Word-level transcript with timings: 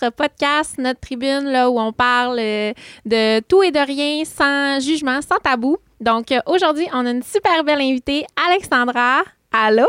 notre 0.00 0.14
podcast, 0.14 0.76
notre 0.78 1.00
tribune, 1.00 1.44
là, 1.44 1.70
où 1.70 1.78
on 1.78 1.92
parle 1.92 2.38
euh, 2.40 2.72
de 3.04 3.40
tout 3.40 3.62
et 3.62 3.70
de 3.70 3.78
rien, 3.78 4.24
sans 4.24 4.80
jugement, 4.80 5.20
sans 5.22 5.38
tabou. 5.38 5.78
Donc, 6.00 6.32
euh, 6.32 6.40
aujourd'hui, 6.46 6.86
on 6.92 7.06
a 7.06 7.10
une 7.10 7.22
super 7.22 7.64
belle 7.64 7.80
invitée, 7.80 8.26
Alexandra. 8.48 9.22
Allô? 9.52 9.86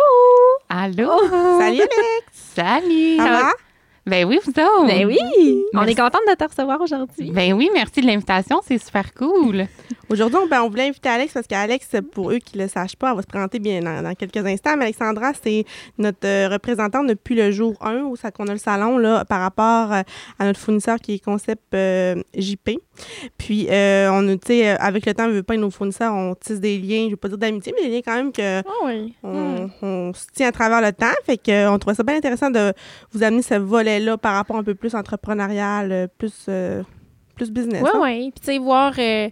Allô? 0.70 1.20
Salut 1.60 1.82
Alex! 1.82 2.26
Salut! 2.32 3.18
Ça 3.18 3.24
va? 3.30 3.65
Ben 4.08 4.24
oui, 4.26 4.38
vous 4.44 4.52
autres. 4.52 4.86
Ben 4.86 5.04
oui! 5.08 5.18
On 5.74 5.80
Merci. 5.80 5.94
est 5.94 5.96
contente 5.96 6.22
de 6.30 6.36
te 6.36 6.44
recevoir 6.44 6.80
aujourd'hui. 6.80 7.32
Ben 7.32 7.54
oui, 7.54 7.72
merci 7.74 8.02
de 8.02 8.06
l'invitation, 8.06 8.62
c'est 8.64 8.78
super 8.78 9.12
cool. 9.16 9.66
Aujourd'hui, 10.10 10.38
on, 10.44 10.48
ben, 10.48 10.62
on 10.62 10.70
voulait 10.70 10.90
inviter 10.90 11.10
Alex 11.10 11.34
parce 11.34 11.48
qu'Alex, 11.48 11.90
pour 12.12 12.30
eux 12.30 12.38
qui 12.38 12.56
ne 12.56 12.64
le 12.64 12.70
sachent 12.70 12.96
pas, 12.96 13.10
elle 13.10 13.16
va 13.16 13.22
se 13.24 13.28
présenter 13.28 13.58
bien 13.58 13.80
dans, 13.80 14.04
dans 14.04 14.14
quelques 14.14 14.46
instants. 14.46 14.78
Mais 14.78 14.86
Alexandra, 14.86 15.32
c'est 15.42 15.66
notre 15.98 16.26
euh, 16.26 16.50
représentante 16.50 17.08
depuis 17.08 17.34
le 17.34 17.52
jour 17.52 17.76
1 17.82 18.04
où 18.04 18.16
ça 18.16 18.30
qu'on 18.30 18.46
a 18.46 18.52
le 18.52 18.60
salon 18.60 19.00
là, 19.00 19.26
par 19.26 19.42
rapport 19.42 19.92
euh, 19.92 20.02
à 20.38 20.46
notre 20.46 20.60
fournisseur 20.60 21.00
qui 21.00 21.16
est 21.16 21.20
Concept 21.20 21.74
euh, 21.74 22.22
JP. 22.38 22.78
Puis, 23.38 23.68
euh, 23.70 24.10
on 24.12 24.28
a, 24.30 24.34
tu 24.38 24.48
sais, 24.48 24.70
euh, 24.70 24.76
avec 24.80 25.06
le 25.06 25.14
temps, 25.14 25.26
on 25.26 25.32
veut 25.32 25.44
pas 25.44 25.56
nos 25.58 25.70
fournisseurs, 25.70 26.14
on 26.14 26.36
tisse 26.36 26.60
des 26.60 26.78
liens, 26.78 27.06
je 27.06 27.12
veux 27.12 27.16
pas 27.18 27.28
dire 27.28 27.38
d'amitié, 27.38 27.74
mais 27.76 27.88
des 27.88 27.94
liens 27.96 28.02
quand 28.04 28.16
même 28.16 28.32
que 28.32 28.62
Oh 28.62 28.86
oui. 28.86 29.14
on, 29.24 29.70
on 29.82 30.14
se 30.14 30.26
tient 30.34 30.48
à 30.48 30.52
travers 30.52 30.82
le 30.82 30.92
temps. 30.92 31.14
Fait 31.26 31.38
que, 31.38 31.52
euh, 31.52 31.78
trouvait 31.78 31.96
ça 31.96 32.04
bien 32.04 32.16
intéressant 32.18 32.50
de 32.50 32.74
vous 33.12 33.24
amener 33.24 33.42
ce 33.42 33.56
volet-là 33.56 34.18
par 34.18 34.36
rapport 34.36 34.56
un 34.58 34.64
peu 34.64 34.76
plus 34.76 34.96
entrepreneurial, 34.96 36.10
plus, 36.18 36.46
euh, 36.50 36.84
plus 37.36 37.52
business. 37.52 37.82
Oui, 37.84 37.90
hein? 37.94 38.00
oui. 38.02 38.32
Puis, 38.32 38.40
tu 38.46 38.52
sais, 38.54 38.58
voir 38.58 38.94
euh, 38.98 39.30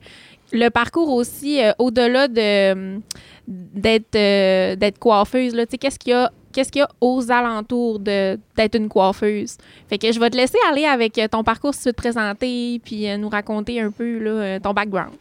le 0.51 0.69
parcours 0.69 1.09
aussi 1.13 1.59
au-delà 1.79 2.27
de 2.27 2.99
d'être 3.47 4.11
d'être 4.75 4.99
coiffeuse. 4.99 5.53
là. 5.55 5.65
Tu 5.65 5.71
sais, 5.71 5.77
qu'est-ce 5.77 5.99
qu'il 5.99 6.11
y 6.11 6.15
a 6.15 6.31
qu'est-ce 6.53 6.71
qu'il 6.71 6.79
y 6.79 6.83
a 6.83 6.89
aux 7.01 7.31
alentours 7.31 7.99
de 7.99 8.39
d'être 8.55 8.75
une 8.75 8.89
coiffeuse? 8.89 9.57
Fait 9.89 9.97
que 9.97 10.11
je 10.11 10.19
vais 10.19 10.29
te 10.29 10.37
laisser 10.37 10.57
aller 10.69 10.85
avec 10.85 11.17
euh, 11.17 11.27
ton 11.27 11.43
parcours 11.43 11.73
si 11.73 11.81
tu 11.81 11.89
veux 11.89 11.93
te 11.93 11.97
présenter 11.97 12.79
puis 12.83 13.09
euh, 13.09 13.17
nous 13.17 13.29
raconter 13.29 13.81
un 13.81 13.91
peu 13.91 14.19
là, 14.19 14.31
euh, 14.31 14.59
ton 14.59 14.73
background. 14.73 15.13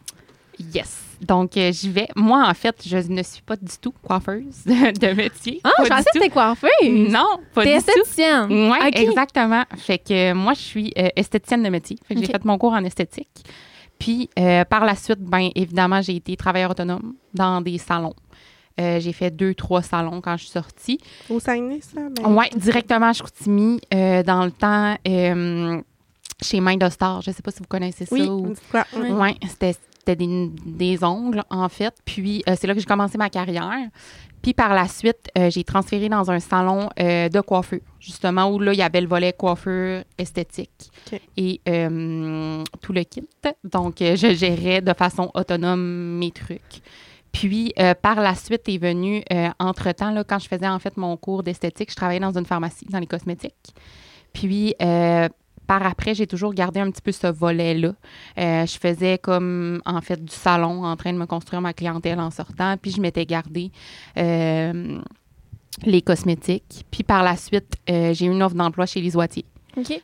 Yes. 0.75 1.03
Donc, 1.23 1.57
euh, 1.57 1.71
j'y 1.73 1.89
vais. 1.89 2.09
Moi, 2.17 2.45
en 2.47 2.55
fait, 2.55 2.77
je 2.85 2.97
ne 2.97 3.23
suis 3.23 3.43
pas 3.43 3.55
du 3.57 3.79
tout 3.81 3.93
coiffeuse 4.03 4.63
de, 4.67 5.15
métier. 5.15 5.61
Ah, 5.63 5.71
Pas 5.77 5.85
je 5.85 5.89
pensais 5.89 6.05
que 6.05 6.19
t'étais 6.19 6.31
coiffeuse. 6.31 7.11
Non, 7.11 7.39
pas 7.55 7.63
T'es 7.63 7.79
du 7.79 7.85
tout. 7.85 7.91
esthéticienne. 7.91 8.47
Oui, 8.51 8.79
exactement. 8.93 9.63
Fait 9.77 9.99
que 9.99 10.33
euh, 10.33 10.35
moi, 10.35 10.55
je 10.55 10.61
suis 10.61 10.93
euh, 10.99 11.09
esthéticienne 11.15 11.63
de 11.63 11.69
métier. 11.69 11.97
Fait 12.07 12.15
que 12.15 12.21
j'ai 12.21 12.27
fait 12.27 12.45
mon 12.45 12.59
cours 12.59 12.73
en 12.73 12.85
esthétique. 12.85 13.29
Puis, 13.99 14.29
par 14.69 14.85
la 14.85 14.97
suite, 14.97 15.21
ben 15.21 15.51
évidemment, 15.55 16.03
j'ai 16.03 16.17
été 16.17 16.37
travailleur 16.37 16.73
autonome 16.73 17.15
dans 17.33 17.61
des 17.61 17.79
salons. 17.79 18.15
Euh, 18.81 19.01
j'ai 19.01 19.13
fait 19.13 19.31
deux, 19.31 19.55
trois 19.55 19.83
salons 19.83 20.21
quand 20.21 20.37
je 20.37 20.43
suis 20.45 20.53
sortie. 20.53 20.99
Au 21.29 21.39
Saguenay, 21.41 21.81
ça? 21.81 22.01
Ben, 22.11 22.25
Oui, 22.35 22.47
directement 22.57 23.07
à 23.09 23.13
Chicoutimi, 23.13 23.81
euh, 23.93 24.23
dans 24.23 24.45
le 24.45 24.51
temps, 24.51 24.97
euh, 25.07 25.81
chez 26.43 26.61
Main 26.61 26.77
de 26.77 26.89
Star. 26.89 27.21
Je 27.23 27.31
ne 27.31 27.35
sais 27.35 27.43
pas 27.43 27.51
si 27.51 27.59
vous 27.61 27.67
connaissez 27.69 28.07
ça. 28.07 28.15
Oui, 28.15 28.23
ou- 28.23 28.49
dis 28.53 28.61
quoi? 28.71 28.85
Oui. 28.97 29.11
Ouais, 29.11 29.37
c'était 29.49 29.75
c'était 30.05 30.17
des, 30.17 30.51
des 30.67 31.05
ongles, 31.05 31.45
en 31.49 31.69
fait. 31.69 31.95
Puis, 32.05 32.43
euh, 32.49 32.57
c'est 32.59 32.67
là 32.67 32.75
que 32.75 32.81
j'ai 32.81 32.87
commencé 32.87 33.17
ma 33.19 33.31
carrière. 33.31 33.89
Puis, 34.43 34.53
par 34.53 34.75
la 34.75 34.89
suite, 34.89 35.29
euh, 35.39 35.49
j'ai 35.49 35.63
transféré 35.63 36.09
dans 36.09 36.29
un 36.29 36.41
salon 36.41 36.89
euh, 36.99 37.29
de 37.29 37.41
coiffeur, 37.41 37.79
justement, 38.01 38.51
où 38.51 38.59
là, 38.59 38.73
il 38.73 38.79
y 38.81 38.83
avait 38.83 39.01
le 39.01 39.07
volet 39.07 39.33
coiffeur 39.33 40.03
esthétique 40.19 40.91
et 41.37 41.61
euh, 41.69 42.65
tout 42.81 42.93
le 42.93 43.05
kit. 43.05 43.23
Donc, 43.63 44.03
euh, 44.03 44.17
je 44.17 44.35
gérais 44.35 44.81
de 44.81 44.93
façon 44.93 45.31
autonome 45.35 46.19
mes 46.19 46.33
trucs. 46.33 46.83
Puis, 47.33 47.73
euh, 47.79 47.95
par 47.95 48.21
la 48.21 48.35
suite 48.35 48.69
est 48.69 48.79
venu, 48.79 49.23
euh, 49.33 49.49
entre-temps, 49.59 50.11
là, 50.11 50.23
quand 50.23 50.39
je 50.39 50.49
faisais 50.49 50.69
en 50.69 50.79
fait 50.79 50.97
mon 50.97 51.17
cours 51.17 51.43
d'esthétique, 51.43 51.91
je 51.91 51.97
travaillais 51.97 52.21
dans 52.21 52.37
une 52.37 52.45
pharmacie, 52.45 52.87
dans 52.91 52.99
les 52.99 53.07
cosmétiques. 53.07 53.75
Puis, 54.35 54.75
euh, 54.83 55.29
par 55.67 55.87
après, 55.87 56.15
j'ai 56.15 56.27
toujours 56.27 56.53
gardé 56.53 56.81
un 56.81 56.91
petit 56.91 57.01
peu 57.01 57.13
ce 57.13 57.27
volet-là. 57.27 57.95
Je 58.37 58.79
faisais 58.79 59.17
comme, 59.17 59.81
en 59.87 60.01
fait, 60.03 60.23
du 60.23 60.35
salon, 60.35 60.85
en 60.85 60.97
train 60.97 61.13
de 61.13 61.19
me 61.19 61.27
construire 61.27 61.63
ma 61.63 61.73
clientèle 61.73 62.21
en 62.21 62.31
sortant. 62.31 62.77
Puis, 62.77 62.91
je 62.91 63.01
m'étais 63.01 63.25
gardé 63.25 63.71
euh, 64.19 65.01
les 65.85 66.03
cosmétiques. 66.03 66.85
Puis, 66.91 67.03
par 67.03 67.23
la 67.23 67.37
suite, 67.37 67.77
j'ai 67.89 68.27
eu 68.27 68.31
une 68.31 68.43
offre 68.43 68.57
d'emploi 68.57 68.85
chez 68.87 69.01
les 69.01 69.17
Oitiers. 69.17 69.47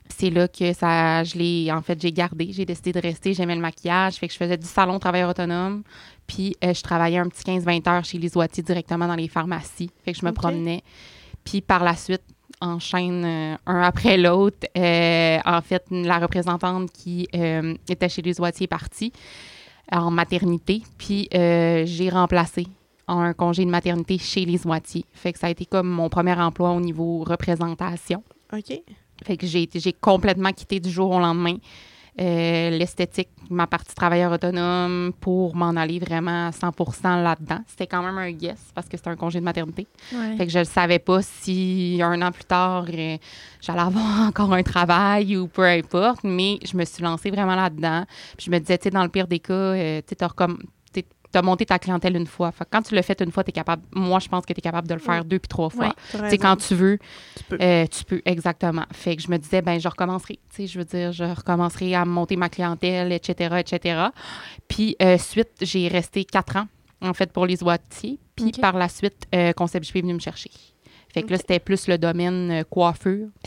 C'est 0.09 0.31
là 0.31 0.49
que 0.49 0.73
ça, 0.73 1.25
je 1.25 1.37
l'ai, 1.37 1.71
en 1.71 1.83
fait, 1.83 2.01
j'ai 2.01 2.13
gardé. 2.13 2.51
J'ai 2.53 2.65
décidé 2.65 2.93
de 2.93 3.01
rester. 3.01 3.35
J'aimais 3.35 3.55
le 3.55 3.61
maquillage. 3.61 4.15
Fait 4.15 4.29
que 4.29 4.33
je 4.33 4.39
faisais 4.39 4.57
du 4.57 4.67
salon 4.67 4.99
travailleur 4.99 5.29
autonome. 5.31 5.83
Puis 6.29 6.55
euh, 6.63 6.73
je 6.73 6.83
travaillais 6.83 7.19
un 7.19 7.29
petit 7.29 7.43
15-20 7.43 7.89
heures 7.89 8.05
chez 8.05 8.19
les 8.19 8.37
Oitiers 8.37 8.63
directement 8.63 9.09
dans 9.09 9.17
les 9.17 9.27
pharmacies. 9.27 9.91
Fait 10.05 10.13
que 10.13 10.19
je 10.21 10.25
me 10.25 10.31
promenais. 10.33 10.85
Puis 11.43 11.61
par 11.61 11.83
la 11.83 11.97
suite, 11.97 12.23
enchaîne 12.61 13.25
euh, 13.25 13.57
un 13.67 13.83
après 13.83 14.17
l'autre. 14.17 14.67
Euh, 14.77 15.39
en 15.45 15.61
fait, 15.61 15.85
la 15.91 16.19
représentante 16.19 16.91
qui 16.93 17.29
euh, 17.35 17.75
était 17.89 18.09
chez 18.09 18.23
les 18.23 18.41
Oitiers 18.41 18.65
est 18.65 18.69
partie 18.69 19.13
en 19.91 20.11
maternité. 20.11 20.83
Puis 20.99 21.29
j'ai 21.33 22.11
remplacé 22.11 22.67
en 23.07 23.21
un 23.21 23.33
congé 23.33 23.65
de 23.65 23.71
maternité 23.71 24.19
chez 24.19 24.45
les 24.45 24.67
Oitiers. 24.67 25.05
Fait 25.15 25.33
que 25.33 25.39
ça 25.39 25.47
a 25.47 25.51
été 25.51 25.65
comme 25.65 25.89
mon 25.89 26.11
premier 26.11 26.35
emploi 26.35 26.73
au 26.73 26.81
niveau 26.81 27.25
représentation. 27.25 28.23
OK. 28.53 28.81
Fait 29.25 29.37
que 29.37 29.47
j'ai, 29.47 29.69
j'ai 29.75 29.93
complètement 29.93 30.53
quitté 30.53 30.79
du 30.79 30.91
jour 30.91 31.11
au 31.11 31.19
lendemain 31.19 31.57
euh, 32.21 32.71
l'esthétique, 32.71 33.29
ma 33.49 33.67
partie 33.67 33.95
travailleur 33.95 34.33
autonome 34.33 35.13
pour 35.21 35.55
m'en 35.55 35.71
aller 35.71 35.99
vraiment 36.01 36.49
à 36.49 36.53
100 36.53 36.73
là-dedans. 37.23 37.61
C'était 37.69 37.87
quand 37.87 38.03
même 38.03 38.19
un 38.19 38.33
guess 38.33 38.59
parce 38.75 38.89
que 38.89 38.97
c'était 38.97 39.11
un 39.11 39.17
congé 39.17 39.39
de 39.39 39.45
maternité. 39.45 39.87
Ouais. 40.13 40.37
Fait 40.37 40.47
que 40.47 40.53
je 40.53 40.59
ne 40.59 40.65
savais 40.65 40.99
pas 40.99 41.23
si 41.23 42.01
un 42.03 42.21
an 42.23 42.33
plus 42.33 42.45
tard, 42.45 42.87
euh, 42.93 43.17
j'allais 43.61 43.81
avoir 43.81 44.21
encore 44.29 44.53
un 44.53 44.63
travail 44.65 45.37
ou 45.37 45.47
peu 45.47 45.65
importe, 45.65 46.25
mais 46.25 46.59
je 46.65 46.77
me 46.77 46.85
suis 46.85 47.03
lancée 47.03 47.31
vraiment 47.31 47.55
là-dedans. 47.55 48.05
Puis 48.37 48.47
je 48.47 48.51
me 48.51 48.59
disais, 48.59 48.79
tu 48.79 48.85
sais, 48.85 48.91
dans 48.91 49.05
le 49.05 49.11
pire 49.11 49.29
des 49.29 49.39
cas, 49.39 49.55
euh, 49.55 50.01
tu 50.07 50.15
comme. 50.35 50.59
Tu 51.33 51.39
as 51.39 51.43
monté 51.43 51.67
ta 51.67 51.79
clientèle 51.79 52.17
une 52.17 52.27
fois. 52.27 52.51
Fait 52.53 52.65
que 52.65 52.71
quand 52.71 52.83
tu 52.83 52.95
le 52.95 53.03
fais 53.03 53.17
une 53.21 53.31
fois, 53.31 53.45
tu 53.45 53.51
es 53.51 53.53
capable. 53.53 53.83
Moi, 53.93 54.19
je 54.19 54.29
pense 54.29 54.47
que 54.47 54.53
tu 54.53 54.59
es 54.59 54.63
capable 54.63 54.89
de 54.89 54.95
le 54.95 55.01
faire 55.01 55.25
deux 55.25 55.39
puis 55.39 55.49
trois 55.49 55.69
fois. 55.69 55.95
Tu 56.11 56.17
sais, 56.17 56.23
raison. 56.23 56.37
quand 56.41 56.57
tu 56.57 56.75
veux, 56.75 56.99
Tu 57.37 57.45
peux. 57.45 57.59
euh, 57.61 57.87
tu 57.87 58.05
peux, 58.05 58.23
exactement. 58.25 58.85
Fait 58.93 59.15
que 59.17 59.23
je 59.23 59.31
me 59.31 59.37
disais, 59.37 59.61
ben, 59.63 59.79
je 59.79 59.89
recommencerai. 59.89 60.39
Tu 60.49 60.57
sais, 60.57 60.67
je 60.67 60.79
veux 60.79 60.85
dire, 60.85 61.13
je 61.13 61.25
recommencerai 61.25 61.95
à 61.95 62.05
monter 62.05 62.37
ma 62.37 62.49
clientèle, 62.49 63.13
etc., 63.13 63.57
etc. 63.59 64.07
Puis, 64.69 64.97
euh, 65.03 65.19
suite, 65.19 65.51
j'ai 65.61 65.89
resté 65.89 66.25
quatre 66.25 66.57
ans, 66.57 66.67
en 67.03 67.13
fait, 67.15 67.31
pour 67.33 67.47
les 67.47 67.63
Oitiers. 67.63 68.19
Puis, 68.35 68.53
par 68.61 68.77
la 68.79 68.89
suite, 68.89 69.27
euh, 69.35 69.53
Concept 69.53 69.87
JP 69.87 69.97
est 69.97 70.01
venu 70.03 70.15
me 70.15 70.21
chercher. 70.21 70.51
Fait 71.21 71.27
que 71.27 71.31
là, 71.33 71.37
c'était 71.39 71.59
plus 71.59 71.89
le 71.89 71.99
domaine 71.99 72.51
euh, 72.51 72.63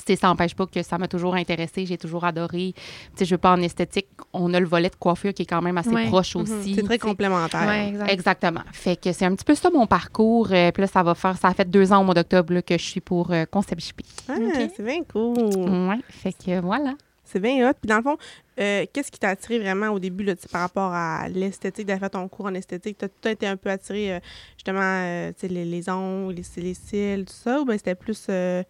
sais, 0.06 0.16
ça 0.16 0.28
n'empêche 0.28 0.56
pas 0.56 0.66
que 0.66 0.82
ça 0.84 0.98
m'a 0.98 1.08
toujours 1.08 1.36
intéressé. 1.36 1.86
J'ai 1.86 1.98
toujours 1.98 2.24
adoré. 2.26 2.74
Tu 2.76 2.82
sais, 3.16 3.26
je 3.26 3.34
veux 3.36 3.38
pas 3.38 3.52
en 3.54 3.62
esthétique. 3.62 4.08
On 4.34 4.54
a 4.54 4.60
le 4.60 4.66
volet 4.66 4.90
de 4.90 4.96
coiffure 4.96 5.34
qui 5.34 5.44
est 5.44 5.46
quand 5.46 5.62
même 5.62 5.78
assez 5.78 5.90
Ouais. 5.90 6.08
proche 6.08 6.36
Mhm. 6.36 6.42
aussi. 6.42 6.76
C'est 6.76 6.84
très 6.84 7.00
complémentaire. 7.00 7.68
Ouais, 7.68 7.90
exact. 7.90 8.12
Exactement. 8.12 8.62
Fait 8.72 8.96
que 8.96 9.12
c'est 9.12 9.26
un 9.26 9.36
petit 9.36 9.46
peu 9.46 9.56
ça 9.56 9.70
mon 9.70 9.88
parcours. 9.88 10.48
Euh, 10.52 10.72
puis 10.72 10.82
là, 10.82 10.88
ça 10.88 11.04
va 11.04 11.16
faire, 11.16 11.38
ça 11.38 11.50
a 11.50 11.54
fait 11.54 11.70
deux 11.70 11.92
ans 11.92 12.02
au 12.02 12.04
mois 12.04 12.14
d'octobre 12.14 12.62
que 12.62 12.78
je 12.78 12.84
suis 12.84 13.02
pour 13.02 13.32
euh, 13.32 13.46
Concept 13.50 13.82
JP. 13.82 14.02
Ah. 14.30 14.34
C'est 14.76 14.84
bien 14.84 15.02
cool. 15.12 15.38
Ouais. 15.38 16.00
Fait 16.10 16.34
que 16.34 16.60
voilà. 16.62 16.94
C'est 17.32 17.40
bien 17.40 17.70
hot. 17.70 17.74
Puis 17.80 17.88
dans 17.88 17.98
le 17.98 18.04
fond, 18.04 18.18
euh, 18.60 18.86
qu'est-ce 18.92 19.10
qui 19.12 19.20
t'a 19.20 19.30
attiré 19.30 19.60
vraiment 19.60 19.90
au 19.90 20.00
début 20.00 20.24
là, 20.24 20.34
par 20.52 20.62
rapport 20.62 20.92
à 20.92 21.30
l'esthétique, 21.30 21.86
d'avoir 21.86 22.12
fait 22.12 22.18
ton 22.18 22.28
cours 22.28 22.48
en 22.48 22.54
esthétique? 22.54 22.98
T'as 22.98 23.08
tout 23.08 23.30
été 23.30 23.48
un 23.48 23.56
peu 23.56 23.70
attiré, 23.70 24.16
euh, 24.16 24.20
justement, 24.58 24.82
euh, 24.82 25.32
les, 25.44 25.66
les 25.66 25.90
ongles, 25.90 26.36
les, 26.36 26.62
les 26.62 26.74
cils, 26.74 27.26
tout 27.26 27.34
ça? 27.34 27.62
Ou 27.62 27.66
bien 27.66 27.78
c'était 27.78 27.96
plus... 27.96 28.26
euh, 28.30 28.64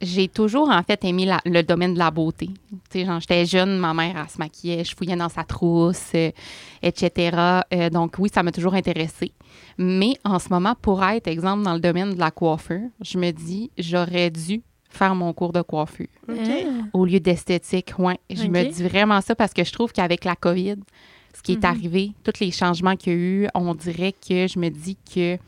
J'ai 0.00 0.28
toujours, 0.28 0.70
en 0.70 0.82
fait, 0.84 1.04
aimé 1.04 1.28
le 1.44 1.62
domaine 1.62 1.94
de 1.94 1.98
la 1.98 2.12
beauté. 2.12 2.50
Tu 2.90 3.00
sais, 3.00 3.04
genre, 3.04 3.18
j'étais 3.18 3.44
jeune, 3.44 3.78
ma 3.78 3.92
mère, 3.92 4.16
elle 4.16 4.30
se 4.30 4.38
maquillait, 4.38 4.84
je 4.84 4.94
fouillais 4.94 5.16
dans 5.16 5.28
sa 5.28 5.42
trousse, 5.42 6.12
etc. 6.80 7.62
Donc, 7.92 8.14
oui, 8.20 8.30
ça 8.32 8.44
m'a 8.44 8.52
toujours 8.52 8.74
intéressée. 8.74 9.32
Mais 9.76 10.14
en 10.24 10.38
ce 10.38 10.50
moment, 10.50 10.76
pour 10.80 11.04
être, 11.04 11.26
exemple, 11.26 11.64
dans 11.64 11.74
le 11.74 11.80
domaine 11.80 12.14
de 12.14 12.18
la 12.18 12.30
coiffure, 12.30 12.88
je 13.00 13.18
me 13.18 13.32
dis, 13.32 13.72
j'aurais 13.76 14.30
dû 14.30 14.62
faire 14.88 15.14
mon 15.14 15.32
cours 15.32 15.52
de 15.52 15.62
coiffure. 15.62 16.06
Ah. 16.28 16.32
au 16.92 17.04
lieu 17.04 17.20
d'esthétique. 17.20 17.92
Ouais, 17.98 18.18
je 18.30 18.44
me 18.46 18.64
dis 18.72 18.82
vraiment 18.82 19.20
ça 19.20 19.34
parce 19.34 19.52
que 19.54 19.64
je 19.64 19.72
trouve 19.72 19.92
qu'avec 19.92 20.24
la 20.24 20.34
COVID, 20.36 20.76
ce 21.34 21.42
qui 21.42 21.52
est 21.52 21.56
Mhm. 21.64 21.64
arrivé, 21.64 22.12
tous 22.24 22.40
les 22.40 22.50
changements 22.50 22.96
qu'il 22.96 23.12
y 23.12 23.16
a 23.16 23.18
eu, 23.18 23.48
on 23.54 23.74
dirait 23.74 24.12
que 24.12 24.46
je 24.46 24.58
me 24.58 24.68
dis 24.70 24.96
que 25.14 25.38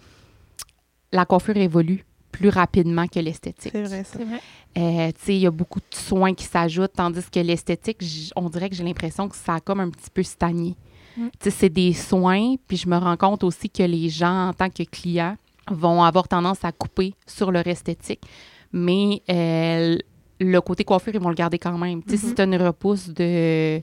la 1.12 1.24
coiffure 1.24 1.56
évolue 1.56 2.04
plus 2.30 2.48
rapidement 2.48 3.06
que 3.08 3.18
l'esthétique. 3.18 3.72
C'est 3.72 3.82
vrai. 3.82 4.04
C'est 4.04 4.24
vrai. 4.24 4.40
Euh, 4.78 5.08
tu 5.08 5.24
sais, 5.24 5.34
il 5.34 5.40
y 5.40 5.46
a 5.46 5.50
beaucoup 5.50 5.80
de 5.80 5.94
soins 5.94 6.32
qui 6.32 6.44
s'ajoutent, 6.44 6.92
tandis 6.94 7.28
que 7.30 7.40
l'esthétique, 7.40 7.98
on 8.36 8.48
dirait 8.48 8.70
que 8.70 8.76
j'ai 8.76 8.84
l'impression 8.84 9.28
que 9.28 9.34
ça 9.36 9.54
a 9.56 9.60
comme 9.60 9.80
un 9.80 9.90
petit 9.90 10.10
peu 10.14 10.22
stagné. 10.22 10.76
Mm. 11.16 11.26
Tu 11.26 11.30
sais, 11.40 11.50
c'est 11.50 11.68
des 11.68 11.92
soins, 11.92 12.54
puis 12.68 12.76
je 12.76 12.88
me 12.88 12.96
rends 12.96 13.16
compte 13.16 13.42
aussi 13.42 13.68
que 13.68 13.82
les 13.82 14.08
gens, 14.08 14.48
en 14.48 14.52
tant 14.52 14.70
que 14.70 14.84
clients, 14.84 15.36
vont 15.68 16.02
avoir 16.04 16.28
tendance 16.28 16.64
à 16.64 16.70
couper 16.70 17.14
sur 17.26 17.50
leur 17.50 17.66
esthétique, 17.66 18.20
mais 18.72 19.22
euh, 19.30 19.96
le 20.40 20.60
côté 20.60 20.84
coiffure, 20.84 21.14
ils 21.14 21.20
vont 21.20 21.28
le 21.28 21.34
garder 21.34 21.58
quand 21.58 21.76
même. 21.78 22.00
Si 22.08 22.26
Mhm. 22.26 22.34
tu 22.34 22.40
as 22.40 22.44
une 22.44 22.56
repousse 22.56 23.08
de 23.10 23.82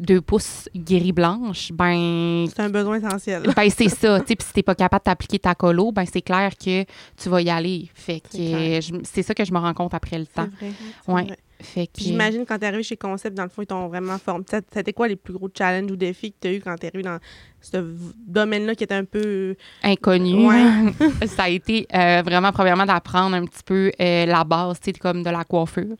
deux 0.00 0.20
pouces 0.20 0.68
gris 0.74 1.12
blanche, 1.12 1.70
ben 1.72 2.46
C'est 2.48 2.60
un 2.62 2.68
besoin 2.70 2.96
essentiel. 2.98 3.42
ben 3.56 3.70
c'est 3.70 3.88
ça, 3.88 4.20
puis 4.20 4.36
si 4.40 4.52
t'es 4.52 4.62
pas 4.62 4.74
capable 4.74 5.02
de 5.02 5.04
t'appliquer 5.04 5.38
ta 5.38 5.54
colo, 5.54 5.92
ben 5.92 6.04
c'est 6.10 6.22
clair 6.22 6.50
que 6.56 6.84
tu 7.16 7.28
vas 7.28 7.40
y 7.42 7.50
aller. 7.50 7.88
Fait 7.94 8.20
que 8.20 8.80
C'est 9.04 9.22
ça 9.22 9.34
que 9.34 9.44
je 9.44 9.52
me 9.52 9.58
rends 9.58 9.74
compte 9.74 9.94
après 9.94 10.18
le 10.18 10.26
temps. 10.26 10.48
vrai. 10.60 10.72
Ouais. 11.06 11.24
vrai. 11.24 11.38
Fait 11.64 11.86
que, 11.86 12.00
j'imagine 12.00 12.44
quand 12.46 12.58
t'es 12.58 12.66
arrivé 12.66 12.82
chez 12.82 12.96
Concept, 12.96 13.36
dans 13.36 13.42
le 13.42 13.48
fond, 13.48 13.62
ils 13.62 13.66
t'ont 13.66 13.88
vraiment 13.88 14.18
formé. 14.18 14.44
C'était 14.72 14.92
quoi 14.92 15.08
les 15.08 15.16
plus 15.16 15.34
gros 15.34 15.48
challenges 15.56 15.90
ou 15.90 15.96
défis 15.96 16.32
que 16.32 16.36
t'as 16.40 16.52
eu 16.52 16.60
quand 16.60 16.76
t'es 16.76 16.88
arrivé 16.88 17.02
dans 17.02 17.18
ce 17.60 17.78
domaine-là 18.26 18.74
qui 18.74 18.84
était 18.84 18.94
un 18.94 19.04
peu... 19.04 19.56
inconnu. 19.82 20.46
Ouais. 20.46 20.92
ça 21.26 21.44
a 21.44 21.48
été 21.48 21.86
euh, 21.94 22.22
vraiment, 22.24 22.52
premièrement, 22.52 22.86
d'apprendre 22.86 23.34
un 23.34 23.44
petit 23.44 23.62
peu 23.64 23.90
euh, 24.00 24.26
la 24.26 24.44
base, 24.44 24.78
tu 24.80 24.92
sais, 24.92 24.98
comme 24.98 25.22
de 25.22 25.30
la 25.30 25.44
coiffure. 25.44 25.96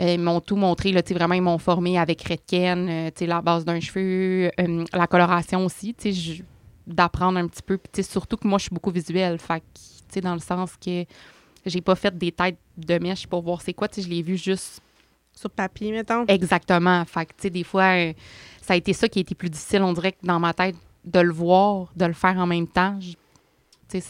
Euh, 0.00 0.14
ils 0.14 0.20
m'ont 0.20 0.40
tout 0.40 0.56
montré, 0.56 0.90
là, 0.92 1.02
tu 1.02 1.08
sais, 1.08 1.14
vraiment, 1.14 1.34
ils 1.34 1.42
m'ont 1.42 1.58
formé 1.58 1.98
avec 1.98 2.22
Redken, 2.22 2.88
euh, 2.88 3.10
tu 3.10 3.20
sais, 3.20 3.26
la 3.26 3.40
base 3.40 3.64
d'un 3.64 3.78
cheveu, 3.78 4.50
euh, 4.58 4.84
la 4.92 5.06
coloration 5.06 5.64
aussi, 5.64 5.94
tu 5.94 6.12
sais, 6.12 6.44
d'apprendre 6.86 7.38
un 7.38 7.46
petit 7.46 7.62
peu. 7.62 7.78
Puis, 7.78 8.02
surtout 8.02 8.36
que 8.36 8.48
moi, 8.48 8.58
je 8.58 8.64
suis 8.64 8.74
beaucoup 8.74 8.90
visuelle, 8.90 9.38
fait 9.38 9.60
que, 9.60 9.64
tu 9.74 10.14
sais, 10.14 10.20
dans 10.20 10.34
le 10.34 10.40
sens 10.40 10.72
que 10.76 11.04
j'ai 11.64 11.80
pas 11.80 11.94
fait 11.94 12.16
des 12.16 12.32
têtes 12.32 12.58
de 12.76 12.98
mèche 12.98 13.26
pour 13.26 13.42
voir 13.42 13.62
c'est 13.62 13.72
quoi, 13.72 13.86
tu 13.86 13.96
sais, 13.96 14.02
je 14.02 14.08
l'ai 14.12 14.22
vu 14.22 14.36
juste 14.36 14.82
Sur 15.34 15.50
papier, 15.50 15.90
mettons. 15.92 16.24
Exactement. 16.26 17.04
Fait 17.04 17.26
que, 17.26 17.30
tu 17.32 17.42
sais, 17.42 17.50
des 17.50 17.64
fois, 17.64 17.96
euh, 17.96 18.12
ça 18.62 18.74
a 18.74 18.76
été 18.76 18.92
ça 18.92 19.08
qui 19.08 19.18
a 19.18 19.22
été 19.22 19.34
plus 19.34 19.50
difficile, 19.50 19.82
on 19.82 19.92
dirait 19.92 20.12
que 20.12 20.24
dans 20.26 20.38
ma 20.40 20.54
tête, 20.54 20.76
de 21.04 21.20
le 21.20 21.32
voir, 21.32 21.92
de 21.96 22.06
le 22.06 22.12
faire 22.14 22.36
en 22.38 22.46
même 22.46 22.66
temps, 22.66 22.98
tu 23.00 23.14
sais, 23.88 24.04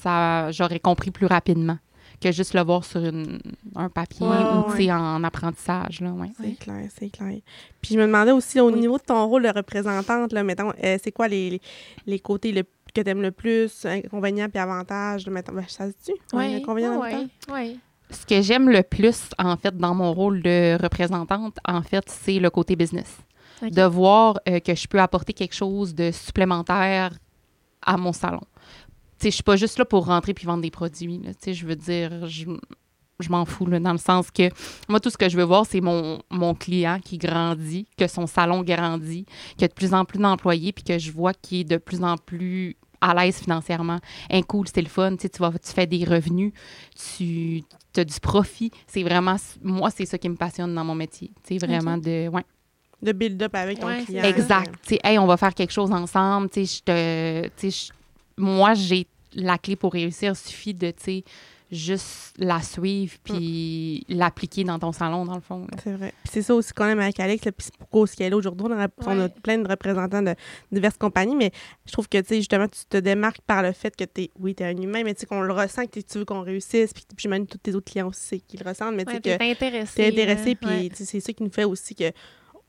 ça, 0.00 0.50
j'aurais 0.52 0.78
compris 0.78 1.10
plus 1.10 1.26
rapidement 1.26 1.78
que 2.20 2.30
juste 2.32 2.54
le 2.54 2.62
voir 2.62 2.84
sur 2.84 3.04
une- 3.04 3.40
un 3.74 3.88
papier 3.90 4.26
Ouais, 4.28 4.44
ou, 4.44 4.62
tu 4.70 4.70
sais, 4.70 4.76
ouais. 4.84 4.92
en 4.92 5.22
apprentissage, 5.24 6.00
là, 6.00 6.10
ouais. 6.12 6.30
C'est 6.40 6.54
clair, 6.58 6.88
c'est 6.98 7.10
clair. 7.10 7.40
Puis 7.82 7.94
je 7.94 7.98
me 7.98 8.06
demandais 8.06 8.32
aussi, 8.32 8.60
au 8.60 8.70
niveau 8.70 8.96
de 8.98 9.02
ton 9.02 9.26
rôle 9.26 9.42
de 9.42 9.48
représentante, 9.48 10.32
là, 10.32 10.42
mettons, 10.42 10.72
euh, 10.84 10.98
c'est 11.02 11.12
quoi 11.12 11.26
les, 11.28 11.50
les, 11.50 11.60
les 12.06 12.18
côtés 12.20 12.52
le- 12.52 12.62
que 12.94 13.00
tu 13.02 13.08
aimes 13.10 13.20
le 13.22 13.32
plus, 13.32 13.84
inconvénients 13.84 14.48
puis 14.48 14.58
avantages, 14.58 15.26
là, 15.26 15.32
mettons, 15.32 15.52
ben, 15.52 15.64
ça 15.68 15.88
se 15.90 15.94
dit? 16.04 16.14
Oui, 16.32 16.54
inconvénients, 16.54 16.98
oui, 17.00 17.08
avantages? 17.08 17.28
oui. 17.52 17.80
Ce 18.10 18.24
que 18.24 18.40
j'aime 18.40 18.70
le 18.70 18.82
plus, 18.82 19.30
en 19.38 19.56
fait, 19.56 19.76
dans 19.76 19.94
mon 19.94 20.12
rôle 20.12 20.42
de 20.42 20.80
représentante, 20.80 21.58
en 21.66 21.82
fait, 21.82 22.04
c'est 22.08 22.38
le 22.38 22.50
côté 22.50 22.76
business. 22.76 23.18
De 23.62 23.82
voir 23.82 24.38
euh, 24.48 24.60
que 24.60 24.74
je 24.74 24.86
peux 24.86 25.00
apporter 25.00 25.32
quelque 25.32 25.54
chose 25.54 25.94
de 25.94 26.10
supplémentaire 26.10 27.12
à 27.82 27.96
mon 27.96 28.12
salon. 28.12 28.42
Tu 29.18 29.24
sais, 29.24 29.30
je 29.30 29.34
suis 29.36 29.42
pas 29.42 29.56
juste 29.56 29.78
là 29.78 29.86
pour 29.86 30.06
rentrer 30.06 30.34
puis 30.34 30.44
vendre 30.44 30.62
des 30.62 30.70
produits. 30.70 31.18
là. 31.24 31.32
Tu 31.32 31.38
sais, 31.40 31.54
je 31.54 31.66
veux 31.66 31.74
dire, 31.74 32.26
je, 32.28 32.44
je 33.18 33.28
m'en 33.30 33.44
fous, 33.46 33.66
là, 33.66 33.80
dans 33.80 33.92
le 33.92 33.98
sens 33.98 34.30
que 34.30 34.50
moi, 34.88 35.00
tout 35.00 35.10
ce 35.10 35.16
que 35.16 35.28
je 35.28 35.36
veux 35.36 35.44
voir, 35.44 35.64
c'est 35.66 35.80
mon, 35.80 36.20
mon 36.30 36.54
client 36.54 36.98
qui 37.02 37.16
grandit, 37.16 37.86
que 37.96 38.06
son 38.06 38.26
salon 38.26 38.62
grandit, 38.62 39.24
qu'il 39.52 39.62
y 39.62 39.64
a 39.64 39.68
de 39.68 39.74
plus 39.74 39.94
en 39.94 40.04
plus 40.04 40.18
d'employés, 40.18 40.72
puis 40.72 40.84
que 40.84 40.98
je 40.98 41.10
vois 41.10 41.32
qu'il 41.32 41.60
est 41.60 41.64
de 41.64 41.78
plus 41.78 42.02
en 42.02 42.16
plus 42.16 42.76
à 43.00 43.14
l'aise 43.14 43.38
financièrement. 43.38 44.00
Un 44.30 44.42
cool, 44.42 44.66
c'est 44.72 44.82
le 44.82 44.88
fun, 44.88 45.12
tu 45.16 45.22
sais, 45.22 45.28
tu, 45.28 45.38
vas, 45.40 45.52
tu 45.52 45.72
fais 45.72 45.86
des 45.86 46.04
revenus, 46.04 46.52
tu 46.94 47.62
as 48.00 48.04
du 48.04 48.20
profit. 48.20 48.70
C'est 48.86 49.02
vraiment, 49.02 49.36
moi, 49.62 49.90
c'est 49.90 50.06
ça 50.06 50.18
qui 50.18 50.28
me 50.28 50.36
passionne 50.36 50.74
dans 50.74 50.84
mon 50.84 50.94
métier. 50.94 51.30
Tu 51.46 51.58
sais, 51.58 51.66
vraiment 51.66 51.96
de, 51.98 52.28
ouais. 52.28 52.42
De 53.02 53.12
build-up 53.12 53.54
avec 53.54 53.78
ton 53.78 53.86
Ouais, 53.88 54.02
client. 54.04 54.22
c'est 54.24 54.30
Exact. 54.30 54.74
Tu 54.82 54.94
sais, 54.94 55.00
hey, 55.04 55.18
on 55.18 55.26
va 55.26 55.36
faire 55.36 55.54
quelque 55.54 55.72
chose 55.72 55.92
ensemble. 55.92 56.48
Tu 56.50 56.64
sais, 56.66 56.76
je 56.78 56.82
te, 56.82 57.48
tu 57.68 57.92
moi, 58.38 58.74
j'ai 58.74 59.06
la 59.34 59.58
clé 59.58 59.76
pour 59.76 59.92
réussir. 59.92 60.32
Il 60.32 60.36
suffit 60.36 60.74
de, 60.74 60.90
tu 60.90 60.96
sais, 61.02 61.24
juste 61.70 62.34
la 62.38 62.60
suivre 62.62 63.14
puis 63.24 64.04
l'appliquer 64.08 64.64
dans 64.64 64.78
ton 64.78 64.92
salon, 64.92 65.24
dans 65.24 65.34
le 65.34 65.40
fond. 65.40 65.60
là. 65.60 65.78
C'est 65.82 65.92
vrai. 65.92 66.12
Puis 66.22 66.30
c'est 66.32 66.42
ça 66.42 66.54
aussi 66.54 66.72
qu'on 66.72 66.86
aime 66.86 67.00
avec 67.00 67.18
Alex, 67.18 67.42
puis 67.42 67.52
c'est 67.58 67.76
pourquoi 67.76 68.06
ce 68.06 68.14
qu'elle 68.16 68.32
est 68.32 68.36
aujourd'hui. 68.36 68.66
On, 68.70 68.72
a- 68.78 68.88
on 69.04 69.18
a 69.20 69.24
Ouais. 69.24 69.28
plein 69.42 69.58
de 69.58 69.68
représentants 69.68 70.22
de 70.22 70.34
diverses 70.70 70.96
compagnies, 70.96 71.36
mais 71.36 71.50
je 71.86 71.92
trouve 71.92 72.08
que, 72.08 72.18
tu 72.18 72.26
sais, 72.28 72.36
justement, 72.36 72.68
tu 72.68 72.84
te 72.88 72.96
démarques 72.98 73.40
par 73.46 73.62
le 73.62 73.72
fait 73.72 73.94
que 73.96 74.04
tu 74.04 74.22
es, 74.22 74.30
oui, 74.38 74.54
tu 74.54 74.62
es 74.62 74.66
un 74.66 74.76
humain, 74.76 75.02
mais 75.04 75.14
tu 75.14 75.20
sais, 75.20 75.26
qu'on 75.26 75.40
le 75.40 75.52
ressent, 75.52 75.86
que 75.86 76.00
tu 76.00 76.18
veux 76.18 76.24
qu'on 76.24 76.42
réussisse, 76.42 76.92
puis 76.92 77.04
j'imagine 77.16 77.46
tous 77.46 77.58
tes 77.58 77.74
autres 77.74 77.90
clients 77.90 78.08
aussi, 78.08 78.20
c'est 78.22 78.38
qu'ils 78.40 78.60
le 78.62 78.68
ressentent, 78.68 78.94
mais 78.94 79.04
tu 79.04 79.10
sais, 79.12 79.16
Ouais, 79.16 79.20
que 79.22 79.38
t'es 79.38 79.50
intéressé. 79.50 79.94
tu 79.94 80.02
es 80.02 80.08
intéressé, 80.08 80.50
là. 80.50 80.56
puis 80.60 80.70
Ouais. 80.70 80.90
c'est 80.94 81.20
ça 81.20 81.32
qui 81.32 81.42
nous 81.42 81.50
fait 81.50 81.64
aussi 81.64 81.94
que 81.94 82.12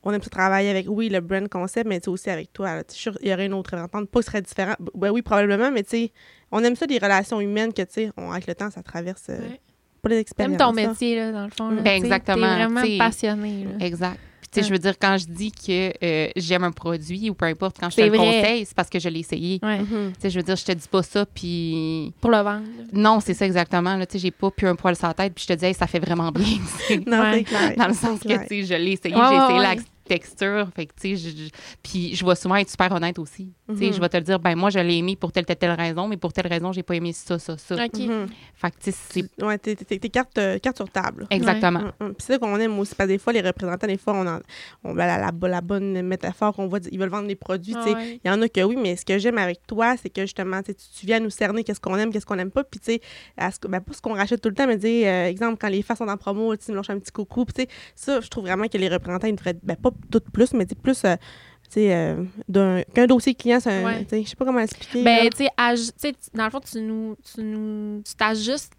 on 0.04 0.12
aime 0.12 0.22
ça 0.22 0.30
travailler 0.30 0.70
avec, 0.70 0.86
oui, 0.88 1.08
le 1.08 1.20
brand 1.20 1.48
concept, 1.48 1.86
mais 1.88 1.98
tu 2.00 2.04
sais, 2.04 2.10
aussi 2.10 2.30
avec 2.30 2.52
toi. 2.52 2.80
sais, 2.88 2.96
sûr, 2.96 3.18
il 3.20 3.28
y 3.28 3.32
aurait 3.32 3.46
une 3.46 3.52
autre 3.54 3.70
représentante, 3.72 4.08
pas 4.08 4.20
que 4.20 4.24
ce 4.24 4.30
serait 4.30 4.42
différent. 4.42 4.74
Ben 4.94 5.10
oui, 5.10 5.22
probablement, 5.22 5.70
mais 5.72 5.82
tu 5.82 5.90
sais, 5.90 6.12
on 6.52 6.62
aime 6.64 6.76
ça, 6.76 6.86
des 6.86 6.98
relations 6.98 7.40
humaines 7.40 7.72
que, 7.72 7.82
tu 7.82 7.88
sais, 7.92 8.10
avec 8.16 8.46
le 8.46 8.54
temps, 8.54 8.70
ça 8.70 8.82
traverse 8.82 9.26
euh, 9.30 9.38
Ouais. 9.38 9.60
pas 10.02 10.08
les 10.10 10.18
expériences. 10.18 10.58
T'aimes 10.58 10.66
ton 10.68 10.72
métier, 10.74 11.16
là, 11.16 11.32
dans 11.32 11.44
le 11.44 11.50
fond. 11.50 11.70
là, 11.70 11.82
Ben, 11.82 11.96
exactement, 12.02 12.36
T'es 12.46 12.64
vraiment 12.66 12.98
passionné. 12.98 13.64
là. 13.64 13.84
Exact. 13.86 14.18
Puis, 14.40 14.48
tu 14.50 14.54
sais, 14.54 14.60
Ouais. 14.60 14.68
je 14.68 14.72
veux 14.72 14.78
dire, 14.78 14.98
quand 14.98 15.18
je 15.18 15.26
dis 15.26 15.50
que 15.52 15.92
euh, 16.02 16.30
j'aime 16.36 16.64
un 16.64 16.70
produit 16.70 17.28
ou 17.28 17.34
peu 17.34 17.44
importe, 17.46 17.76
quand 17.78 17.90
je 17.90 17.96
te 17.96 18.00
le 18.02 18.10
conseille, 18.16 18.64
c'est 18.64 18.74
parce 18.74 18.88
que 18.88 18.98
je 18.98 19.08
l'ai 19.10 19.20
essayé. 19.20 19.58
Ouais. 19.62 19.80
Tu 19.80 19.86
sais, 20.20 20.30
je 20.30 20.38
veux 20.38 20.42
dire, 20.44 20.56
je 20.56 20.64
te 20.64 20.72
dis 20.72 20.88
pas 20.88 21.02
ça, 21.02 21.26
puis... 21.26 22.14
Pour 22.20 22.30
le 22.30 22.38
vendre. 22.38 22.64
Non, 22.92 23.20
c'est 23.20 23.34
ça 23.34 23.44
exactement. 23.44 23.96
Là, 23.96 24.06
tu 24.06 24.12
sais, 24.12 24.18
j'ai 24.20 24.30
pas 24.30 24.50
pu 24.50 24.66
un 24.66 24.74
poil 24.76 24.96
sur 24.96 25.08
la 25.08 25.14
tête, 25.14 25.34
puis 25.34 25.44
je 25.46 25.52
te 25.52 25.58
dis, 25.58 25.66
hey, 25.66 25.74
ça 25.74 25.86
fait 25.86 25.98
vraiment 25.98 26.30
bien. 26.32 26.44
Non, 27.06 27.20
Ouais. 27.20 27.38
c'est 27.38 27.44
clair. 27.44 27.74
dans 27.76 27.88
le 27.88 27.92
c'est 27.94 28.06
sens 28.06 28.20
que, 28.20 28.24
clair. 28.28 28.40
tu 28.48 28.62
sais, 28.62 28.64
je 28.64 28.74
l'ai 28.82 28.92
essayé, 28.92 29.14
Ouais, 29.14 29.22
j'ai 29.28 29.36
ouais, 29.36 29.44
essayé 29.44 29.58
la. 29.60 29.74
Texture, 30.08 30.68
fait 30.74 30.86
que, 30.86 30.92
tu 31.00 31.16
sais, 31.16 31.30
je- 31.30 31.36
je- 31.44 31.50
puis 31.82 32.14
je 32.14 32.24
vais 32.26 32.34
souvent 32.34 32.56
être 32.56 32.70
super 32.70 32.90
honnête 32.92 33.18
aussi. 33.18 33.52
Tu 33.68 33.76
sais, 33.76 33.86
Mhm. 33.86 33.92
je 33.92 34.00
vais 34.00 34.08
te 34.08 34.16
le 34.16 34.22
dire, 34.22 34.38
ben 34.40 34.56
moi, 34.56 34.70
je 34.70 34.78
l'ai 34.78 34.96
aimé 34.96 35.14
pour 35.16 35.30
telle, 35.30 35.44
telle, 35.44 35.56
telle 35.56 35.70
raison, 35.72 36.08
mais 36.08 36.16
pour 36.16 36.32
telle 36.32 36.46
raison, 36.46 36.72
j'ai 36.72 36.82
pas 36.82 36.94
aimé 36.94 37.12
ça, 37.12 37.38
ça, 37.38 37.56
ça. 37.58 37.74
OK. 37.76 37.98
Mhm. 37.98 38.26
Fait 38.54 38.70
que, 38.70 38.76
tu 38.82 38.90
sais, 38.90 38.96
c'est 39.36 39.44
Ouais, 39.44 39.58
t'es, 39.58 39.76
t'es- 39.76 39.98
t'es 39.98 40.08
carte, 40.08 40.36
euh, 40.38 40.58
carte 40.58 40.76
sur 40.76 40.88
table. 40.90 41.26
exactement. 41.30 41.80
Mm, 42.00 42.04
mm. 42.06 42.08
Puis 42.14 42.16
c'est 42.20 42.32
ça 42.34 42.38
qu'on 42.38 42.56
aime 42.58 42.78
aussi, 42.78 42.94
parce 42.94 43.06
que 43.08 43.12
des 43.12 43.18
fois, 43.18 43.32
les 43.32 43.40
représentants, 43.42 43.86
des 43.86 43.98
fois, 43.98 44.14
on, 44.14 44.26
en, 44.26 44.40
on 44.84 44.94
ben, 44.94 45.06
la, 45.06 45.18
la, 45.18 45.48
la 45.48 45.60
bonne 45.60 46.02
métaphore 46.02 46.54
qu'on 46.54 46.66
voit, 46.66 46.80
ils 46.90 46.98
veulent 46.98 47.08
vendre 47.10 47.28
des 47.28 47.36
produits, 47.36 47.74
tu 47.74 47.82
sais. 47.82 47.94
Ouais. 47.94 48.20
Il 48.24 48.28
y 48.28 48.30
en 48.30 48.40
a 48.42 48.48
que 48.48 48.60
oui, 48.62 48.76
mais 48.80 48.96
ce 48.96 49.04
que 49.04 49.18
j'aime 49.18 49.38
avec 49.38 49.66
toi, 49.66 49.94
c'est 50.00 50.10
que 50.10 50.22
justement, 50.22 50.62
tu 50.62 50.74
viens 51.06 51.20
nous 51.20 51.30
cerner 51.30 51.62
qu'est-ce 51.64 51.80
qu'on 51.80 51.96
aime, 51.96 52.12
qu'est-ce 52.12 52.26
qu'on 52.26 52.38
aime 52.38 52.50
pas. 52.50 52.64
Puis, 52.64 52.80
tu 52.80 52.92
sais, 52.92 53.00
ben, 53.68 53.80
pas 53.80 53.92
ce 53.92 54.00
qu'on 54.00 54.14
rachète 54.14 54.40
tout 54.40 54.48
le 54.48 54.54
temps, 54.54 54.66
mais 54.66 54.76
dire, 54.78 55.06
euh, 55.08 55.26
exemple, 55.26 55.58
quand 55.60 55.68
les 55.68 55.82
femmes 55.82 55.96
sont 55.96 56.08
en 56.08 56.16
promo, 56.16 56.56
tu 56.56 56.70
me 56.70 56.76
lâchent 56.76 56.90
un 56.90 56.98
petit 56.98 57.12
coucou. 57.12 57.44
Puis, 57.44 57.54
tu 57.54 57.62
sais, 57.62 57.68
ça, 57.94 58.20
je 58.20 58.28
trouve 58.28 58.44
vraiment 58.44 58.66
que 58.68 58.78
les 58.78 58.88
représentants, 58.88 59.26
ils 59.26 59.34
devraient, 59.36 59.56
ben, 59.62 59.76
pas 59.76 59.90
tout 60.10 60.20
plus, 60.32 60.52
mais 60.54 60.66
plus, 60.66 61.04
euh, 61.04 61.16
euh, 61.76 62.24
d'un- 62.48 62.82
qu'un 62.94 63.06
dossier 63.06 63.34
client, 63.34 63.60
c'est 63.60 63.84
un. 63.84 63.98
Je 64.10 64.24
sais 64.28 64.36
pas 64.36 64.44
comment 64.44 64.58
expliquer. 64.60 65.02
Ben, 65.02 65.28
tu 65.30 65.44
sais, 65.96 66.14
dans 66.34 66.44
le 66.44 66.50
fond, 66.50 66.60
tu 66.60 66.80
nous, 66.80 67.16
tu 67.34 67.42
nous, 67.42 68.02
tu 68.06 68.14
t'ajustes 68.14 68.72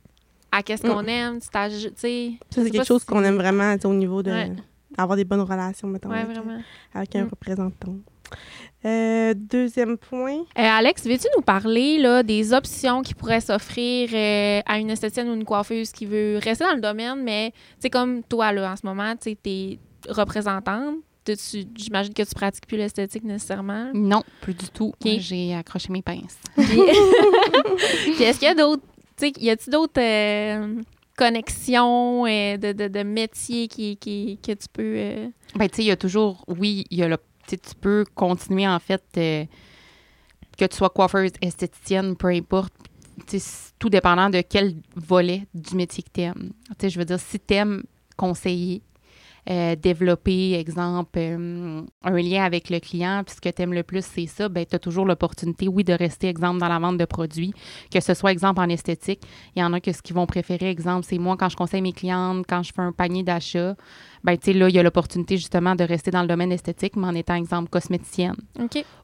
à 0.51 0.63
qu'est-ce 0.63 0.81
qu'on 0.81 1.05
aime, 1.05 1.39
tu 1.39 1.49
t'ajustes, 1.49 1.97
ça, 1.99 2.07
c'est 2.63 2.71
quelque 2.71 2.83
chose 2.87 3.01
si- 3.01 3.07
qu'on 3.07 3.23
aime 3.23 3.35
vraiment, 3.35 3.75
au 3.83 3.93
niveau 3.93 4.23
de. 4.23 4.31
Ouais. 4.31 4.51
avoir 4.97 5.15
des 5.15 5.23
bonnes 5.23 5.41
relations, 5.41 5.87
mettons. 5.87 6.09
Ouais, 6.09 6.17
avec, 6.21 6.35
euh, 6.35 6.41
vraiment. 6.41 6.61
avec 6.95 7.15
un 7.15 7.23
Mm. 7.25 7.29
représentant. 7.29 7.95
Euh, 8.85 9.33
deuxième 9.35 9.97
point. 9.97 10.39
Euh, 10.39 10.43
Alex, 10.55 11.03
veux-tu 11.05 11.27
nous 11.35 11.41
parler 11.43 11.97
là, 11.99 12.23
des 12.23 12.53
options 12.53 13.01
qui 13.01 13.13
pourraient 13.13 13.41
s'offrir 13.41 14.09
euh, 14.13 14.61
à 14.65 14.79
une 14.79 14.89
esthéticienne 14.89 15.29
ou 15.29 15.33
une 15.35 15.45
coiffeuse 15.45 15.91
qui 15.91 16.05
veut 16.05 16.39
rester 16.41 16.63
dans 16.63 16.73
le 16.75 16.81
domaine, 16.81 17.23
mais 17.23 17.53
sais, 17.79 17.89
comme 17.89 18.23
toi, 18.23 18.51
là, 18.51 18.71
en 18.71 18.75
ce 18.75 18.85
moment, 18.85 19.13
tu 19.15 19.37
es 19.45 19.79
représentante. 20.09 20.95
J'imagine 21.75 22.13
que 22.13 22.23
tu 22.23 22.33
pratiques 22.35 22.65
plus 22.67 22.77
l'esthétique 22.77 23.23
nécessairement? 23.23 23.91
Non, 23.93 24.23
plus 24.41 24.53
du 24.53 24.67
tout. 24.69 24.93
J'ai 25.03 25.53
accroché 25.53 25.91
mes 25.91 26.01
pinces. 26.01 26.39
Puis, 26.55 28.23
est-ce 28.23 28.39
qu'il 28.39 28.47
y 28.47 28.51
a 28.51 28.55
d'autres, 28.55 28.83
y 29.21 29.49
a-t-il 29.49 29.71
d'autres 29.71 30.01
euh, 30.01 30.81
connexions 31.17 32.25
euh, 32.25 32.57
de, 32.57 32.71
de, 32.71 32.87
de 32.87 33.03
métiers 33.03 33.67
qui, 33.67 33.97
qui, 33.97 34.39
que 34.41 34.53
tu 34.53 34.67
peux. 34.71 34.93
euh, 34.97 35.27
Ben, 35.55 35.69
tu 35.69 35.77
sais, 35.77 35.83
il 35.83 35.87
y 35.87 35.91
a 35.91 35.97
toujours, 35.97 36.43
oui, 36.47 36.85
il 36.89 36.97
y 36.99 37.03
a 37.03 37.07
le, 37.07 37.17
tu 37.47 37.57
peux 37.79 38.05
continuer, 38.15 38.67
en 38.67 38.79
fait, 38.79 39.03
euh, 39.17 39.45
que 40.57 40.65
tu 40.65 40.75
sois 40.77 40.89
coiffeuse, 40.89 41.31
esthéticienne, 41.41 42.15
peu 42.15 42.27
importe, 42.27 42.73
tu 43.27 43.37
sais, 43.37 43.39
c'est 43.39 43.71
tout 43.79 43.89
dépendant 43.89 44.29
de 44.29 44.41
quel 44.41 44.75
volet 44.95 45.45
du 45.53 45.75
métier 45.75 46.03
que 46.03 46.09
tu 46.13 46.21
aimes. 46.21 46.51
Tu 46.69 46.75
sais, 46.81 46.89
je 46.89 46.99
veux 46.99 47.05
dire, 47.05 47.19
si 47.19 47.39
tu 47.39 47.53
aimes 47.53 47.83
conseiller, 48.17 48.81
euh, 49.49 49.75
développer, 49.75 50.53
exemple, 50.53 51.17
euh, 51.17 51.81
un 52.03 52.17
lien 52.17 52.43
avec 52.43 52.69
le 52.69 52.79
client, 52.79 53.23
puis 53.25 53.35
ce 53.35 53.41
que 53.41 53.49
tu 53.49 53.61
aimes 53.61 53.73
le 53.73 53.83
plus, 53.83 54.03
c'est 54.05 54.27
ça, 54.27 54.49
ben 54.49 54.65
tu 54.65 54.75
as 54.75 54.79
toujours 54.79 55.05
l'opportunité, 55.05 55.67
oui, 55.67 55.83
de 55.83 55.93
rester, 55.93 56.27
exemple, 56.27 56.59
dans 56.59 56.67
la 56.67 56.79
vente 56.79 56.97
de 56.97 57.05
produits, 57.05 57.53
que 57.93 57.99
ce 57.99 58.13
soit, 58.13 58.31
exemple, 58.31 58.59
en 58.61 58.69
esthétique. 58.69 59.21
Il 59.55 59.59
y 59.59 59.63
en 59.63 59.73
a 59.73 59.79
que 59.79 59.91
ce 59.91 60.01
qu'ils 60.01 60.15
vont 60.15 60.25
préférer, 60.25 60.69
exemple, 60.69 61.05
c'est 61.07 61.17
moi, 61.17 61.37
quand 61.37 61.49
je 61.49 61.55
conseille 61.55 61.81
mes 61.81 61.93
clientes, 61.93 62.45
quand 62.47 62.63
je 62.63 62.73
fais 62.73 62.81
un 62.81 62.91
panier 62.91 63.23
d'achat, 63.23 63.75
ben 64.23 64.37
tu 64.37 64.51
sais, 64.51 64.53
là, 64.53 64.67
il 64.69 64.75
y 64.75 64.79
a 64.79 64.83
l'opportunité, 64.83 65.37
justement, 65.37 65.75
de 65.75 65.83
rester 65.83 66.11
dans 66.11 66.21
le 66.21 66.27
domaine 66.27 66.51
esthétique, 66.51 66.95
mais 66.95 67.07
en 67.07 67.15
étant, 67.15 67.35
exemple, 67.35 67.69
cosméticienne 67.69 68.35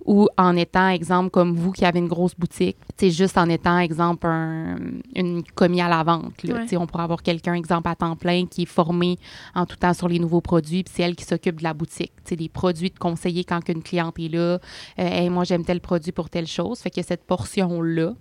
ou 0.05 0.27
en 0.37 0.55
étant, 0.55 0.89
exemple, 0.89 1.29
comme 1.29 1.55
vous 1.55 1.71
qui 1.71 1.85
avez 1.85 1.99
une 1.99 2.07
grosse 2.07 2.35
boutique, 2.35 2.77
tu 2.97 3.05
sais, 3.07 3.11
juste 3.11 3.37
en 3.37 3.49
étant, 3.49 3.79
exemple, 3.79 4.27
un, 4.27 4.75
une 5.15 5.43
commis 5.55 5.81
à 5.81 5.87
la 5.89 6.03
vente. 6.03 6.43
là. 6.43 6.55
Ouais. 6.55 6.61
Tu 6.63 6.69
sais, 6.69 6.77
On 6.77 6.85
pourrait 6.87 7.03
avoir 7.03 7.23
quelqu'un, 7.23 7.53
exemple, 7.53 7.87
à 7.89 7.95
temps 7.95 8.15
plein 8.15 8.45
qui 8.45 8.63
est 8.63 8.65
formé 8.67 9.17
en 9.55 9.65
tout 9.65 9.77
temps 9.77 9.93
sur 9.93 10.07
les 10.07 10.19
nouveaux 10.19 10.41
produits, 10.41 10.83
puis 10.83 10.93
c'est 10.95 11.03
elle 11.03 11.15
qui 11.15 11.25
s'occupe 11.25 11.57
de 11.59 11.63
la 11.63 11.73
boutique. 11.73 12.13
Tu 12.23 12.29
sais, 12.29 12.35
des 12.35 12.49
produits 12.49 12.89
de 12.89 12.99
conseiller 12.99 13.43
quand 13.43 13.67
une 13.69 13.81
cliente 13.83 14.19
est 14.19 14.29
là. 14.29 14.39
Euh, 14.39 14.59
Hey, 14.97 15.29
moi, 15.29 15.43
j'aime 15.45 15.63
tel 15.63 15.79
produit 15.81 16.11
pour 16.11 16.29
telle 16.29 16.47
chose. 16.47 16.79
Fait 16.79 16.89
qu'il 16.89 17.01
y 17.01 17.05
a 17.05 17.07
cette 17.07 17.23
portion-là. 17.23 18.13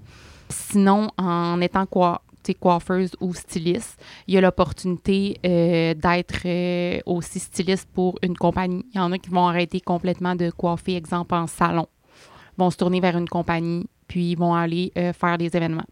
Sinon, 0.49 1.09
en 1.19 1.61
étant 1.61 1.87
quoi 1.87 2.23
coiffeuse 2.53 3.13
ou 3.21 3.33
styliste, 3.33 3.99
il 4.27 4.35
y 4.35 4.37
a 4.37 4.43
l'opportunité 4.43 5.39
euh, 5.47 5.95
d'être 5.95 6.43
euh, 6.45 7.01
aussi 7.07 7.39
styliste 7.39 7.89
pour 7.95 8.19
une 8.23 8.37
compagnie. 8.37 8.85
Il 8.93 8.99
y 8.99 9.01
en 9.01 9.11
a 9.13 9.19
qui 9.19 9.31
vont 9.31 9.49
arrêter 9.49 9.81
complètement 9.81 10.35
de 10.35 10.51
coiffer, 10.51 10.97
exemple, 10.97 11.35
en 11.35 11.47
salon, 11.47 11.87
vont 12.59 12.71
se 12.71 12.77
tourner 12.77 13.01
vers 13.01 13.17
une 13.17 13.29
compagnie, 13.29 13.87
puis 14.07 14.33
ils 14.33 14.39
vont 14.39 14.55
aller 14.55 14.93
euh, 14.99 15.15
faire 15.15 15.39
des 15.39 15.57
événements. 15.57 15.87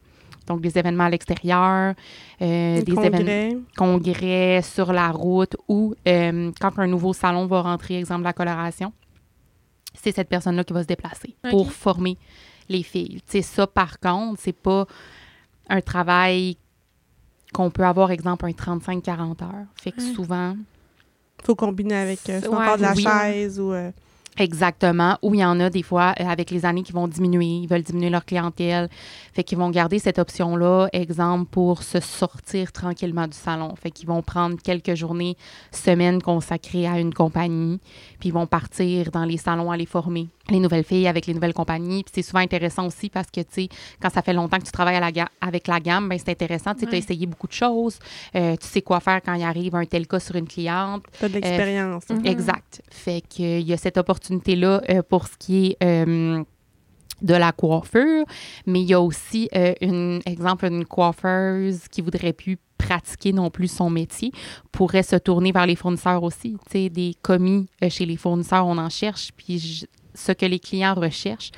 donc 0.47 0.61
des 0.61 0.77
événements 0.77 1.05
à 1.05 1.11
l'extérieur, 1.11 1.95
Des 2.41 2.83
des 2.83 2.93
événements 2.93 3.63
congrès. 3.75 4.13
congrès 4.13 4.63
sur 4.63 4.93
la 4.93 5.11
route 5.11 5.57
ou 5.69 5.95
quand 6.05 6.79
un 6.79 6.87
nouveau 6.89 7.13
salon 7.15 7.47
va 7.47 7.63
rentrer, 7.63 7.97
exemple 7.97 8.25
la 8.25 8.33
coloration, 8.35 8.93
c'est 9.95 10.13
cette 10.13 10.29
personne-là 10.29 10.65
qui 10.65 10.73
va 10.73 10.83
se 10.83 10.89
déplacer 10.89 11.37
pour 11.51 11.73
former 11.73 12.19
les 12.69 12.83
filles. 12.83 13.21
C'est 13.27 13.43
ça, 13.43 13.67
par 13.67 13.99
contre, 14.01 14.41
c'est 14.41 14.53
pas 14.53 14.87
un 15.69 15.81
travail 15.81 16.57
qu'on 17.53 17.71
peut 17.71 17.85
avoir, 17.85 18.11
exemple, 18.11 18.47
un 18.47 18.51
35-40 18.51 19.43
heures. 19.43 19.67
Fait 19.75 19.93
que 19.93 20.01
Ouais. 20.01 20.15
souvent, 20.15 20.57
faut 21.45 21.55
combiner 21.55 21.95
avec 21.97 22.21
euh, 22.31 22.41
soit 22.41 22.51
Ouais, 22.51 22.63
encore 22.65 22.77
de 22.79 22.83
la 22.83 22.93
oui. 22.95 23.03
chaise 23.03 23.61
ou... 23.61 23.73
euh, 23.73 23.91
Exactement. 24.39 25.19
Ou 25.21 25.35
il 25.35 25.41
y 25.41 25.45
en 25.45 25.61
a 25.61 25.69
des 25.69 25.83
fois, 25.83 26.15
euh, 26.19 26.25
avec 26.25 26.51
les 26.51 26.65
années, 26.65 26.83
qui 26.83 26.93
vont 26.93 27.07
diminuer, 27.07 27.45
ils 27.45 27.67
veulent 27.67 27.83
diminuer 27.83 28.09
leur 28.09 28.25
clientèle. 28.25 28.89
Fait 29.35 29.45
qu'ils 29.45 29.59
vont 29.59 29.69
garder 29.69 29.99
cette 29.99 30.19
option-là, 30.19 30.89
exemple, 30.95 31.51
pour 31.51 31.83
se 31.83 32.01
sortir 32.01 32.73
tranquillement 32.73 33.27
du 33.27 33.37
salon. 33.37 33.75
Fait 33.77 33.91
qu'ils 33.91 34.09
vont 34.09 34.23
prendre 34.23 34.57
quelques 34.63 34.95
journées, 34.95 35.37
semaines 35.71 36.23
consacrées 36.23 36.87
à 36.87 36.99
une 36.99 37.13
compagnie, 37.13 37.79
puis 38.21 38.31
ils 38.31 38.33
vont 38.33 38.47
partir 38.47 39.11
dans 39.11 39.27
les 39.27 39.37
salons 39.37 39.71
à 39.71 39.77
les 39.77 39.85
former. 39.87 40.29
Les 40.51 40.59
nouvelles 40.59 40.83
filles 40.85 41.07
avec 41.07 41.27
les 41.27 41.35
nouvelles 41.35 41.55
compagnies. 41.55 42.03
Puis 42.03 42.13
c'est 42.17 42.23
souvent 42.23 42.41
intéressant 42.41 42.87
aussi 42.87 43.09
parce 43.11 43.31
que, 43.31 43.41
tu 43.41 43.47
sais, 43.51 43.69
quand 44.01 44.11
ça 44.11 44.23
fait 44.23 44.33
longtemps 44.33 44.59
que 44.59 44.65
tu 44.65 44.73
travailles 44.73 44.97
à 44.97 45.01
la 45.01 45.13
ga- 45.13 45.29
avec 45.41 45.69
la 45.69 45.79
gamme, 45.79 46.09
ben 46.09 46.19
c'est 46.19 46.31
intéressant. 46.33 46.75
Tu 46.75 46.87
tu 46.87 46.95
as 46.95 46.99
essayé 46.99 47.27
beaucoup 47.27 47.47
de 47.47 47.53
choses. 47.53 47.99
Euh, 48.35 48.57
tu 48.57 48.67
sais 48.67 48.83
quoi 48.83 48.99
faire 49.01 49.21
quand 49.25 49.35
il 49.35 49.43
arrive 49.45 49.75
un 49.77 49.85
tel 49.85 50.07
cas 50.07 50.19
sur 50.19 50.35
une 50.37 50.49
cliente. 50.49 51.05
t'as 51.21 51.29
de 51.29 51.35
l'expérience. 51.35 52.09
Mhm. 52.09 52.27
Exact. 52.27 52.83
Fait 52.91 53.21
qu'il 53.21 53.61
y 53.61 53.73
a 53.73 53.77
cette 53.77 53.97
opportunité-là 53.99 54.83
euh, 54.91 55.03
pour 55.03 55.29
ce 55.29 55.37
qui 55.39 55.77
est 55.81 55.85
euh, 55.85 56.43
de 57.23 57.35
la 57.35 57.53
coiffure, 57.53 58.25
mais 58.67 58.81
il 58.83 58.89
y 58.89 58.95
a 58.95 59.01
aussi, 59.01 59.49
euh, 59.55 59.75
une 59.81 60.21
exemple, 60.27 60.67
une 60.67 60.85
coiffeuse 60.85 61.87
qui 61.89 62.01
voudrait 62.03 62.33
plus 62.33 62.59
pratiquer 62.79 63.33
non 63.33 63.49
plus 63.49 63.69
son 63.69 63.91
métier 63.91 64.33
pourrait 64.73 65.05
se 65.05 65.15
tourner 65.15 65.53
vers 65.53 65.67
les 65.67 65.77
fournisseurs 65.77 66.25
aussi. 66.25 66.57
Tu 66.67 66.73
sais, 66.73 66.89
des 66.89 67.15
commis 67.23 67.69
euh, 67.85 67.89
chez 67.89 68.07
les 68.07 68.17
fournisseurs, 68.17 68.67
on 68.67 68.77
en 68.77 68.91
cherche, 68.91 69.31
puis 69.37 69.61
je- 69.61 69.87
ce 70.15 70.33
que 70.33 70.47
les 70.47 70.59
clients 70.59 70.95
recherchent, 70.95 71.53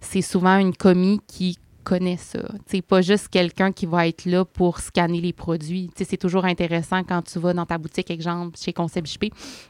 c'est 0.00 0.22
souvent 0.22 0.58
une 0.58 0.74
commis 0.74 1.20
qui 1.26 1.58
connaît 1.84 2.16
ça. 2.16 2.40
C'est 2.66 2.82
pas 2.82 3.02
juste 3.02 3.28
quelqu'un 3.28 3.70
qui 3.70 3.86
va 3.86 4.08
être 4.08 4.24
là 4.24 4.44
pour 4.44 4.80
scanner 4.80 5.20
les 5.20 5.32
produits. 5.32 5.90
C'est 5.96 6.16
toujours 6.16 6.46
intéressant 6.46 7.04
quand 7.04 7.22
tu 7.22 7.38
vas 7.38 7.52
dans 7.52 7.66
ta 7.66 7.78
boutique, 7.78 8.10
exemple, 8.10 8.58
chez 8.58 8.72
Concept 8.72 9.06
JP, 9.06 9.24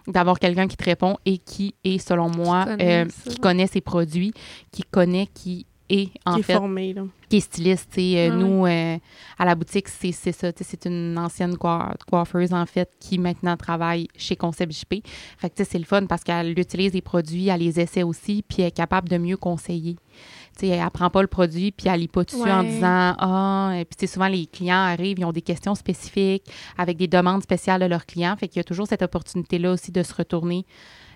d'avoir 0.07 0.39
quelqu'un 0.39 0.69
qui 0.69 0.77
te 0.77 0.85
répond 0.85 1.17
et 1.27 1.39
qui 1.39 1.75
est, 1.85 1.99
selon 1.99 2.31
moi, 2.31 2.65
connaît 2.65 3.05
euh, 3.05 3.09
ça. 3.09 3.31
qui 3.31 3.37
connaît 3.37 3.67
ses 3.67 3.81
produits, 3.81 4.33
qui 4.71 4.85
connaît 4.85 5.27
qui 5.27 5.67
est, 5.91 6.11
en 6.25 6.35
qui 6.35 6.41
est 6.41 6.43
fait, 6.45 6.55
formé, 6.55 6.93
là. 6.95 7.03
qui 7.29 7.37
est 7.37 7.41
styliste. 7.41 7.99
euh, 7.99 8.29
Ah 8.33 8.35
nous, 8.37 8.67
euh, 8.67 8.97
à 9.39 9.45
la 9.45 9.55
boutique, 9.55 9.89
c'est 9.89 10.13
ça. 10.13 10.51
C'est 10.59 10.87
une 10.87 11.17
ancienne 11.19 11.57
coi- 11.57 11.95
coiffeuse, 12.09 12.53
en 12.55 12.65
fait, 12.67 12.91
qui 13.01 13.19
maintenant 13.19 13.57
travaille 13.57 14.09
chez 14.17 14.37
Concept 14.37 14.73
JP. 14.73 15.03
Fait 15.39 15.51
que 15.51 15.63
c'est 15.65 15.79
le 15.79 15.85
fun 15.85 16.07
parce 16.07 16.25
qu'elle 16.25 16.59
utilise 16.59 16.93
les 16.95 17.03
produits, 17.03 17.49
elle 17.49 17.61
les 17.61 17.79
essaie 17.81 18.03
aussi, 18.03 18.43
puis 18.49 18.63
elle 18.63 18.69
est 18.69 18.71
capable 18.77 19.09
de 19.09 19.19
mieux 19.19 19.37
conseiller. 19.37 19.97
Tu 20.59 20.69
sais, 20.69 20.69
elle 20.69 20.91
prend 20.91 21.11
pas 21.11 21.21
le 21.23 21.27
produit, 21.29 21.73
puis 21.73 21.89
elle 21.89 22.01
lit 22.01 22.09
pas 22.09 22.23
dessus 22.25 22.49
en 22.51 22.63
disant 22.63 23.15
Ah, 23.19 23.73
et 23.77 23.85
puis 23.85 23.97
tu 23.97 24.07
sais, 24.07 24.13
souvent 24.15 24.29
les 24.29 24.47
clients 24.47 24.77
arrivent, 24.77 25.19
ils 25.19 25.25
ont 25.25 25.33
des 25.33 25.43
questions 25.43 25.75
spécifiques 25.75 26.45
avec 26.79 26.97
des 26.97 27.09
demandes 27.09 27.43
spéciales 27.43 27.81
de 27.81 27.87
leurs 27.87 28.07
clients. 28.07 28.37
Fait 28.39 28.47
qu'il 28.49 28.59
y 28.59 28.61
a 28.61 28.65
toujours 28.65 28.87
cette 28.87 29.03
opportunité-là 29.03 29.73
aussi 29.73 29.91
de 29.91 30.03
se 30.05 30.15
retourner, 30.15 30.65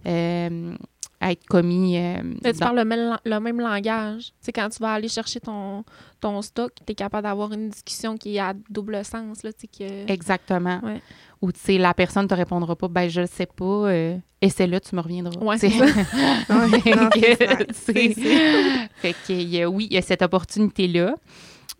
euh, 0.06 0.75
à 1.20 1.32
être 1.32 1.44
commis. 1.46 1.96
euh, 1.98 2.16
tu 2.44 2.52
dans- 2.52 2.58
parles 2.58 2.76
le 2.78 2.84
même, 2.84 3.16
le 3.25 3.40
même 3.40 3.60
langage. 3.60 4.26
Tu 4.26 4.32
sais, 4.40 4.52
quand 4.52 4.68
tu 4.68 4.78
vas 4.80 4.92
aller 4.92 5.08
chercher 5.08 5.40
ton, 5.40 5.84
ton 6.20 6.40
stock, 6.42 6.72
tu 6.87 6.92
es 6.92 6.94
capable 6.94 7.25
d'avoir 7.25 7.52
une 7.52 7.70
discussion 7.70 8.16
qui 8.16 8.37
est 8.37 8.40
à 8.40 8.54
double 8.70 9.04
sens. 9.04 9.42
Là, 9.42 9.50
que... 9.52 10.10
Exactement. 10.10 10.80
Ouais. 10.84 11.00
Ou 11.42 11.50
tu 11.52 11.60
sais, 11.60 11.78
la 11.78 11.94
personne 11.94 12.25
ne 12.25 12.28
te 12.28 12.34
répondra 12.34 12.75
pas, 12.76 12.88
ben 12.88 13.08
je 13.08 13.20
le 13.22 13.26
sais 13.26 13.46
pas, 13.46 13.64
euh, 13.64 14.16
essaie-le, 14.40 14.80
tu 14.80 14.94
me 14.96 15.00
reviendras. 15.00 15.40
Ouais, 15.40 15.56
c'est 15.58 15.70
Fait 15.70 16.90
que, 16.90 17.66
c'est 17.72 18.14
C'est- 19.25 19.64
oui, 19.66 19.87
il 19.90 19.94
y 19.94 19.98
a 19.98 20.02
cette 20.02 20.22
opportunité-là. 20.22 21.14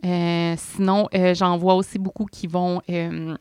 Euh, 0.05 0.55
sinon, 0.57 1.09
euh, 1.15 1.35
j'en 1.35 1.57
vois 1.59 1.75
aussi 1.75 1.99
beaucoup 1.99 2.27
qui 2.27 2.47
vont 2.47 2.81
euh, 2.89 3.37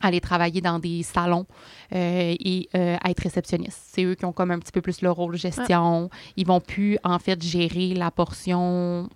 aller 0.00 0.20
travailler 0.20 0.60
dans 0.60 0.78
des 0.78 1.02
salons 1.02 1.46
euh, 1.94 2.34
et 2.38 2.68
euh, 2.74 2.96
être 3.04 3.20
réceptionnistes. 3.20 3.80
C'est 3.92 4.04
eux 4.04 4.14
qui 4.14 4.24
ont 4.24 4.32
comme 4.32 4.50
un 4.50 4.58
petit 4.58 4.72
peu 4.72 4.80
plus 4.80 5.02
le 5.02 5.10
rôle 5.10 5.36
gestion. 5.36 6.10
Ils 6.36 6.46
vont 6.46 6.60
plus, 6.60 6.98
en 7.04 7.18
fait, 7.18 7.42
gérer 7.42 7.94
la 7.94 8.10
portion 8.10 9.08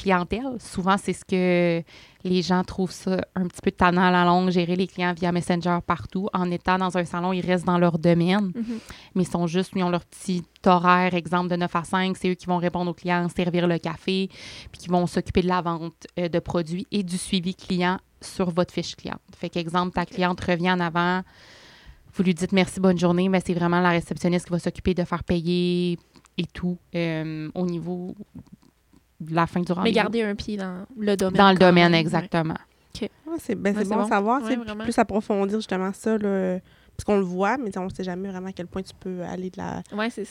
clientèle. 0.00 0.56
Souvent, 0.60 0.96
c'est 0.96 1.12
ce 1.12 1.24
que 1.24 1.82
les 2.24 2.42
gens 2.42 2.62
trouvent 2.64 2.90
ça 2.92 3.18
un 3.34 3.46
petit 3.46 3.60
peu 3.62 3.70
tannant 3.70 4.02
à 4.02 4.10
la 4.10 4.24
longue, 4.24 4.50
gérer 4.50 4.76
les 4.76 4.86
clients 4.86 5.12
via 5.14 5.32
Messenger 5.32 5.78
partout. 5.86 6.28
En 6.32 6.50
étant 6.50 6.78
dans 6.78 6.96
un 6.96 7.04
salon, 7.04 7.32
ils 7.32 7.44
restent 7.44 7.64
dans 7.66 7.78
leur 7.78 7.98
domaine, 7.98 8.52
Mhm. 8.54 8.78
mais 9.14 9.22
ils 9.22 9.28
sont 9.28 9.46
juste, 9.46 9.72
ils 9.76 9.82
ont 9.82 9.90
leur 9.90 10.04
petit 10.04 10.42
horaire, 10.66 11.14
exemple, 11.14 11.48
de 11.50 11.56
9 11.56 11.74
à 11.76 11.84
5. 11.84 12.16
C'est 12.16 12.30
eux 12.30 12.34
qui 12.34 12.46
vont 12.46 12.58
répondre 12.58 12.90
aux 12.90 12.94
clients, 12.94 13.28
servir 13.28 13.66
le 13.66 13.78
café, 13.78 14.28
puis 14.72 14.80
qui 14.80 14.88
vont 14.88 15.06
s'occuper 15.06 15.42
de 15.42 15.48
la 15.48 15.60
vente 15.62 16.06
euh, 16.18 16.28
de 16.28 16.38
produits 16.38 16.86
et 16.90 17.02
du 17.02 17.18
suivi 17.18 17.54
client 17.54 17.98
sur 18.20 18.50
votre 18.50 18.72
fiche 18.74 18.96
cliente. 18.96 19.20
Fait 19.36 19.48
qu'exemple, 19.48 19.92
ta 19.92 20.04
cliente 20.06 20.40
revient 20.44 20.72
en 20.72 20.80
avant, 20.80 21.22
vous 22.14 22.22
lui 22.24 22.34
dites 22.34 22.52
merci, 22.52 22.80
bonne 22.80 22.98
journée, 22.98 23.28
mais 23.28 23.40
c'est 23.44 23.54
vraiment 23.54 23.80
la 23.80 23.90
réceptionniste 23.90 24.46
qui 24.46 24.50
va 24.52 24.58
s'occuper 24.58 24.94
de 24.94 25.04
faire 25.04 25.22
payer 25.22 25.98
et 26.36 26.46
tout 26.52 26.76
euh, 26.94 27.48
au 27.54 27.64
niveau 27.66 28.14
la 29.30 29.46
fin 29.46 29.60
du 29.60 29.72
rendez-vous. 29.72 29.84
Mais 29.84 29.92
garder 29.92 30.22
un 30.22 30.34
pied 30.34 30.56
dans 30.56 30.84
le 30.98 31.16
domaine. 31.16 31.36
Dans 31.38 31.50
le 31.50 31.58
domaine, 31.58 31.92
même, 31.92 32.00
exactement. 32.00 32.54
Ouais, 33.00 33.36
c'est 33.38 33.54
ben, 33.54 33.70
Ouais, 33.74 33.82
c'est 33.82 33.84
c'est 33.84 33.94
bon, 33.94 34.00
bon. 34.00 34.06
à 34.06 34.08
savoir, 34.08 34.42
Ouais, 34.42 34.56
plus 34.84 34.98
approfondir 34.98 35.58
justement 35.58 35.92
ça, 35.92 36.18
là, 36.18 36.58
parce 36.96 37.04
qu'on 37.04 37.16
le 37.16 37.22
voit, 37.22 37.56
mais 37.58 37.76
on 37.78 37.84
ne 37.84 37.90
sait 37.90 38.02
jamais 38.02 38.28
vraiment 38.28 38.48
à 38.48 38.52
quel 38.52 38.66
point 38.66 38.82
tu 38.82 38.92
peux 38.98 39.22
aller 39.22 39.50
de 39.50 39.58
la 39.58 39.82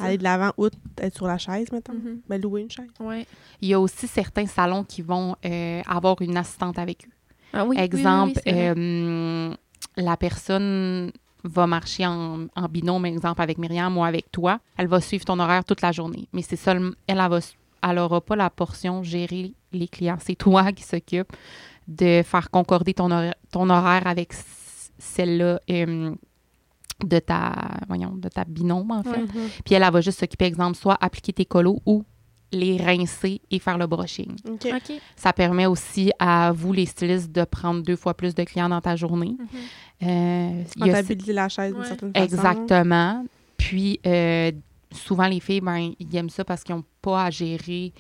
aller 0.02 0.18
de 0.18 0.24
l'avant, 0.24 0.52
outre 0.58 0.78
être 0.98 1.16
sur 1.16 1.28
la 1.28 1.38
chaise, 1.38 1.72
mettons. 1.72 1.94
Mhm. 1.94 2.22
Ben, 2.28 2.42
louer 2.42 2.62
une 2.62 2.72
chaise. 2.72 2.90
Ouais. 3.00 3.26
Il 3.62 3.70
y 3.70 3.74
a 3.74 3.80
aussi 3.80 4.06
certains 4.08 4.48
salons 4.48 4.84
qui 4.84 5.02
vont 5.02 5.36
euh, 5.46 5.82
avoir 5.88 6.22
une 6.22 6.36
assistante 6.36 6.78
avec 6.78 7.06
eux. 7.08 7.12
Ah 7.54 7.64
oui, 7.64 7.70
oui, 7.70 7.76
oui, 7.78 7.84
exemple, 7.84 8.42
oui, 8.46 8.52
euh, 8.54 9.54
la 9.96 10.18
personne 10.18 11.12
va 11.46 11.68
marcher 11.68 12.06
en, 12.06 12.48
en 12.54 12.68
binôme, 12.68 13.06
exemple, 13.06 13.42
avec 13.42 13.58
Myriam 13.58 13.98
ou 13.98 14.04
avec 14.04 14.30
toi. 14.32 14.60
Elle 14.76 14.88
va 14.88 15.00
suivre 15.00 15.24
ton 15.24 15.40
horaire 15.40 15.64
toute 15.64 15.82
la 15.82 15.94
journée. 15.94 16.28
Mais 16.34 16.42
c'est 16.42 16.58
seulement, 16.58 16.92
elle, 17.08 17.20
elle 17.20 17.30
va, 17.30 17.40
elle 17.84 17.96
n'aura 17.96 18.22
pas 18.22 18.36
la 18.36 18.50
portion 18.50 19.04
gérer 19.04 19.54
les 19.74 19.88
clients. 19.88 20.18
C'est 20.20 20.36
toi 20.36 20.72
qui 20.72 20.84
s'occupe 20.84 21.32
de 21.88 22.22
faire 22.24 22.50
concorder 22.52 22.94
ton 22.94 23.12
horaire, 23.12 23.34
ton 23.52 23.70
horaire 23.70 24.06
avec 24.08 24.34
celle-là 25.00 25.60
euh, 25.70 26.14
de 27.06 27.20
ta, 27.20 27.54
voyons, 27.88 28.14
de 28.16 28.28
ta 28.30 28.44
binôme, 28.46 28.92
en 28.92 29.04
fait. 29.04 29.10
Ouais. 29.22 29.48
Puis 29.64 29.76
elle, 29.76 29.84
elle 29.84 29.92
va 29.94 30.02
juste 30.02 30.20
s'occuper, 30.20 30.46
exemple, 30.46 30.78
soit 30.78 30.98
appliquer 31.00 31.34
tes 31.34 31.46
colos 31.46 31.82
ou 31.86 32.04
les 32.52 32.78
rincer 32.78 33.42
et 33.52 33.60
faire 33.60 33.78
le 33.78 33.88
brushing. 33.88 34.36
Ça 35.18 35.34
permet 35.34 35.66
aussi 35.66 36.12
à 36.18 36.52
vous, 36.54 36.72
les 36.74 36.86
stylistes, 36.86 37.32
de 37.32 37.44
prendre 37.44 37.84
deux 37.84 37.98
fois 37.98 38.14
plus 38.14 38.34
de 38.34 38.44
clients 38.46 38.70
dans 38.70 38.80
ta 38.82 38.96
journée. 38.96 39.36
Euh, 40.04 40.64
il 40.78 40.86
y 40.86 40.90
a- 40.90 40.94
Rentabiliser 40.94 41.34
la 41.34 41.50
chaise 41.50 41.74
d'une 41.74 41.84
certaine 41.84 42.14
façon. 42.14 42.24
exactement. 42.26 43.26
Puis, 43.58 44.00
euh, 44.06 44.52
souvent, 44.98 45.28
les 45.28 45.40
filles, 45.40 45.62
ben, 45.62 45.92
ils 46.00 46.16
aiment 46.16 46.30
ça 46.30 46.44
parce 46.44 46.64
qu'ils 46.64 46.76
n'ont 46.76 46.84
pas 47.02 47.26
à 47.26 47.30
gérer 47.30 47.94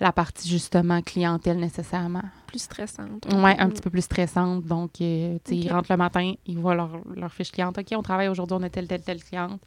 la 0.00 0.12
partie, 0.12 0.48
justement, 0.48 1.00
clientèle 1.00 1.58
nécessairement. 1.58 2.22
Plus 2.48 2.58
stressante. 2.62 3.26
Ouais, 3.32 3.56
un 3.58 3.68
petit 3.68 3.82
peu 3.82 3.90
plus 3.90 4.02
stressante. 4.02 4.64
Donc, 4.64 5.00
euh, 5.00 5.38
tu 5.44 5.50
sais, 5.50 5.56
ils 5.56 5.72
rentrent 5.72 5.90
le 5.92 5.96
matin, 5.96 6.32
ils 6.46 6.58
voient 6.58 6.74
leur, 6.74 6.90
leur 7.14 7.32
fiche 7.32 7.52
cliente. 7.52 7.78
OK, 7.78 7.86
on 7.96 8.02
travaille 8.02 8.28
aujourd'hui, 8.28 8.56
on 8.58 8.62
a 8.64 8.68
telle, 8.68 8.88
telle, 8.88 9.02
telle 9.02 9.22
cliente. 9.22 9.60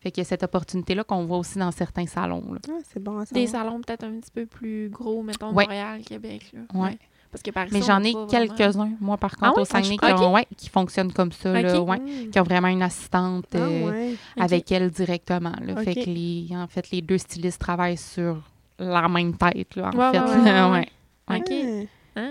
Fait 0.00 0.10
qu'il 0.10 0.22
y 0.22 0.26
a 0.26 0.28
cette 0.28 0.42
opportunité-là 0.42 1.04
qu'on 1.04 1.24
voit 1.26 1.38
aussi 1.38 1.58
dans 1.58 1.70
certains 1.72 2.06
salons. 2.06 2.52
là. 2.54 2.58
Ah, 2.68 2.72
c'est 2.90 3.02
bon 3.02 3.18
à 3.18 3.24
Des 3.26 3.46
salons 3.46 3.80
peut-être 3.80 4.04
un 4.04 4.18
petit 4.20 4.30
peu 4.30 4.46
plus 4.46 4.88
gros, 4.90 5.22
mettons, 5.22 5.52
Ouais. 5.52 5.64
Montréal, 5.64 6.00
Québec. 6.06 6.52
Là. 6.54 6.60
Ouais. 6.78 6.98
Parce 7.32 7.42
que 7.42 7.50
par 7.52 7.66
Mais 7.70 7.80
j'en 7.82 8.02
ai 8.02 8.12
quelques-uns, 8.28 8.90
moi, 9.00 9.16
par 9.16 9.34
Ah 9.40 9.48
contre, 9.48 9.60
au 9.60 9.64
Saguenay, 9.64 9.96
qui, 9.98 10.12
ont- 10.12 10.32
ouais, 10.34 10.46
qui 10.56 10.68
fonctionnent 10.68 11.12
comme 11.12 11.30
ça, 11.30 11.52
là, 11.60 11.80
ouais, 11.80 11.98
qui 12.32 12.40
ont 12.40 12.42
vraiment 12.42 12.66
une 12.68 12.82
assistante 12.82 13.46
Ah, 13.54 13.58
euh, 13.58 14.14
avec 14.38 14.70
elle 14.72 14.90
directement. 14.90 15.52
Là. 15.64 15.76
Fait 15.82 15.94
que 15.94 16.10
les, 16.10 16.48
en 16.52 16.66
fait, 16.66 16.90
les 16.90 17.02
deux 17.02 17.18
stylistes 17.18 17.60
travaillent 17.60 17.96
sur 17.96 18.42
la 18.78 19.08
même 19.08 19.36
tête, 19.36 19.76
là, 19.76 19.90
en 19.94 19.96
Ouais, 19.96 20.10
fait. 20.12 20.20
ouais, 20.20 20.88
ouais. 21.28 21.88
Ah. 22.16 22.22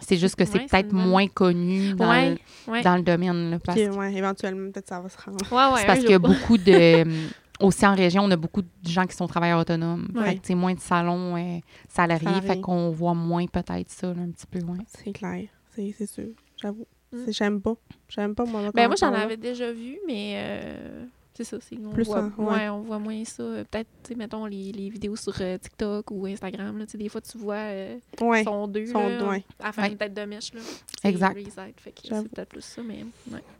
C'est 0.00 0.16
juste 0.16 0.34
que 0.34 0.46
c'est 0.46 0.54
Ouais, 0.60 0.66
peut-être 0.66 0.92
moins 0.94 1.26
connu 1.28 1.92
dans, 1.92 2.08
Ouais, 2.08 2.30
le, 2.66 2.72
ouais. 2.72 2.82
dans 2.82 2.96
le 2.96 3.02
domaine. 3.02 3.50
Là, 3.50 3.58
parce 3.62 3.78
OK, 3.78 3.94
ouais, 3.98 4.14
éventuellement, 4.14 4.70
peut-être 4.72 4.88
ça 4.88 4.98
va 4.98 5.10
se 5.10 5.16
rendre. 5.22 5.38
Ouais, 5.52 5.74
ouais, 5.74 5.80
c'est 5.80 5.86
parce 5.86 6.00
qu'il 6.00 6.10
y 6.10 6.14
a 6.14 6.18
beaucoup 6.18 6.56
de. 6.56 7.04
Aussi 7.60 7.86
en 7.86 7.94
région, 7.94 8.22
on 8.24 8.30
a 8.30 8.36
beaucoup 8.36 8.62
de 8.62 8.68
gens 8.88 9.06
qui 9.06 9.16
sont 9.16 9.26
travailleurs 9.26 9.60
autonomes. 9.60 10.08
Ouais. 10.14 10.30
Fait 10.30 10.38
que, 10.38 10.52
moins 10.54 10.74
de 10.74 10.80
salons 10.80 11.36
euh, 11.36 11.58
salariés. 11.88 12.40
Fait 12.42 12.60
qu'on 12.60 12.90
voit 12.90 13.14
moins 13.14 13.46
peut-être 13.46 13.90
ça, 13.90 14.12
là, 14.12 14.20
un 14.22 14.30
petit 14.30 14.46
peu. 14.46 14.58
Ouais. 14.60 14.78
C'est 14.86 15.12
clair. 15.12 15.48
C'est 15.74 15.94
c'est 15.96 16.06
sûr. 16.06 16.28
J'avoue. 16.60 16.86
Mm. 17.12 17.18
C'est- 17.24 17.32
J'aime 17.32 17.60
pas. 17.60 17.74
J'aime 18.08 18.34
pas, 18.34 18.44
moi. 18.44 18.70
Ben, 18.74 18.86
moi, 18.88 18.96
j'en 18.98 19.12
avais 19.12 19.36
déjà 19.36 19.72
vu, 19.72 19.98
mais 20.06 20.34
euh, 20.36 21.04
C'est 21.36 21.44
ça, 21.44 21.58
c'est 21.60 21.76
on 21.84 21.90
Plus 21.90 22.04
voit, 22.04 22.30
ouais. 22.38 22.44
ouais, 22.46 22.68
on 22.70 22.80
voit 22.80 22.98
moins 22.98 23.22
ça. 23.24 23.42
Euh, 23.42 23.64
Peut-être, 23.70 23.88
tu 24.02 24.08
sais, 24.08 24.14
mettons 24.14 24.46
les, 24.46 24.72
les 24.72 24.88
vidéos 24.88 25.16
sur 25.16 25.34
euh, 25.40 25.58
TikTok 25.58 26.10
ou 26.10 26.24
Instagram, 26.26 26.78
là, 26.78 26.84
des 26.94 27.08
fois 27.10 27.20
tu 27.20 27.36
vois 27.36 27.54
euh, 27.56 27.96
Ouais. 28.22 28.42
sont 28.42 28.66
deux 28.66 28.86
Sont 28.86 29.06
là, 29.06 29.18
deux, 29.18 29.42
à 29.60 29.72
faire 29.72 29.84
une 29.84 29.96
tête 29.98 30.14
de 30.14 30.22
mèche 30.22 30.54
là. 30.54 30.60
Exact. 31.04 31.38
c'est 31.84 32.28
peut-être 32.28 32.48
plus 32.48 32.62
ça, 32.64 32.80
mais. 32.82 33.04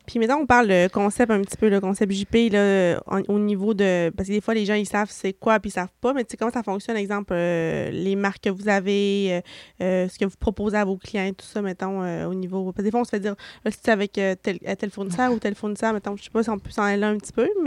Puis 0.06 0.18
maintenant, 0.18 0.38
on 0.40 0.46
parle 0.46 0.68
de 0.68 0.88
concept 0.88 1.30
un 1.30 1.42
petit 1.42 1.56
peu, 1.58 1.68
le 1.68 1.80
concept 1.80 2.12
JP, 2.12 2.50
là, 2.52 3.00
en- 3.06 3.22
au 3.28 3.38
niveau 3.40 3.74
de... 3.74 4.10
Parce 4.16 4.28
que 4.28 4.34
des 4.34 4.40
fois, 4.40 4.54
les 4.54 4.64
gens, 4.64 4.74
ils 4.74 4.86
savent 4.86 5.10
c'est 5.10 5.32
quoi, 5.32 5.58
puis 5.60 5.68
ils 5.68 5.72
savent 5.72 5.92
pas, 6.00 6.12
mais 6.14 6.24
tu 6.24 6.30
sais, 6.30 6.36
comment 6.36 6.52
ça 6.52 6.62
fonctionne, 6.62 6.96
exemple, 6.96 7.32
euh, 7.34 7.90
les 7.90 8.14
marques 8.16 8.44
que 8.44 8.50
vous 8.50 8.68
avez, 8.68 9.42
ce 9.80 10.16
que 10.18 10.24
vous 10.24 10.36
proposez 10.38 10.76
à 10.78 10.84
vos 10.84 10.96
clients, 10.96 11.30
tout 11.36 11.44
ça, 11.44 11.60
mettons, 11.60 12.00
au 12.26 12.34
niveau... 12.34 12.64
Parce 12.72 12.76
que 12.78 12.82
des 12.82 12.90
fois, 12.90 13.00
on 13.00 13.04
se 13.04 13.10
fait 13.10 13.20
dire, 13.20 13.34
là, 13.64 13.70
c'est 13.70 13.88
avec 13.90 14.12
tel, 14.12 14.58
tel 14.78 14.90
fournisseur 14.90 15.32
ou 15.32 15.38
tel 15.38 15.54
fournisseur, 15.54 15.92
mettons, 15.92 16.16
je 16.16 16.22
sais 16.24 16.30
pas 16.30 16.42
si 16.42 16.50
on 16.50 16.58
peut 16.58 16.70
s'en 16.70 16.82
aller 16.84 17.00
là 17.00 17.08
un 17.08 17.18
petit 17.18 17.32
peu, 17.32 17.48
mais... 17.62 17.65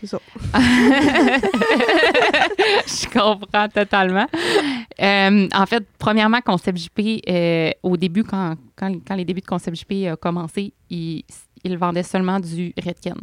C'est 0.00 0.06
ça. 0.06 0.18
je 2.86 3.06
comprends 3.08 3.68
totalement. 3.68 4.26
Euh, 5.00 5.48
en 5.54 5.66
fait, 5.66 5.84
premièrement, 5.98 6.40
Concept 6.40 6.78
JP, 6.78 7.00
euh, 7.28 7.70
au 7.82 7.96
début, 7.96 8.24
quand, 8.24 8.56
quand, 8.76 8.92
quand 9.06 9.14
les 9.14 9.24
débuts 9.24 9.40
de 9.40 9.46
Concept 9.46 9.76
JP 9.76 9.92
ont 10.12 10.16
commencé, 10.16 10.74
ils, 10.90 11.24
ils 11.62 11.78
vendaient 11.78 12.02
seulement 12.02 12.40
du 12.40 12.74
Redken. 12.76 13.16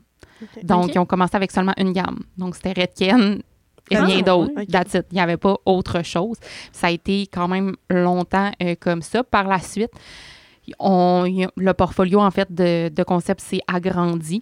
Donc, 0.63 0.95
ils 0.95 1.00
ont 1.00 1.05
commencé 1.05 1.35
avec 1.35 1.51
seulement 1.51 1.73
une 1.77 1.91
gamme. 1.93 2.19
Donc, 2.38 2.55
c'était 2.55 2.73
Redken 2.81 3.41
et 3.89 3.97
Ah, 3.97 4.05
rien 4.05 4.21
d'autre. 4.21 4.51
That's 4.71 4.93
it. 4.95 5.05
Il 5.11 5.15
n'y 5.15 5.21
avait 5.21 5.38
pas 5.38 5.57
autre 5.65 6.03
chose. 6.03 6.38
Ça 6.71 6.88
a 6.88 6.91
été 6.91 7.27
quand 7.27 7.47
même 7.47 7.75
longtemps 7.89 8.51
euh, 8.63 8.75
comme 8.79 9.01
ça. 9.01 9.23
Par 9.23 9.47
la 9.47 9.59
suite, 9.59 9.91
on, 10.79 11.25
le 11.55 11.73
portfolio, 11.73 12.21
en 12.21 12.31
fait, 12.31 12.51
de, 12.51 12.89
de 12.89 13.03
concept 13.03 13.41
s'est 13.41 13.61
agrandi. 13.67 14.41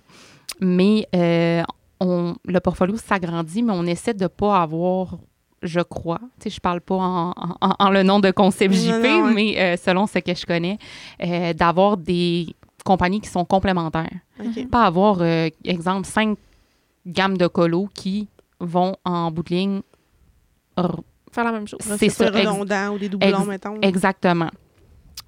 Mais 0.60 1.08
euh, 1.16 1.64
on, 2.00 2.36
le 2.46 2.60
portfolio 2.60 2.98
s'agrandit, 2.98 3.64
mais 3.64 3.74
on 3.74 3.86
essaie 3.86 4.14
de 4.14 4.24
ne 4.24 4.28
pas 4.28 4.62
avoir, 4.62 5.18
je 5.62 5.80
crois, 5.82 6.20
tu 6.40 6.44
sais, 6.44 6.50
je 6.50 6.60
parle 6.60 6.82
pas 6.82 6.96
en, 6.96 7.32
en- 7.62 7.76
en 7.80 7.90
le 7.90 8.04
nom 8.04 8.20
de 8.20 8.32
Concept 8.32 8.74
JP, 8.74 8.90
non, 8.90 9.24
ouais. 9.26 9.34
mais 9.34 9.60
euh, 9.60 9.78
selon 9.78 10.06
ce 10.08 10.20
que 10.20 10.34
je 10.34 10.46
connais, 10.46 10.78
euh, 11.24 11.54
d'avoir 11.54 11.98
des 11.98 12.56
compagnies 12.86 13.20
qui 13.22 13.30
sont 13.30 13.46
complémentaires 13.46 14.10
OK. 14.40 14.70
pas 14.70 14.84
avoir, 14.86 15.18
euh, 15.22 15.50
exemple, 15.66 16.06
cinq 16.08 16.38
gammes 17.06 17.38
de 17.38 17.48
colos 17.48 17.90
qui 17.94 18.28
vont 18.60 18.96
en 19.06 19.32
bout 19.32 19.44
de 19.44 19.50
ligne. 19.56 19.82
Faire 21.32 21.44
la 21.44 21.52
même 21.52 21.68
chose. 21.68 21.80
C'est 21.98 22.10
ça, 22.10 22.30
redondant 22.32 22.96
ou 22.96 22.98
des 22.98 23.10
doublons, 23.10 23.28
ex- 23.40 23.46
mettons. 23.48 23.82
Exactement. 23.82 24.50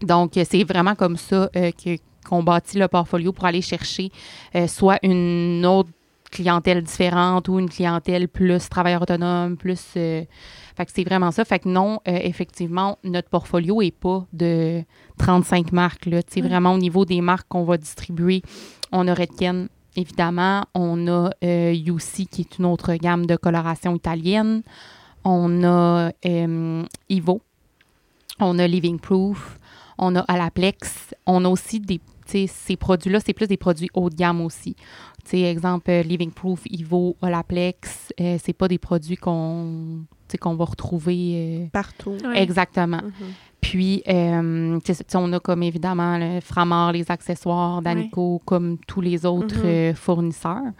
Donc, 0.01 0.31
c'est 0.45 0.63
vraiment 0.63 0.95
comme 0.95 1.17
ça 1.17 1.49
que- 1.53 1.97
qu'on 2.27 2.43
bâtit 2.43 2.77
le 2.77 2.87
portfolio 2.87 3.31
pour 3.31 3.45
aller 3.45 3.61
chercher 3.61 4.11
euh, 4.55 4.67
soit 4.67 4.99
une 5.03 5.65
autre 5.65 5.89
clientèle 6.31 6.81
différente 6.81 7.47
ou 7.49 7.59
une 7.59 7.69
clientèle 7.69 8.27
plus 8.27 8.69
travailleur 8.69 9.01
autonome, 9.03 9.57
plus... 9.57 9.81
euh, 9.97 10.23
fait 10.75 10.85
que 10.85 10.91
c'est 10.95 11.03
vraiment 11.03 11.31
ça. 11.31 11.43
Fait 11.45 11.59
que 11.59 11.67
non, 11.67 11.99
euh, 12.07 12.17
effectivement, 12.23 12.97
notre 13.03 13.29
portfolio 13.29 13.81
est 13.81 13.91
pas 13.91 14.25
de 14.31 14.83
35 15.17 15.73
marques. 15.73 16.05
Là. 16.05 16.21
Sais, 16.27 16.41
Ouais. 16.41 16.47
Vraiment, 16.47 16.73
au 16.73 16.77
niveau 16.77 17.05
des 17.05 17.21
marques 17.21 17.47
qu'on 17.49 17.65
va 17.65 17.77
distribuer, 17.77 18.41
on 18.91 19.07
a 19.07 19.13
Redken, 19.13 19.67
évidemment. 19.95 20.63
On 20.73 21.07
a 21.07 21.29
euh, 21.43 21.73
UC, 21.73 22.27
qui 22.29 22.41
est 22.41 22.57
une 22.57 22.65
autre 22.65 22.95
gamme 22.95 23.25
de 23.25 23.35
coloration 23.35 23.95
italienne. 23.95 24.63
On 25.23 25.63
a 25.63 26.11
Ivo. 27.09 27.41
On 28.39 28.57
a 28.57 28.65
Living 28.65 28.99
Proof. 28.99 29.59
On 29.97 30.15
a 30.15 30.21
Alaplex. 30.21 31.13
On 31.27 31.43
a 31.45 31.49
aussi 31.49 31.79
des. 31.79 31.99
Ces 32.47 32.75
produits-là, 32.77 33.19
c'est 33.25 33.33
plus 33.33 33.47
des 33.47 33.57
produits 33.57 33.89
haut 33.93 34.09
de 34.09 34.15
gamme 34.15 34.41
aussi. 34.41 34.75
Tu 35.23 35.31
sais, 35.31 35.41
exemple, 35.41 35.89
euh, 35.91 36.01
Living 36.03 36.31
Proof, 36.31 36.61
Ivo, 36.69 37.15
Olaplex, 37.21 38.11
euh, 38.19 38.37
c'est 38.43 38.53
pas 38.53 38.67
des 38.67 38.77
produits 38.77 39.17
qu'on 39.17 39.99
tu 40.27 40.33
sais, 40.33 40.37
qu'on 40.37 40.55
va 40.55 40.65
retrouver. 40.65 41.33
euh, 41.35 41.65
Partout. 41.73 42.15
Exactement. 42.35 43.01
Mhm. 43.03 43.27
Puis, 43.59 44.01
euh, 44.07 44.79
on 45.15 45.33
a 45.33 45.39
comme 45.39 45.61
évidemment 45.61 46.17
le 46.17 46.39
Framar, 46.41 46.93
les 46.93 47.11
accessoires, 47.11 47.81
Danico, 47.81 48.41
comme 48.45 48.77
tous 48.87 49.01
les 49.01 49.25
autres 49.25 49.59
Mhm. 49.59 49.65
euh, 49.65 49.93
fournisseurs. 49.93 50.71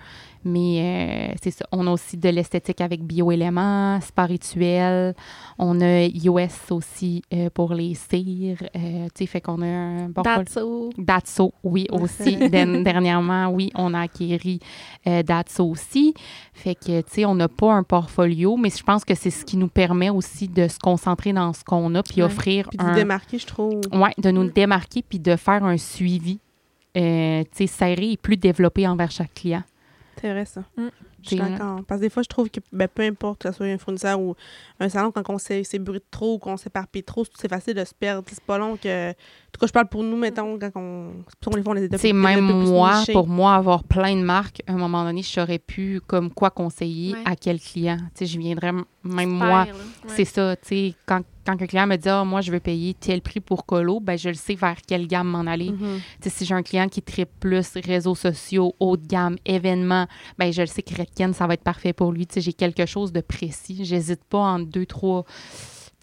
Mais 0.44 1.30
euh, 1.32 1.36
c'est 1.42 1.52
ça. 1.52 1.66
On 1.72 1.86
a 1.88 1.92
aussi 1.92 2.18
de 2.18 2.28
l'esthétique 2.30 2.82
avec 2.82 3.04
bioéléments, 3.04 4.00
spa 4.02 4.26
rituel. 4.26 5.14
On 5.60 5.80
a 5.82 6.08
US 6.08 6.72
aussi 6.72 7.22
euh, 7.34 7.50
pour 7.54 7.74
les 7.74 7.94
cires. 7.94 8.58
Euh, 8.76 9.06
tu 9.06 9.12
sais, 9.20 9.26
fait 9.28 9.42
qu'on 9.42 9.62
a 9.62 9.66
un 9.68 10.10
bon 10.10 10.22
Datso. 10.24 10.90
Datso, 10.98 11.54
oui, 11.64 11.86
aussi. 11.92 12.38
dernièrement, 12.50 13.50
oui, 13.50 13.72
on 13.76 13.94
a 13.94 14.02
acquéri 14.02 14.60
Datso 15.06 15.66
aussi. 15.70 16.14
Fait 16.54 16.76
que, 16.76 17.02
tu 17.02 17.08
sais, 17.12 17.26
on 17.26 17.36
n'a 17.36 17.48
pas 17.48 17.74
un 17.74 17.84
portfolio, 17.84 18.58
mais 18.58 18.70
je 18.70 18.84
pense 18.84 19.06
que 19.06 19.14
c'est 19.16 19.30
ce 19.32 19.46
qui 19.46 19.58
nous 19.58 19.68
permet 19.68 20.10
aussi 20.10 20.48
de 20.48 20.68
se 20.68 20.80
concentrer 20.80 21.34
dans 21.34 21.54
ce 21.54 21.64
qu'on 21.64 21.94
a 21.96 22.04
puis 22.04 22.22
Ouais. 22.22 22.24
offrir 22.24 22.68
Puis 22.70 22.78
de 22.78 22.84
un... 22.84 22.94
démarquer, 22.94 23.38
je 23.38 23.46
trouve. 23.48 23.82
Ouais, 23.94 24.12
de 24.18 24.32
nous 24.32 24.44
Mm. 24.46 24.52
démarquer 24.52 25.02
puis 25.08 25.20
de 25.20 25.36
faire 25.36 25.64
un 25.64 25.78
suivi, 25.78 26.40
euh, 26.98 27.44
serré 27.68 28.12
et 28.12 28.18
plus 28.18 28.38
développé 28.38 28.88
envers 28.88 29.12
chaque 29.12 29.34
client. 29.34 29.64
C'est 30.22 30.32
vrai, 30.32 30.46
ça. 30.46 30.62
Mm. 30.78 30.88
Je 31.24 31.28
suis 31.28 31.38
C'est- 31.38 31.44
d'accord. 31.50 31.82
Parce 31.88 32.00
que 32.00 32.06
des 32.06 32.10
fois, 32.10 32.24
je 32.24 32.28
trouve 32.30 32.50
que 32.50 32.60
ben, 32.72 32.88
peu 32.88 33.04
importe 33.04 33.42
que 33.44 33.50
ce 33.52 33.58
soit 33.58 33.66
un 33.68 33.78
fournisseur 33.78 34.20
ou 34.20 34.36
un 34.80 34.90
salon, 34.90 35.12
quand 35.12 35.28
on 35.30 35.38
s'é- 35.38 35.64
s'ébruite 35.64 36.06
trop 36.12 36.36
ou 36.36 36.38
qu'on 36.40 36.58
s'éparpille 36.58 37.04
trop, 37.04 37.24
c'est 37.40 37.48
facile 37.50 37.74
de 37.76 37.84
se 37.86 37.94
perdre. 37.94 38.24
C'est 38.28 38.44
pas 38.44 38.58
long 38.58 38.76
que. 38.78 39.10
En 39.12 39.14
tout 39.52 39.60
cas, 39.60 39.68
je 39.68 39.72
parle 39.72 39.88
pour 39.88 40.04
nous, 40.04 40.18
mettons, 40.18 40.58
quand 40.60 40.72
on. 40.76 41.12
C'est 41.28 41.40
pour 41.40 41.54
ça 41.54 41.62
qu'on 41.64 41.74
les 41.74 41.82
fait, 41.84 41.90
on 41.90 41.92
les 41.94 41.98
sais, 41.98 42.14
même 42.14 42.46
moi, 42.46 43.00
nichés. 43.00 43.14
pour 43.14 43.28
moi, 43.28 43.56
avoir 43.56 43.84
plein 43.84 44.16
de 44.16 44.22
marques, 44.24 44.62
à 44.68 44.74
un 44.74 44.78
moment 44.78 45.04
donné, 45.04 45.22
je 45.24 45.30
saurais 45.30 45.60
plus 45.60 46.02
comme 46.02 46.32
quoi 46.32 46.50
conseiller 46.50 47.14
Ouais. 47.14 47.22
à 47.26 47.36
quel 47.36 47.60
client. 47.60 47.98
Tu 48.16 48.20
sais, 48.20 48.26
je 48.28 48.40
viendrais, 48.40 48.72
même 49.04 49.30
moi. 49.30 49.64
Ouais. 49.64 49.72
C'est 50.08 50.26
ça, 50.26 50.56
tu 50.56 50.68
sais, 50.68 50.96
quand, 51.06 51.22
quand 51.46 51.62
un 51.62 51.66
client 51.68 51.88
me 51.88 51.96
dit 51.96 52.10
ah, 52.10 52.24
moi 52.24 52.42
je 52.42 52.52
veux 52.52 52.60
payer 52.60 52.94
tel 52.94 53.22
prix 53.22 53.40
pour 53.40 53.66
colo, 53.66 54.00
ben 54.00 54.18
je 54.18 54.30
le 54.30 54.36
sais 54.36 54.56
vers 54.56 54.82
quelle 54.88 55.08
gamme 55.08 55.28
m'en 55.28 55.42
aller. 55.50 55.72
Mhm. 55.72 56.00
Si 56.26 56.46
j'ai 56.46 56.54
un 56.54 56.64
client 56.64 56.88
qui 56.88 57.02
tripe 57.02 57.30
plus 57.40 57.78
réseaux 57.84 58.16
sociaux, 58.16 58.76
haut 58.80 58.98
de 58.98 59.06
gamme, 59.08 59.36
événements, 59.46 60.08
ben 60.38 60.52
je 60.52 60.62
le 60.62 60.68
sais 60.68 60.82
que 60.82 60.96
Redken 60.96 61.34
ça 61.34 61.48
va 61.48 61.54
être 61.56 61.64
parfait 61.64 61.94
pour 61.94 62.12
lui, 62.12 62.28
j'ai 62.36 62.54
quelque 62.54 62.86
chose 62.86 63.12
de 63.12 63.22
précis, 63.22 63.84
j'hésite 63.86 64.24
pas 64.24 64.40
entre 64.40 64.66
deux 64.66 64.86
trois 64.86 65.26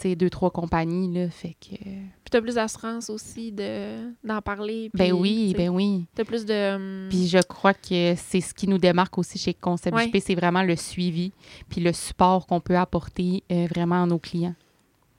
deux 0.05 0.31
trois 0.31 0.51
compagnies 0.51 1.13
là, 1.13 1.29
fait 1.29 1.57
que 1.61 1.75
Puis 1.77 2.31
t'as 2.31 2.41
plus 2.41 2.55
d'assurance 2.55 3.11
aussi 3.11 3.51
de 3.53 4.13
d'en 4.25 4.41
parler. 4.41 4.91
ben 4.95 5.05
puis, 5.07 5.13
oui, 5.13 5.45
tu 5.47 5.51
sais, 5.51 5.57
ben 5.57 5.69
oui. 5.71 6.07
T'as 6.15 6.25
plus 6.25 6.45
de... 6.45 6.75
hum, 6.77 7.09
Puis 7.09 7.27
je 7.27 7.39
crois 7.43 7.75
que 7.75 8.15
c'est 8.17 8.41
ce 8.41 8.55
qui 8.55 8.69
nous 8.69 8.79
démarque 8.79 9.19
aussi 9.19 9.39
chez 9.39 9.55
Concept 9.55 9.97
Ouais. 9.97 10.07
JP, 10.09 10.19
c'est 10.25 10.35
vraiment 10.35 10.63
le 10.63 10.77
suivi 10.77 11.33
puis 11.69 11.81
le 11.81 11.93
support 11.93 12.47
qu'on 12.47 12.61
peut 12.61 12.77
apporter 12.77 13.43
euh, 13.51 13.67
vraiment 13.69 14.03
à 14.05 14.07
nos 14.07 14.19
clients. 14.19 14.55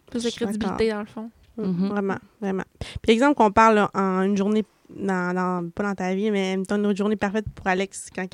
Plus 0.10 0.24
de 0.24 0.30
crédibilité, 0.30 0.90
dans 0.92 1.00
le 1.02 1.06
fond. 1.06 1.30
Mm, 1.58 1.64
Mhm. 1.64 1.90
Vraiment, 1.90 2.18
vraiment. 2.42 2.64
Puis 3.02 3.12
exemple 3.12 3.36
qu'on 3.36 3.52
parle 3.52 3.76
là, 3.76 3.92
en 3.94 4.22
une 4.22 4.38
journée, 4.38 4.64
dans, 4.90 5.34
dans- 5.36 5.70
pas 5.72 5.84
dans 5.84 5.96
ta 5.96 6.14
vie, 6.16 6.32
mais 6.32 6.56
mettons, 6.58 6.76
une 6.78 6.96
journée 6.96 7.16
parfaite 7.18 7.46
pour 7.54 7.68
Alex 7.68 8.10
quand 8.16 8.26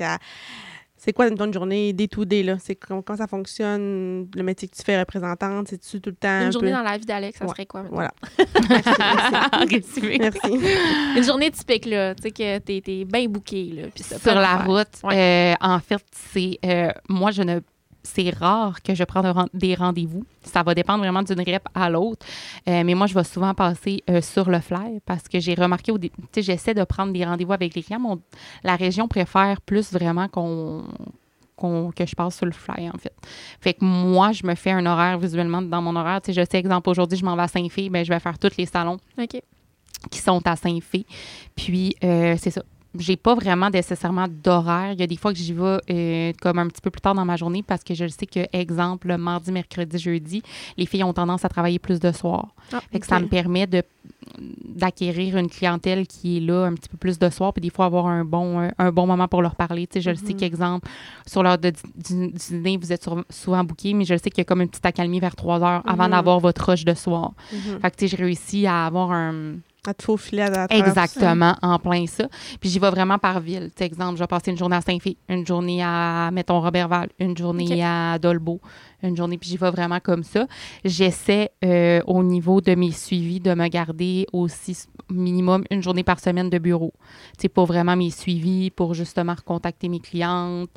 C'est 0.98 1.12
quoi 1.12 1.28
mettons, 1.28 1.44
une 1.44 1.52
journée 1.52 1.92
day 1.92 2.08
to 2.08 2.24
day 2.24 2.42
là? 2.42 2.56
C'est 2.58 2.74
comment, 2.76 3.02
comment 3.02 3.16
ça 3.18 3.26
fonctionne, 3.26 4.28
le 4.34 4.42
métier 4.42 4.66
que 4.66 4.74
tu 4.76 4.82
fais 4.82 4.98
représentante, 4.98 5.68
c'est-tu 5.68 6.00
tout 6.00 6.10
le 6.10 6.16
temps 6.16 6.28
un 6.28 6.46
Une 6.46 6.52
journée 6.52 6.70
peu... 6.70 6.76
dans 6.76 6.82
la 6.82 6.96
vie 6.98 7.04
d'Alex, 7.04 7.38
ça 7.38 7.44
Ouais. 7.44 7.50
serait 7.50 7.66
quoi? 7.66 7.82
mettons? 7.82 7.94
Voilà. 7.96 8.12
Résumé. 9.70 10.18
Merci. 10.18 10.58
Une 11.16 11.22
journée 11.24 11.50
typique, 11.50 11.84
là. 11.86 12.14
Tu 12.14 12.22
sais, 12.22 12.30
que 12.30 12.58
t'es, 12.58 12.80
t'es 12.80 13.04
bien 13.04 13.26
booké, 13.28 13.64
là. 13.72 14.18
Sur 14.18 14.34
la 14.34 14.56
route. 14.58 14.88
Ouais. 15.04 15.54
euh, 15.54 15.54
en 15.60 15.78
fait, 15.80 16.02
c'est 16.12 16.58
euh, 16.64 16.90
moi 17.08 17.30
je 17.30 17.42
ne 17.42 17.60
c'est 18.06 18.30
rare 18.30 18.82
que 18.82 18.94
je 18.94 19.04
prenne 19.04 19.32
des 19.52 19.74
rendez-vous. 19.74 20.24
Ça 20.42 20.62
va 20.62 20.74
dépendre 20.74 21.00
vraiment 21.00 21.22
d'une 21.22 21.40
rep 21.40 21.68
à 21.74 21.90
l'autre. 21.90 22.24
Euh, 22.68 22.82
mais 22.84 22.94
moi, 22.94 23.06
je 23.06 23.14
vais 23.14 23.24
souvent 23.24 23.52
passer 23.54 24.02
euh, 24.08 24.20
sur 24.20 24.48
le 24.48 24.60
fly 24.60 25.00
parce 25.04 25.24
que 25.28 25.40
j'ai 25.40 25.54
remarqué, 25.54 25.92
au 25.92 25.98
dé- 25.98 26.10
tu 26.10 26.24
sais, 26.34 26.42
j'essaie 26.42 26.74
de 26.74 26.84
prendre 26.84 27.12
des 27.12 27.24
rendez-vous 27.24 27.52
avec 27.52 27.74
les 27.74 27.82
clients. 27.82 28.18
la 28.62 28.76
région 28.76 29.08
préfère 29.08 29.60
plus 29.60 29.92
vraiment 29.92 30.28
qu'on 30.28 30.84
que 31.58 32.04
je 32.06 32.14
passe 32.14 32.36
sur 32.36 32.44
le 32.46 32.52
fly, 32.52 32.88
en 32.90 32.98
fait. 32.98 33.12
Fait 33.60 33.72
que 33.74 33.84
moi, 33.84 34.32
je 34.32 34.46
me 34.46 34.54
fais 34.54 34.72
un 34.72 34.84
horaire 34.84 35.18
visuellement 35.18 35.62
dans 35.62 35.80
mon 35.80 35.96
horaire. 35.96 36.20
Tu 36.20 36.32
sais, 36.32 36.40
je 36.42 36.46
sais, 36.50 36.58
exemple, 36.58 36.88
aujourd'hui, 36.90 37.16
je 37.18 37.24
m'en 37.24 37.34
vais 37.34 37.42
à 37.42 37.48
Saint-Fé, 37.48 37.88
ben, 37.88 38.04
je 38.04 38.12
vais 38.12 38.20
faire 38.20 38.38
tous 38.38 38.56
les 38.58 38.66
salons 38.66 38.98
OK. 39.18 39.40
qui 40.10 40.18
sont 40.18 40.46
à 40.46 40.54
Saint-Fé. 40.54 41.06
Puis, 41.54 41.96
euh, 42.04 42.36
c'est 42.38 42.50
ça. 42.50 42.62
J'ai 42.98 43.16
pas 43.16 43.34
vraiment 43.34 43.70
nécessairement 43.70 44.26
d'horaire. 44.28 44.92
Il 44.92 45.00
y 45.00 45.02
a 45.02 45.06
des 45.06 45.16
fois 45.16 45.32
que 45.32 45.38
j'y 45.38 45.52
vais 45.52 45.78
euh, 45.90 46.32
comme 46.40 46.58
un 46.58 46.66
petit 46.68 46.80
peu 46.80 46.90
plus 46.90 47.00
tard 47.00 47.14
dans 47.14 47.24
ma 47.24 47.36
journée 47.36 47.62
parce 47.62 47.82
que 47.84 47.94
je 47.94 48.04
le 48.04 48.10
sais 48.10 48.26
que, 48.26 48.40
exemple, 48.52 49.08
le 49.08 49.18
mardi, 49.18 49.52
mercredi, 49.52 49.98
jeudi, 49.98 50.42
les 50.76 50.86
filles 50.86 51.04
ont 51.04 51.12
tendance 51.12 51.44
à 51.44 51.48
travailler 51.48 51.78
plus 51.78 52.00
de 52.00 52.12
soir. 52.12 52.48
Ah, 52.72 52.80
Fait 52.92 53.00
que 53.00 53.06
ça 53.06 53.18
me 53.20 53.26
permet 53.26 53.66
de 53.66 53.82
d'acquérir 54.64 55.36
une 55.36 55.48
clientèle 55.48 56.06
qui 56.06 56.36
est 56.38 56.40
là 56.40 56.64
un 56.64 56.74
petit 56.74 56.88
peu 56.88 56.96
plus 56.96 57.18
de 57.18 57.30
soir 57.30 57.52
puis 57.52 57.60
des 57.62 57.70
fois 57.70 57.86
avoir 57.86 58.06
un 58.06 58.24
bon 58.24 58.60
un, 58.60 58.72
un 58.78 58.92
bon 58.92 59.06
moment 59.06 59.28
pour 59.28 59.40
leur 59.42 59.54
parler. 59.54 59.86
Tu 59.86 59.94
sais, 59.94 60.00
je 60.00 60.10
le 60.10 60.16
sais 60.16 60.32
Mhm. 60.32 60.36
qu'exemple, 60.36 60.88
sur 61.26 61.42
l'heure 61.42 61.58
du, 61.58 61.70
du 61.72 62.28
dîner, 62.32 62.76
vous 62.76 62.92
êtes 62.92 63.02
sur- 63.02 63.24
souvent 63.30 63.64
booké, 63.64 63.94
mais 63.94 64.04
je 64.04 64.14
le 64.14 64.18
sais 64.18 64.30
qu'il 64.30 64.38
y 64.38 64.42
a 64.42 64.44
comme 64.44 64.60
une 64.60 64.68
petite 64.68 64.84
accalmie 64.84 65.20
vers 65.20 65.36
3 65.36 65.62
heures 65.62 65.82
avant 65.86 66.04
Mhm. 66.04 66.10
d'avoir 66.10 66.40
votre 66.40 66.70
rush 66.70 66.84
de 66.84 66.94
soir. 66.94 67.32
Mhm. 67.52 67.80
Fait 67.80 67.90
que, 67.90 67.96
tu 67.96 68.08
sais, 68.08 68.16
j'ai 68.16 68.22
réussi 68.22 68.66
à 68.66 68.86
avoir 68.86 69.12
un, 69.12 69.54
À 69.86 69.94
te 69.94 70.02
faufiler 70.02 70.42
à, 70.42 70.66
Exactement, 70.70 71.54
en 71.62 71.78
plein 71.78 72.06
ça. 72.06 72.28
Puis 72.60 72.70
j'y 72.70 72.78
vais 72.78 72.90
vraiment 72.90 73.18
par 73.18 73.40
ville. 73.40 73.70
Tu 73.70 73.78
sais, 73.78 73.86
exemple, 73.86 74.16
je 74.16 74.22
vais 74.22 74.26
passer 74.26 74.50
une 74.50 74.56
journée 74.56 74.76
à 74.76 74.80
Saint-Fé, 74.80 75.16
une 75.28 75.46
journée 75.46 75.82
à, 75.82 76.30
mettons, 76.32 76.60
Robertval, 76.60 77.10
une 77.18 77.36
journée 77.36 77.82
à 77.84 78.18
Dolbeau, 78.18 78.60
une 79.02 79.16
journée, 79.16 79.38
puis 79.38 79.50
j'y 79.50 79.56
vais 79.56 79.70
vraiment 79.70 80.00
comme 80.00 80.22
ça. 80.22 80.46
J'essaie, 80.84 81.50
euh, 81.64 82.00
au 82.06 82.22
niveau 82.22 82.60
de 82.60 82.74
mes 82.74 82.92
suivis, 82.92 83.40
de 83.40 83.54
me 83.54 83.68
garder 83.68 84.26
aussi 84.32 84.76
minimum 85.10 85.64
une 85.70 85.82
journée 85.82 86.04
par 86.04 86.20
semaine 86.20 86.50
de 86.50 86.58
bureau. 86.58 86.92
Tu 87.38 87.42
sais, 87.42 87.48
pour 87.48 87.66
vraiment 87.66 87.96
mes 87.96 88.10
suivis, 88.10 88.70
pour 88.70 88.94
justement 88.94 89.34
recontacter 89.34 89.88
mes 89.88 90.00
clientes. 90.00 90.70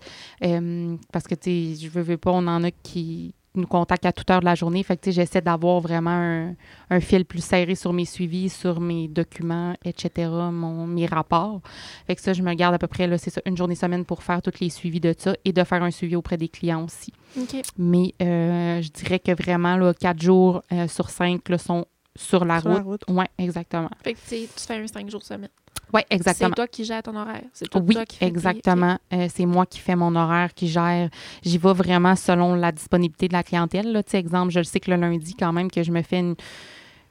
Euh, 0.44 0.96
parce 1.12 1.26
que, 1.26 1.36
tu 1.36 1.76
sais, 1.76 1.86
je 1.86 1.90
veux, 1.90 2.02
veux 2.02 2.18
pas, 2.18 2.32
on 2.32 2.46
en 2.48 2.64
a 2.64 2.72
qui 2.72 3.34
nous 3.56 3.68
contactent 3.68 4.06
à 4.06 4.12
toute 4.12 4.30
heure 4.30 4.40
de 4.40 4.46
la 4.46 4.56
journée. 4.56 4.84
Fait 4.84 4.96
que, 4.96 5.02
tu 5.02 5.10
sais, 5.10 5.22
j'essaie 5.22 5.42
d'avoir 5.42 5.80
vraiment 5.80 6.12
un, 6.12 6.56
un 6.90 7.00
fil 7.00 7.26
plus 7.26 7.44
serré 7.44 7.76
sur 7.76 7.94
mes 7.94 8.06
suivis, 8.06 8.50
sur 8.50 8.80
mes 8.80 9.08
documents, 9.08 9.76
etc., 9.84 10.30
mon, 10.52 10.86
mes 10.88 11.06
rapports. 11.06 11.62
Fait 12.08 12.16
que 12.16 12.22
ça, 12.22 12.34
je 12.34 12.42
me 12.42 12.54
garde 12.54 12.76
à 12.76 12.78
peu 12.78 12.88
près, 12.88 13.08
là, 13.08 13.18
c'est 13.18 13.30
ça, 13.30 13.42
une 13.46 13.58
journée 13.58 13.76
semaine 13.76 14.06
pour 14.06 14.24
faire 14.24 14.42
tous 14.42 14.60
les 14.60 14.70
suivis 14.70 15.00
de 15.00 15.14
ça 15.18 15.36
et 15.46 15.54
de 15.54 15.64
faire 15.64 15.84
un 15.84 15.92
suivi 15.92 16.16
auprès 16.16 16.38
des 16.38 16.50
clients 16.50 16.84
aussi. 16.86 17.14
OK. 17.40 17.62
Mais 17.78 18.14
euh, 18.22 18.82
je 18.82 18.90
dirais 18.90 19.20
que 19.20 19.32
vraiment, 19.32 19.78
là, 19.78 19.94
quatre 19.94 20.22
jours 20.22 20.62
euh, 20.72 20.88
sur 20.88 21.10
cinq 21.10 21.50
là, 21.50 21.58
sont 21.58 21.86
sur 22.16 22.44
la 22.46 22.60
sur 22.60 22.70
la 22.70 22.76
route. 22.76 22.84
route. 22.84 23.04
Oui, 23.08 23.26
exactement. 23.38 23.90
Fait 24.04 24.14
que 24.14 24.20
tu 24.20 24.28
sais, 24.28 24.50
tu 24.56 24.64
fais 24.66 24.76
un 24.76 24.88
5 24.88 25.10
jours 25.10 25.24
semaine. 25.24 25.50
Oui, 25.94 26.02
exactement. 26.10 26.50
C'est 26.50 26.56
toi 26.56 26.68
qui 26.68 26.86
gères 26.86 27.04
ton 27.04 27.16
horaire? 27.16 27.42
C'est 27.54 27.74
Oui, 27.76 27.96
toi 27.96 28.06
qui 28.06 28.18
fais 28.18 28.26
exactement. 28.28 28.98
Euh, 29.14 29.28
c'est 29.34 29.46
moi 29.46 29.66
qui 29.66 29.80
fais 29.80 29.96
mon 29.96 30.16
horaire, 30.16 30.54
qui 30.54 30.68
gère. 30.68 31.10
J'y 31.44 31.58
vais 31.58 31.74
vraiment 31.74 32.16
selon 32.16 32.54
la 32.56 32.72
disponibilité 32.72 33.28
de 33.28 33.34
la 33.34 33.44
clientèle. 33.44 33.92
Là. 33.92 34.04
Tu 34.04 34.12
sais, 34.12 34.20
exemple, 34.20 34.52
je 34.52 34.60
le 34.60 34.66
sais 34.66 34.80
que 34.80 34.92
le 34.92 34.98
lundi, 34.98 35.36
quand 35.36 35.52
même, 35.52 35.72
que 35.72 35.82
je 35.82 35.92
me 35.92 36.02
fais 36.04 36.20
une, 36.20 36.36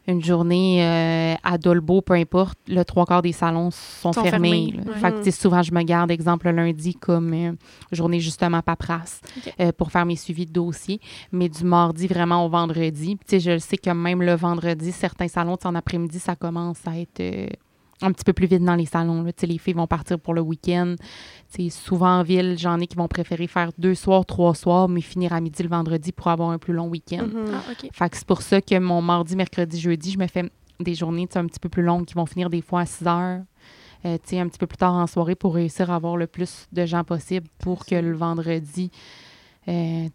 une 0.06 0.24
journée 0.24 0.82
euh, 0.86 1.34
à 1.42 1.58
Dolbeau, 1.58 2.00
peu 2.02 2.14
importe, 2.14 2.56
le 2.68 2.82
trois 2.84 3.04
quarts 3.04 3.20
des 3.22 3.32
salons 3.32 3.70
sont, 3.70 4.12
Sont 4.12 4.22
fermés. 4.22 4.72
fermés. 4.74 5.00
Fait 5.00 5.12
que, 5.12 5.22
sais, 5.24 5.32
souvent, 5.32 5.62
je 5.62 5.72
me 5.74 5.82
garde, 5.82 6.10
exemple, 6.10 6.46
le 6.48 6.52
lundi 6.52 6.94
comme 6.94 7.34
euh, 7.34 7.52
journée 7.92 8.20
justement 8.20 8.62
paperasse 8.62 9.20
OK. 9.38 9.52
euh, 9.60 9.72
pour 9.72 9.90
faire 9.90 10.06
mes 10.06 10.16
suivis 10.16 10.46
de 10.46 10.52
dossiers. 10.52 11.00
Mais 11.32 11.48
du 11.48 11.64
mardi 11.64 12.06
vraiment 12.06 12.46
au 12.46 12.48
vendredi. 12.48 13.16
Puis, 13.16 13.24
Tu 13.26 13.30
sais, 13.36 13.40
je 13.40 13.50
le 13.50 13.58
sais 13.58 13.76
que 13.76 13.90
même 13.90 14.22
le 14.22 14.34
vendredi, 14.34 14.92
certains 14.92 15.28
salons, 15.28 15.58
en 15.64 15.74
après-midi, 15.74 16.18
ça 16.20 16.36
commence 16.36 16.78
à 16.86 16.96
être... 16.96 17.20
un 18.00 18.12
petit 18.12 18.24
peu 18.24 18.32
plus 18.32 18.46
vite 18.46 18.62
dans 18.64 18.74
les 18.76 18.86
salons. 18.86 19.22
Là. 19.22 19.32
Tu 19.32 19.40
sais, 19.40 19.46
Les 19.46 19.58
filles 19.58 19.74
vont 19.74 19.86
partir 19.86 20.18
pour 20.20 20.34
le 20.34 20.40
week-end. 20.40 20.94
Tu 21.52 21.64
sais, 21.64 21.70
souvent 21.70 22.18
en 22.20 22.22
ville, 22.22 22.56
j'en 22.58 22.78
ai 22.78 22.86
qui 22.86 22.96
vont 22.96 23.08
préférer 23.08 23.46
faire 23.46 23.70
deux 23.78 23.94
soirs, 23.94 24.24
trois 24.24 24.54
soirs, 24.54 24.88
mais 24.88 25.00
finir 25.00 25.32
à 25.32 25.40
midi 25.40 25.62
le 25.62 25.68
vendredi 25.68 26.12
pour 26.12 26.28
avoir 26.28 26.50
un 26.50 26.58
plus 26.58 26.72
long 26.74 26.88
week-end. 26.88 27.26
Mhm. 27.26 27.46
Ah, 27.54 27.62
OK. 27.72 27.90
Fait 27.92 28.08
que 28.10 28.16
c'est 28.16 28.26
pour 28.26 28.42
ça 28.42 28.60
que 28.60 28.78
mon 28.78 29.02
mardi, 29.02 29.34
mercredi, 29.36 29.80
jeudi, 29.80 30.12
je 30.12 30.18
me 30.18 30.26
fais 30.26 30.50
des 30.80 30.94
journées 30.94 31.28
un 31.34 31.46
petit 31.46 31.58
peu 31.58 31.68
plus 31.68 31.82
longues 31.82 32.04
qui 32.04 32.14
vont 32.14 32.26
finir 32.26 32.50
des 32.50 32.62
fois 32.62 32.82
à 32.82 32.86
6 32.86 33.06
heures. 33.06 33.42
euh, 34.04 34.16
tu 34.22 34.30
sais, 34.30 34.38
un 34.40 34.46
petit 34.48 34.58
peu 34.58 34.68
plus 34.68 34.76
tard 34.76 34.94
en 34.94 35.08
soirée 35.08 35.34
pour 35.34 35.54
réussir 35.56 35.90
à 35.90 35.96
avoir 35.96 36.16
le 36.16 36.28
plus 36.28 36.68
de 36.72 36.86
gens 36.86 37.02
possible 37.02 37.48
pour 37.58 37.84
que 37.84 37.96
le 37.96 38.14
vendredi, 38.16 38.92
euh, 39.66 40.06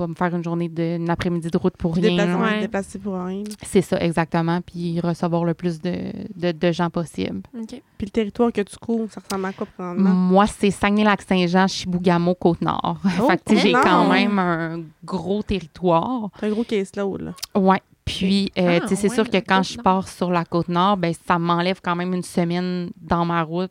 pas 0.00 0.06
me 0.06 0.14
faire 0.14 0.34
une 0.34 0.42
journée 0.42 0.70
de, 0.70 0.96
une 0.96 1.10
après-midi 1.10 1.50
de 1.50 1.58
route 1.58 1.76
pour 1.76 1.94
rien. 1.94 2.16
Déplacer, 2.62 2.96
ouais, 2.96 3.02
pour 3.02 3.22
rien. 3.22 3.42
C'est 3.62 3.82
ça, 3.82 3.98
exactement. 4.00 4.62
Puis 4.62 4.98
recevoir 5.00 5.44
le 5.44 5.52
plus 5.52 5.78
de, 5.82 6.10
de, 6.34 6.52
de 6.52 6.72
gens 6.72 6.88
possible. 6.88 7.42
OK. 7.54 7.82
Puis 7.98 8.06
le 8.06 8.10
territoire 8.10 8.50
que 8.50 8.62
tu 8.62 8.76
couvres, 8.78 9.12
ça 9.12 9.20
ressemble 9.20 9.44
à 9.44 9.52
quoi 9.52 9.66
présentement? 9.66 10.10
Moi, 10.10 10.46
c'est 10.46 10.70
Saguenay-Lac-Saint-Jean, 10.70 11.68
Chibougamau, 11.68 12.34
Côte-Nord. 12.34 12.98
Oh, 13.20 13.28
fait 13.28 13.44
que, 13.44 13.56
j'ai 13.56 13.72
quand 13.72 14.08
même 14.08 14.38
un 14.38 14.80
gros 15.04 15.42
territoire. 15.42 16.30
C'est 16.40 16.46
un 16.46 16.50
gros 16.50 16.64
caseload, 16.64 17.20
là. 17.20 17.34
Ouais. 17.54 17.82
Puis, 18.06 18.50
euh, 18.58 18.78
Ah, 18.78 18.80
tu 18.80 18.88
sais, 18.88 18.96
c'est 18.96 19.08
ouais, 19.10 19.14
sûr 19.14 19.28
que 19.28 19.36
quand 19.36 19.62
je 19.62 19.76
pars 19.78 20.08
sur 20.08 20.30
la 20.30 20.46
Côte-Nord, 20.46 20.96
ben 20.96 21.12
ça 21.26 21.38
m'enlève 21.38 21.80
quand 21.82 21.94
même 21.94 22.14
une 22.14 22.22
semaine 22.22 22.90
dans 22.96 23.26
ma 23.26 23.42
route. 23.42 23.70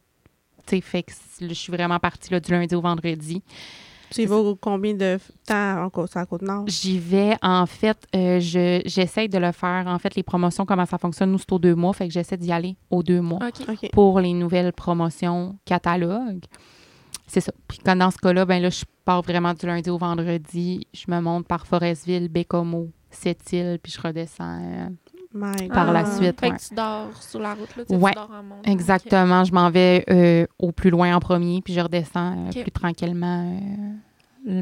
Tu 0.67 0.75
sais, 0.75 0.81
fait 0.81 1.03
que 1.03 1.11
je 1.41 1.53
suis 1.53 1.71
vraiment 1.71 1.97
partie 1.97 2.31
là, 2.31 2.39
du 2.39 2.51
lundi 2.51 2.75
au 2.75 2.81
vendredi. 2.81 3.41
Tu 4.11 4.21
y 4.21 4.25
vas 4.25 4.53
combien 4.59 4.93
de 4.93 5.19
temps 5.45 5.83
en 5.83 5.89
côte, 5.89 6.13
la 6.15 6.25
Côte-Nord? 6.25 6.65
J'y 6.67 6.99
vais, 6.99 7.35
en 7.41 7.65
fait, 7.65 7.97
euh, 8.15 8.39
je 8.39 8.81
j'essaye 8.85 9.29
de 9.29 9.37
le 9.37 9.51
faire. 9.51 9.85
En 9.87 9.99
fait, 9.99 10.15
les 10.15 10.23
promotions, 10.23 10.65
comment 10.65 10.85
ça 10.85 10.97
fonctionne, 10.97 11.31
nous, 11.31 11.37
c'est 11.37 11.51
aux 11.51 11.59
deux 11.59 11.75
mois. 11.75 11.93
Fait 11.93 12.07
que 12.07 12.13
j'essaie 12.13 12.37
d'y 12.37 12.51
aller 12.51 12.75
aux 12.89 13.03
deux 13.03 13.21
mois. 13.21 13.39
Pour 13.91 14.19
les 14.19 14.33
nouvelles 14.33 14.73
promotions 14.73 15.57
catalogue. 15.65 16.45
C'est 17.27 17.41
ça. 17.41 17.51
Puis 17.67 17.77
quand 17.85 17.95
dans 17.95 18.09
ce 18.09 18.17
cas-là, 18.17 18.45
ben 18.45 18.61
là, 18.61 18.69
je 18.69 18.83
pars 19.05 19.21
vraiment 19.21 19.53
du 19.53 19.65
lundi 19.65 19.89
au 19.89 19.97
vendredi. 19.97 20.87
Je 20.93 21.05
me 21.09 21.19
monte 21.21 21.47
par 21.47 21.67
Forestville, 21.67 22.27
Bécomo, 22.27 22.89
Sept-Îles, 23.11 23.79
puis 23.81 23.91
je 23.91 24.01
redescends. 24.01 24.89
My 25.33 25.67
Par 25.67 25.91
la 25.93 26.03
God. 26.03 26.11
suite. 26.13 26.39
Fait 26.39 26.49
ouais. 26.49 26.57
que 26.57 26.61
tu 26.69 26.73
dors 26.73 27.21
sur 27.21 27.39
la 27.39 27.53
route, 27.53 27.75
là. 27.75 27.83
tu 27.85 27.95
Ouais, 27.95 28.11
Tu 28.11 28.15
dors 28.15 28.31
en 28.31 28.43
montant. 28.43 28.71
Exactement. 28.71 29.43
Je 29.43 29.53
m'en 29.53 29.69
vais 29.69 30.03
euh, 30.09 30.47
au 30.57 30.71
plus 30.71 30.89
loin 30.89 31.15
en 31.15 31.19
premier, 31.19 31.61
puis 31.61 31.73
je 31.73 31.81
redescends 31.81 32.45
euh, 32.47 32.49
Ok. 32.49 32.61
plus 32.63 32.71
tranquillement 32.71 33.45
euh, 33.55 33.93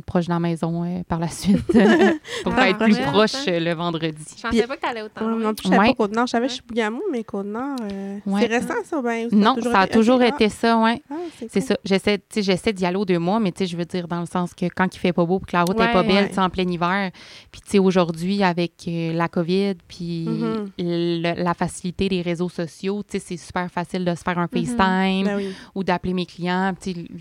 proche 0.05 0.25
de 0.25 0.31
la 0.31 0.39
maison 0.39 0.83
euh, 0.83 1.03
par 1.07 1.19
la 1.19 1.27
suite 1.29 1.57
pour 2.43 2.53
Ah, 2.57 2.69
être 2.69 2.79
plus 2.79 2.97
proche 2.97 3.47
euh, 3.47 3.59
le 3.59 3.73
vendredi. 3.73 4.23
Je 4.35 4.41
pensais 4.41 4.67
pas 4.67 4.75
que 4.75 4.81
t'allais 4.81 5.01
autant 5.03 5.25
Ouais, 5.25 5.43
non 5.43 5.53
je 5.57 5.63
savais 5.63 5.77
Ouais. 5.79 5.87
pas 5.89 5.93
Côte-Nord. 5.93 6.25
Je 6.27 6.31
savais 6.31 6.47
Ouais. 6.47 6.53
Chibougamau, 6.53 7.03
mais 7.11 7.23
Côte-Nord, 7.23 7.75
euh, 7.91 8.19
Ouais. 8.25 8.41
c'est 8.41 8.47
récent, 8.57 8.73
ça, 8.83 9.01
ben? 9.01 9.29
Non, 9.31 9.55
ça 9.61 9.81
a 9.81 9.87
toujours 9.87 10.21
été 10.23 10.49
ça, 10.49 10.77
ouais. 10.79 11.01
ah, 11.11 11.15
C'est 11.37 11.49
cool. 11.51 11.61
ça. 11.61 11.77
J'essaie, 11.85 12.17
tu 12.17 12.23
sais, 12.31 12.41
j'essaie 12.41 12.73
d'y 12.73 12.85
aller 12.85 12.97
aux 12.97 13.05
deux 13.05 13.19
mois, 13.19 13.39
mais 13.39 13.51
tu 13.51 13.59
sais, 13.59 13.65
je 13.67 13.77
veux 13.77 13.85
dire 13.85 14.07
dans 14.07 14.19
le 14.19 14.25
sens 14.25 14.53
que 14.53 14.65
quand 14.65 14.93
il 14.95 14.99
fait 14.99 15.13
pas 15.13 15.25
beau, 15.25 15.39
puis 15.39 15.51
que 15.51 15.57
la 15.57 15.63
route 15.63 15.79
est 15.79 15.91
pas 15.93 16.03
belle, 16.03 16.29
en 16.37 16.49
plein 16.49 16.67
hiver, 16.67 17.11
puis 17.51 17.61
tu 17.61 17.71
sais, 17.71 17.79
aujourd'hui 17.79 18.43
avec 18.43 18.73
euh, 18.87 19.13
la 19.13 19.27
COVID, 19.27 19.75
puis 19.87 20.25
Mhm. 20.27 20.69
le- 20.79 21.43
la 21.43 21.53
facilité 21.53 22.09
des 22.09 22.21
réseaux 22.21 22.49
sociaux, 22.49 23.03
tu 23.03 23.19
sais, 23.19 23.25
c'est 23.25 23.37
super 23.37 23.69
facile 23.71 24.03
de 24.05 24.15
se 24.15 24.23
faire 24.23 24.37
un 24.39 24.47
Mhm. 24.51 24.65
FaceTime 24.65 25.23
Ben 25.25 25.35
oui. 25.37 25.53
ou 25.75 25.83
d'appeler 25.83 26.13
mes 26.13 26.25
clients. 26.25 26.73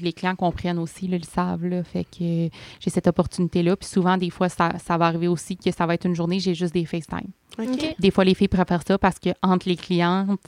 Les 0.02 0.12
clients 0.12 0.34
comprennent 0.36 0.78
aussi, 0.78 1.06
là, 1.08 1.16
ils 1.16 1.20
le 1.20 1.26
savent, 1.26 1.64
là, 1.66 1.82
fait 1.84 2.04
que 2.04 2.45
j'ai 2.80 2.90
cette 2.90 3.06
opportunité-là. 3.06 3.76
Puis 3.76 3.88
souvent, 3.88 4.16
des 4.16 4.30
fois, 4.30 4.48
ça, 4.48 4.72
ça 4.78 4.96
va 4.96 5.06
arriver 5.06 5.28
aussi 5.28 5.56
que 5.56 5.70
ça 5.70 5.86
va 5.86 5.94
être 5.94 6.06
une 6.06 6.14
journée, 6.14 6.38
j'ai 6.40 6.54
juste 6.54 6.74
des 6.74 6.84
FaceTime. 6.84 7.30
OK. 7.58 7.68
OK. 7.72 7.94
Des 7.98 8.10
fois, 8.10 8.24
les 8.24 8.34
filles 8.34 8.48
préfèrent 8.48 8.82
ça 8.86 8.98
parce 8.98 9.18
que 9.18 9.30
entre 9.42 9.68
les 9.68 9.76
clientes, 9.76 10.40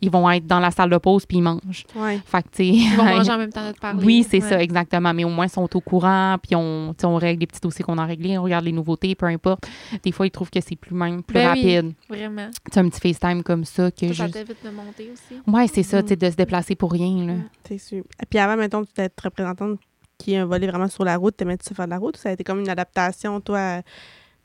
ils 0.00 0.10
vont 0.10 0.28
être 0.30 0.46
dans 0.46 0.58
la 0.60 0.70
salle 0.70 0.90
de 0.90 0.98
pause 0.98 1.24
puis 1.24 1.38
ils 1.38 1.42
mangent. 1.42 1.84
Ouais. 1.96 2.20
Fait 2.26 2.42
que, 2.42 2.48
tu 2.48 2.56
sais, 2.56 2.66
Ils 2.66 2.94
vont 2.96 3.04
manger 3.16 3.32
en 3.32 3.38
même 3.38 3.50
temps 3.52 3.66
de 3.66 3.72
te 3.72 3.80
parler. 3.80 4.04
oui, 4.04 4.26
c'est 4.28 4.42
Ouais. 4.42 4.48
ça, 4.50 4.62
exactement. 4.62 5.14
Mais 5.14 5.24
au 5.24 5.30
moins, 5.30 5.46
ils 5.46 5.50
sont 5.50 5.66
au 5.74 5.80
courant, 5.80 6.36
puis 6.42 6.54
on, 6.56 6.94
on 7.04 7.16
règle 7.16 7.40
les 7.40 7.46
petits 7.46 7.60
dossiers 7.60 7.84
qu'on 7.84 7.96
a 7.96 8.04
réglés, 8.04 8.36
on 8.36 8.42
regarde 8.42 8.66
les 8.66 8.72
nouveautés, 8.72 9.14
peu 9.14 9.24
importe. 9.26 9.64
Des 10.02 10.12
fois, 10.12 10.26
ils 10.26 10.30
trouvent 10.30 10.50
que 10.50 10.60
c'est 10.60 10.76
plus 10.76 10.94
même, 10.94 11.22
plus 11.22 11.34
Ben 11.34 11.52
oui. 11.54 11.76
rapide. 11.78 11.92
Vraiment. 12.10 12.50
Tu 12.50 12.74
sais, 12.74 12.80
un 12.80 12.88
petit 12.90 13.00
FaceTime 13.00 13.42
comme 13.42 13.64
ça 13.64 13.90
que 13.90 14.12
Ça, 14.12 14.26
juste... 14.26 14.34
t'évite 14.34 14.62
de 14.64 14.70
monter 14.70 15.10
aussi. 15.10 15.40
Ouais, 15.46 15.66
c'est 15.68 15.82
ça, 15.84 15.98
Mhm. 15.98 16.02
tu 16.02 16.08
sais, 16.10 16.16
de 16.16 16.30
se 16.30 16.36
déplacer 16.36 16.74
pour 16.74 16.92
rien, 16.92 17.26
là. 17.26 17.34
C'est 17.66 17.78
sûr. 17.78 18.04
Et 18.22 18.26
puis 18.28 18.38
avant, 18.38 18.56
mettons, 18.56 18.84
tu 18.84 18.92
d'être 18.96 19.18
représentante 19.24 19.78
qui 20.18 20.36
a 20.36 20.42
un 20.42 20.46
volet 20.46 20.66
vraiment 20.66 20.88
sur 20.88 21.04
la 21.04 21.16
route, 21.16 21.36
t'aimais-tu 21.36 21.64
ça 21.68 21.74
faire 21.74 21.86
de 21.86 21.90
la 21.90 21.98
route 21.98 22.16
ou 22.16 22.20
ça 22.20 22.28
a 22.30 22.32
été 22.32 22.44
comme 22.44 22.60
une 22.60 22.68
adaptation, 22.68 23.40
toi, 23.40 23.80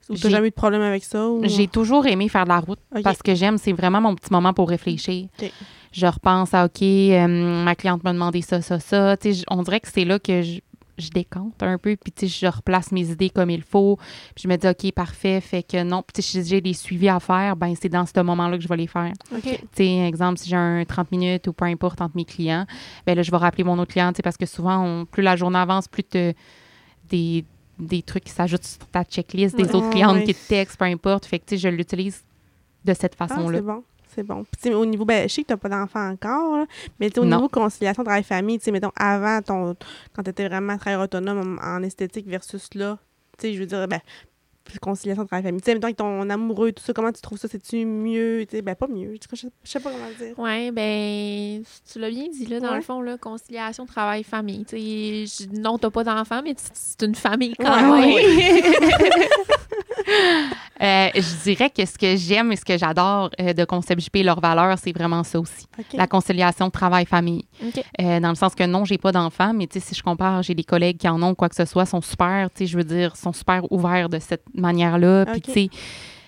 ou 0.10 0.14
t'as 0.16 0.20
J'ai- 0.22 0.30
jamais 0.30 0.48
eu 0.48 0.52
de 0.52 0.56
problème 0.56 0.82
avec 0.82 1.04
ça? 1.04 1.28
Ou... 1.30 1.42
J'ai 1.46 1.68
toujours 1.68 2.06
aimé 2.08 2.28
faire 2.30 2.44
de 2.46 2.50
la 2.50 2.60
route 2.60 2.80
parce 3.04 3.22
que 3.22 3.36
j'aime, 3.36 3.58
c'est 3.58 3.74
vraiment 3.74 4.02
mon 4.02 4.16
petit 4.16 4.32
moment 4.32 4.54
pour 4.54 4.70
réfléchir. 4.70 5.28
Je 5.92 6.06
repense 6.06 6.54
à, 6.54 6.66
OK, 6.66 6.82
euh, 6.84 7.64
ma 7.64 7.76
cliente 7.76 8.04
m'a 8.04 8.14
demandé 8.14 8.42
ça, 8.42 8.62
ça, 8.62 8.80
ça. 8.80 9.18
Tu 9.18 9.30
sais, 9.30 9.40
j- 9.40 9.44
on 9.50 9.64
dirait 9.64 9.80
que 9.80 9.88
c'est 9.92 10.06
là 10.06 10.20
que 10.20 10.42
je, 10.44 10.60
je 11.00 11.10
décante 11.10 11.62
un 11.64 11.78
peu, 11.78 11.96
puis 11.96 12.12
tu 12.12 12.28
sais, 12.28 12.48
je 12.48 12.52
replace 12.52 12.92
mes 12.92 13.10
idées 13.10 13.30
comme 13.30 13.50
il 13.50 13.62
faut. 13.62 13.98
Puis 14.36 14.44
je 14.44 14.48
me 14.48 14.56
dis, 14.58 14.68
OK, 14.68 14.92
parfait, 14.94 15.42
fait 15.42 15.64
que 15.64 15.82
non. 15.84 16.02
Puis 16.04 16.14
tu 16.16 16.22
sais, 16.22 16.44
si 16.44 16.50
j'ai 16.50 16.62
des 16.62 16.74
suivis 16.74 17.10
à 17.10 17.20
faire, 17.20 17.56
ben 17.56 17.74
c'est 17.80 17.90
dans 17.90 18.06
ce 18.06 18.20
moment-là 18.22 18.58
que 18.58 18.64
je 18.64 18.68
vais 18.68 18.78
les 18.78 18.88
faire. 18.88 19.14
OK. 19.34 19.42
Tu 19.44 19.58
sais, 19.74 19.98
exemple, 20.08 20.38
si 20.40 20.50
j'ai 20.50 20.56
un 20.56 20.84
30 20.86 21.12
minutes 21.12 21.48
ou 21.48 21.54
peu 21.54 21.66
importe 21.66 22.02
entre 22.02 22.16
mes 22.16 22.26
clients, 22.26 22.66
ben 23.06 23.16
là, 23.16 23.22
je 23.24 23.32
vais 23.32 23.38
rappeler 23.38 23.64
mon 23.64 23.78
autre 23.80 23.92
client, 23.92 24.12
tu 24.12 24.18
sais, 24.18 24.24
parce 24.24 24.38
que 24.38 24.46
souvent, 24.46 24.84
on- 24.84 25.06
plus 25.06 25.24
la 25.24 25.36
journée 25.36 25.60
avance, 25.60 25.88
plus 25.88 26.04
te- 26.04 26.34
des, 27.10 27.44
des 27.80 28.02
trucs 28.02 28.26
qui 28.26 28.32
s'ajoutent 28.32 28.64
sur 28.66 28.86
ta 28.88 29.04
checklist, 29.04 29.56
des 29.56 29.64
Ouais. 29.64 29.76
autres 29.76 29.90
clientes 29.90 30.16
ouais. 30.18 30.24
qui 30.26 30.34
te 30.36 30.48
textent, 30.50 30.78
peu 30.78 30.86
importe. 30.86 31.26
Fait 31.26 31.40
que, 31.40 31.46
tu 31.46 31.56
sais, 31.56 31.70
je 31.70 31.70
l'utilise 31.76 32.22
de 32.86 32.94
cette 32.94 33.16
Ah, 33.20 33.28
façon-là. 33.28 33.58
c'est 33.60 33.66
bon. 33.66 33.84
C'est 34.14 34.24
bon. 34.24 34.44
Puis, 34.44 34.62
tu 34.62 34.70
sais, 34.70 34.74
au 34.74 34.86
niveau, 34.86 35.06
ben, 35.06 35.30
je 35.30 35.34
sais 35.36 35.42
que 35.44 35.48
tu 35.48 35.54
n'as 35.54 35.58
pas 35.58 35.70
d'enfant 35.70 36.10
encore, 36.10 36.58
là, 36.58 36.66
mais 37.00 37.18
au 37.20 37.26
Non. 37.26 37.38
niveau 37.38 37.50
conciliation 37.50 38.04
travail-famille, 38.04 38.58
tu 38.60 38.66
sais, 38.66 38.72
mettons, 38.72 38.92
avant, 38.96 39.42
ton, 39.42 39.76
quand 40.14 40.24
tu 40.24 40.32
étais 40.32 40.48
vraiment 40.48 40.78
très 40.78 40.96
autonome 40.96 41.60
en, 41.62 41.76
en 41.78 41.84
esthétique 41.84 42.28
versus 42.28 42.70
là, 42.74 42.98
tu 43.38 43.48
sais, 43.48 43.54
je 43.54 43.60
veux 43.60 43.66
dire, 43.68 43.88
ben, 43.88 44.00
conciliation 44.78 45.26
travail-famille. 45.26 45.62
Tu 45.62 45.66
sais, 45.66 45.74
mettons, 45.74 45.88
avec 45.88 45.98
ton 45.98 46.30
amoureux, 46.30 46.72
tout 46.72 46.84
ça, 46.84 46.94
comment 46.94 47.12
tu 47.12 47.22
trouves 47.22 47.40
ça? 47.40 47.48
C'est-tu 47.48 47.86
mieux? 47.86 48.46
Tu 48.48 48.58
sais, 48.58 48.62
ben, 48.62 48.76
pas 48.76 48.88
mieux. 48.88 49.16
Je 49.34 49.48
sais, 49.64 49.80
pas 49.80 49.90
comment 49.92 50.06
le 50.08 50.26
dire. 50.26 50.38
Ouais, 50.38 50.72
ben, 50.72 51.64
tu 51.92 52.00
l'as 52.00 52.10
bien 52.10 52.28
dit, 52.32 52.46
là, 52.46 52.60
dans 52.60 52.70
Ouais. 52.70 52.76
le 52.76 52.82
fond, 52.82 53.02
là, 53.02 53.18
conciliation 53.18 53.86
travail-famille. 53.88 54.66
Tu 54.66 55.26
sais, 55.28 55.48
non, 55.52 55.78
t'as 55.80 55.90
pas 55.90 56.04
d'enfant, 56.04 56.42
mais 56.44 56.54
c'est 56.74 57.02
une 57.04 57.16
famille 57.16 57.56
quand 57.60 57.92
Ouais, 58.00 58.16
même. 58.16 58.74
Euh, 60.82 61.10
je 61.14 61.44
dirais 61.44 61.70
que 61.70 61.86
ce 61.86 61.98
que 61.98 62.16
j'aime 62.16 62.54
et 62.54 62.56
ce 62.56 62.64
que 62.64 62.78
j'adore 62.78 63.30
euh, 63.42 63.52
de 63.52 63.66
Concept 63.66 64.00
JP, 64.02 64.24
leur 64.24 64.40
valeur, 64.40 64.78
c'est 64.78 64.94
vraiment 64.94 65.26
ça 65.26 65.38
aussi. 65.38 65.68
OK. 65.78 65.86
La 65.94 66.08
conciliation 66.08 66.70
travail-famille. 66.70 67.44
OK. 67.62 67.84
Euh, 68.00 68.22
dans 68.22 68.30
le 68.30 68.36
sens 68.36 68.56
que 68.56 68.64
non, 68.64 68.86
j'ai 68.86 68.98
pas 68.98 69.12
d'enfants, 69.12 69.54
mais 69.54 69.68
si 69.70 69.94
je 69.94 70.02
compare, 70.02 70.42
j'ai 70.42 70.56
des 70.56 70.64
collègues 70.64 70.98
qui 70.98 71.10
en 71.10 71.22
ont, 71.22 71.36
quoi 71.36 71.50
que 71.50 71.56
ce 71.56 71.66
soit, 71.66 71.86
sont 71.86 72.00
super, 72.02 72.48
je 72.58 72.78
veux 72.78 72.86
dire, 72.86 73.18
sont 73.18 73.34
super 73.34 73.70
ouverts 73.74 74.08
de 74.08 74.20
cette 74.20 74.44
manière-là. 74.60 75.26
Puis, 75.28 75.42
tu 75.42 75.52
sais, 75.52 75.70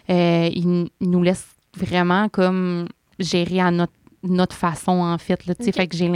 euh, 0.10 0.50
ils 0.54 0.88
nous 1.02 1.24
laissent 1.24 1.48
vraiment 1.78 2.28
comme 2.30 2.88
gérer 3.20 3.60
à 3.62 3.72
notre, 3.72 3.94
notre 4.24 4.56
façon, 4.56 4.91
en 4.91 5.17
fait. 5.17 5.46
Là, 5.46 5.56
tu 5.56 5.63
sais. 5.63 5.70
Ok. 5.70 5.76
Fait 5.76 5.88
que 5.88 5.96
j'ai 5.98 6.12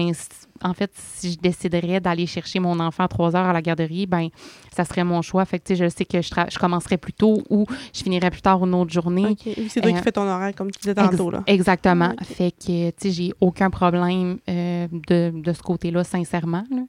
En 0.64 0.74
fait, 0.74 0.92
si 0.96 1.32
je 1.34 1.38
déciderais 1.40 2.00
d'aller 2.00 2.26
chercher 2.28 2.60
mon 2.60 2.80
enfant 2.80 3.04
à 3.04 3.08
3 3.08 3.36
heures 3.36 3.46
à 3.48 3.54
la 3.54 3.62
garderie, 3.62 4.06
ben 4.06 4.30
ça 4.76 4.86
serait 4.86 5.04
mon 5.04 5.22
choix. 5.22 5.44
Fait 5.46 5.60
que, 5.60 5.66
tu 5.66 5.76
sais, 5.76 5.84
je 5.84 5.90
sais 5.90 6.06
que 6.06 6.22
je, 6.22 6.30
je 6.52 6.60
commencerais 6.60 6.98
plus 6.98 7.14
tôt 7.14 7.42
ou 7.50 7.66
je 7.94 8.04
finirais 8.04 8.30
plus 8.32 8.42
tard 8.42 8.64
une 8.66 8.74
autre 8.76 8.92
journée. 8.92 9.26
OK. 9.32 9.40
Oui, 9.46 9.68
C'est 9.70 9.82
toi 9.82 9.92
Euh, 9.92 9.94
qui 9.96 10.02
fais 10.04 10.12
ton 10.12 10.28
horaire, 10.28 10.54
comme 10.56 10.70
tu 10.72 10.80
disais 10.80 10.92
Ex- 10.92 11.10
tantôt. 11.18 11.32
Là. 11.32 11.44
Exactement. 11.48 12.12
Ok. 12.20 12.26
Fait 12.28 12.52
que, 12.52 12.90
tu 12.92 12.96
sais, 13.00 13.12
j'ai 13.12 13.34
aucun 13.42 13.70
problème 13.70 14.38
euh, 14.50 14.88
de, 14.92 15.32
de 15.42 15.54
ce 15.54 15.62
côté-là, 15.64 16.04
sincèrement. 16.04 16.64
là. 16.72 16.84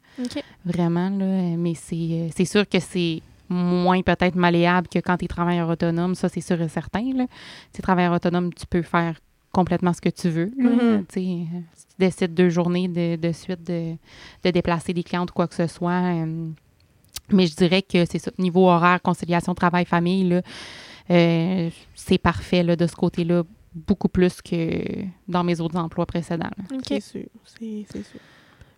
Vraiment, 0.64 1.08
là. 1.10 1.56
Mais 1.56 1.74
c'est 1.74 1.94
euh, 1.96 2.28
c'est 2.36 2.44
sûr 2.44 2.68
que 2.68 2.78
c'est 2.80 3.22
moins 3.48 4.02
peut-être 4.02 4.34
malléable 4.34 4.88
que 4.88 4.98
quand 4.98 5.16
tu 5.16 5.24
es 5.26 5.28
travailleur 5.28 5.68
autonome. 5.68 6.14
Ça, 6.14 6.28
c'est 6.28 6.40
sûr 6.40 6.60
et 6.60 6.68
certain. 6.68 7.12
Là. 7.14 7.26
Tu 7.72 7.78
es 7.78 7.82
travailleur 7.82 8.12
autonome, 8.12 8.52
tu 8.54 8.66
peux 8.66 8.82
faire 8.82 9.18
complètement 9.52 9.92
ce 9.92 10.00
que 10.00 10.08
tu 10.10 10.28
veux. 10.28 10.50
là. 10.58 10.70
Mhm. 10.70 11.06
Tu 11.06 11.14
sais, 11.14 11.46
si 11.74 11.86
tu 11.86 11.94
décides 11.98 12.34
deux 12.34 12.50
journées 12.50 12.88
de, 12.88 13.16
de 13.16 13.32
suite 13.32 13.62
de, 13.64 13.94
de 14.44 14.50
déplacer 14.50 14.92
des 14.92 15.02
clientes 15.02 15.30
ou 15.30 15.34
quoi 15.34 15.46
que 15.48 15.54
ce 15.54 15.66
soit. 15.66 15.92
euh, 16.24 16.48
mais 17.30 17.46
je 17.46 17.56
dirais 17.56 17.82
que 17.82 18.04
c'est 18.04 18.18
ça. 18.18 18.30
Niveau 18.38 18.68
horaire, 18.68 19.00
conciliation 19.02 19.54
travail-famille, 19.54 20.28
là, 20.28 20.42
euh, 21.10 21.70
c'est 21.94 22.18
parfait 22.18 22.62
là, 22.62 22.76
de 22.76 22.86
ce 22.86 22.94
côté-là, 22.94 23.42
beaucoup 23.74 24.08
plus 24.08 24.40
que 24.42 24.82
dans 25.26 25.42
mes 25.42 25.60
autres 25.60 25.76
emplois 25.76 26.06
précédents. 26.06 26.50
C'est 26.86 27.00
sûr. 27.00 27.26
C'est 27.44 27.84
c'est 27.90 28.02
sûr. 28.04 28.20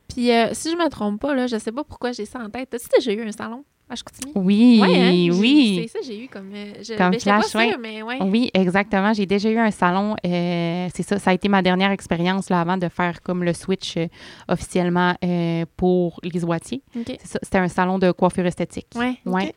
Puis, 0.08 0.32
euh, 0.32 0.48
si 0.54 0.70
je 0.70 0.76
me 0.76 0.88
trompe 0.88 1.20
pas, 1.20 1.34
là, 1.34 1.46
je 1.46 1.58
sais 1.58 1.70
pas 1.72 1.84
pourquoi 1.84 2.12
j'ai 2.12 2.24
ça 2.24 2.38
en 2.40 2.48
tête. 2.48 2.72
As-tu 2.72 2.88
déjà 2.96 3.12
eu 3.12 3.26
un 3.28 3.32
salon? 3.32 3.64
À 3.90 3.94
Chicoutimi? 3.96 4.32
Oui, 4.34 4.78
Ouais, 4.82 4.96
hein? 5.00 5.38
Oui. 5.38 5.80
C'est 5.90 5.98
ça, 5.98 5.98
j'ai 6.06 6.24
eu 6.24 6.28
comme. 6.28 6.50
euh, 6.54 6.72
je, 6.82 6.94
Comme 6.94 7.10
ben, 7.10 7.18
j'étais 7.18 7.30
pas 7.30 7.40
flash, 7.42 7.54
ouais. 7.54 7.68
sûre, 7.70 7.78
mais 7.80 8.02
ouais. 8.02 8.18
Oui, 8.22 8.50
exactement. 8.54 9.12
J'ai 9.12 9.26
déjà 9.26 9.48
eu 9.50 9.58
un 9.58 9.70
salon. 9.70 10.14
euh, 10.26 10.88
c'est 10.94 11.02
ça, 11.02 11.18
ça 11.18 11.30
a 11.30 11.34
été 11.34 11.48
ma 11.48 11.62
dernière 11.62 11.90
expérience 11.90 12.50
là, 12.50 12.60
avant 12.60 12.76
de 12.76 12.88
faire 12.88 13.22
comme 13.22 13.44
le 13.44 13.52
switch 13.54 13.96
euh, 13.96 14.06
officiellement 14.48 15.14
euh, 15.24 15.64
pour 15.76 16.20
les 16.22 16.44
Oitiers. 16.44 16.82
C'était 17.24 17.58
un 17.58 17.68
salon 17.68 17.98
de 17.98 18.10
coiffure 18.12 18.46
esthétique. 18.46 18.88
Ouais. 18.94 19.16
Oui. 19.26 19.52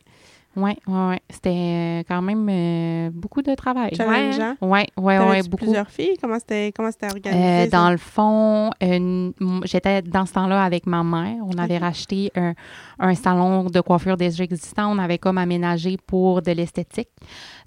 Oui, 0.56 0.72
oui. 0.86 1.16
C'était 1.30 1.50
euh, 1.50 2.02
quand 2.06 2.20
même 2.22 2.46
euh, 2.50 3.10
beaucoup 3.12 3.42
de 3.42 3.54
travail. 3.54 3.90
Challengeant. 3.96 4.56
Oui, 4.60 4.80
oui, 4.80 4.84
oui, 4.96 5.16
T'avais-tu 5.18 5.48
beaucoup. 5.48 5.64
plusieurs 5.64 5.88
filles? 5.90 6.16
Comment 6.20 6.38
c'était 6.38 6.72
comment 6.76 6.90
c'était 6.90 7.06
organisé? 7.06 7.42
Euh, 7.44 7.64
ça? 7.64 7.70
dans 7.70 7.90
le 7.90 7.96
fond, 7.96 8.70
euh, 8.82 9.32
j'étais 9.64 10.02
dans 10.02 10.26
ce 10.26 10.32
temps-là 10.34 10.62
avec 10.62 10.86
ma 10.86 11.02
mère. 11.02 11.36
On 11.46 11.56
avait 11.58 11.78
racheté 11.78 12.30
un, 12.36 12.54
un 12.98 13.14
salon 13.14 13.64
de 13.64 13.80
coiffure 13.80 14.16
déjà 14.16 14.44
existant. 14.44 14.94
On 14.94 14.98
avait 14.98 15.18
comme 15.18 15.38
aménagé 15.38 15.96
pour 16.06 16.42
de 16.42 16.52
l'esthétique. 16.52 17.08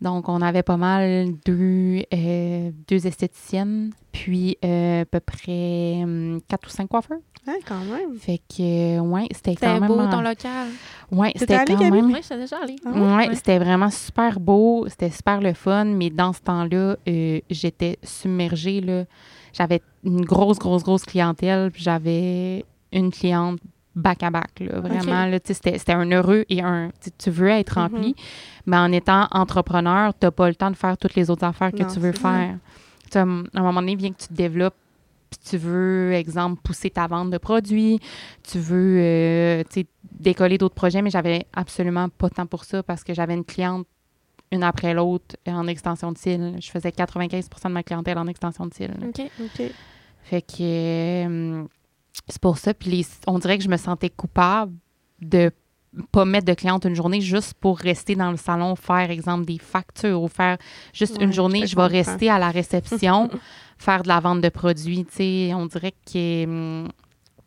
Donc, 0.02 0.30
on 0.30 0.42
avait 0.42 0.64
pas 0.64 0.78
mal 0.78 1.28
deux, 1.46 2.04
deux 2.88 3.08
esthéticiennes, 3.08 3.92
puis 4.16 4.58
euh, 4.64 5.02
à 5.02 5.06
peu 5.06 5.20
près 5.20 6.02
hum, 6.04 6.40
quatre 6.48 6.68
ou 6.68 6.70
cinq 6.70 6.88
coiffeurs. 6.88 7.18
Hein, 7.48 7.56
quand 7.68 7.80
même. 7.82 8.18
Fait 8.18 8.40
que, 8.50 9.00
ouais, 9.02 9.28
c'était 9.32 9.52
C'était 9.52 9.66
quand 9.68 9.80
même... 9.82 9.88
beau, 9.88 10.00
en- 10.00 10.10
ton 10.10 10.22
local. 10.22 10.68
Ouais, 11.12 11.34
c'était 11.36 11.64
quand 11.66 11.78
même... 11.92 12.06
Oui, 12.12 12.16
j'étais 12.22 12.38
déjà 12.40 12.58
allée. 12.64 12.78
Ah 12.86 12.92
Ouais, 12.92 13.28
Ouais. 13.28 13.36
c'était 13.36 13.60
vraiment 13.60 13.90
super 13.92 14.40
beau, 14.40 14.86
c'était 14.90 15.12
super 15.12 15.42
le 15.42 15.54
fun, 15.54 15.84
mais 15.86 16.10
dans 16.10 16.32
ce 16.34 16.40
temps-là, 16.42 16.96
euh, 17.08 17.40
j'étais 17.50 18.00
submergée. 18.04 18.80
là. 18.82 19.04
J'avais 19.54 19.82
une 20.04 20.24
grosse, 20.26 20.58
grosse, 20.60 20.84
grosse 20.84 21.04
clientèle, 21.04 21.70
puis 21.72 21.84
j'avais 21.84 22.66
une 22.94 23.12
cliente 23.12 23.60
back 23.96 24.24
à 24.24 24.30
back. 24.32 24.60
Là, 24.62 24.80
vraiment, 24.80 25.26
là, 25.26 25.40
tu 25.40 25.48
sais, 25.50 25.54
c'était 25.54 25.78
c'était 25.78 25.94
un 25.94 26.10
heureux 26.12 26.46
et 26.50 26.62
un. 26.62 26.90
tu 27.18 27.30
veux 27.30 27.50
être 27.50 27.76
rempli, 27.80 28.16
mais 28.66 28.78
en 28.78 28.92
étant 28.92 29.28
entrepreneur, 29.32 30.14
tu 30.20 30.26
n'as 30.26 30.32
pas 30.32 30.48
le 30.50 30.56
temps 30.56 30.72
de 30.72 30.76
faire 30.76 30.98
toutes 30.98 31.16
les 31.16 31.30
autres 31.30 31.44
affaires 31.46 31.72
que 31.72 31.84
Non, 31.84 31.90
tu 31.94 32.00
veux 32.00 32.12
faire. 32.12 32.58
À 33.18 33.22
un 33.24 33.44
à 33.54 33.60
un 33.60 33.62
moment 33.64 33.82
donné, 33.82 33.96
bien 33.96 34.12
que 34.12 34.18
tu 34.22 34.28
te 34.28 34.34
développes, 34.34 34.76
tu 35.50 35.58
veux, 35.58 36.14
exemple, 36.14 36.62
pousser 36.62 36.90
ta 36.90 37.08
vente 37.08 37.30
de 37.30 37.38
produits, 37.38 38.00
tu 38.44 38.60
veux, 38.60 38.98
euh, 39.00 39.64
décoller 40.20 40.58
d'autres 40.58 40.76
projets, 40.76 41.02
mais 41.02 41.10
j'avais 41.10 41.46
absolument 41.54 42.10
pas 42.10 42.30
de 42.30 42.36
temps 42.36 42.46
pour 42.46 42.64
ça 42.64 42.84
parce 42.84 43.04
que 43.04 43.14
j'avais 43.14 43.34
une 43.34 43.44
cliente 43.46 43.86
une 44.52 44.64
après 44.64 44.94
l'autre 44.94 45.36
en 45.48 45.68
extension 45.68 46.12
de 46.12 46.18
cils. 46.18 46.56
Je 46.62 46.70
faisais 46.70 46.90
95% 46.92 47.68
de 47.68 47.74
ma 47.74 47.84
clientèle 47.84 48.18
en 48.20 48.28
extension 48.28 48.66
de 48.68 48.74
cils. 48.74 48.94
OK. 49.04 49.22
OK. 49.42 49.72
Fait 50.24 50.42
que 50.42 50.56
euh, 50.62 51.64
c'est 52.28 52.40
pour 52.42 52.58
ça. 52.60 52.74
Puis 52.76 52.92
les- 52.92 53.06
on 53.28 53.40
dirait 53.40 53.58
que 53.58 53.64
je 53.64 53.70
me 53.70 53.78
sentais 53.78 54.10
coupable 54.12 54.72
de 55.20 55.52
pas 56.12 56.26
mettre 56.26 56.46
de 56.46 56.54
cliente 56.54 56.86
une 56.86 56.96
journée 56.96 57.22
juste 57.22 57.54
pour 57.54 57.78
rester 57.78 58.16
dans 58.16 58.32
le 58.32 58.38
salon, 58.38 58.76
faire, 58.76 59.12
exemple, 59.12 59.46
des 59.46 59.58
factures 59.58 60.22
ou 60.22 60.28
faire 60.28 60.58
juste 60.94 61.18
Ouais, 61.18 61.26
une 61.26 61.34
journée, 61.34 61.68
je, 61.68 61.76
vais 61.76 61.86
rester 61.86 62.30
à 62.30 62.40
la 62.40 62.52
réception, 62.52 63.30
faire 63.78 64.04
de 64.04 64.08
la 64.08 64.20
vente 64.20 64.42
de 64.42 64.50
produits. 64.50 65.06
Tu 65.06 65.16
sais, 65.16 65.54
on 65.54 65.66
dirait 65.66 65.94
que 66.06 66.46
hum, 66.46 66.90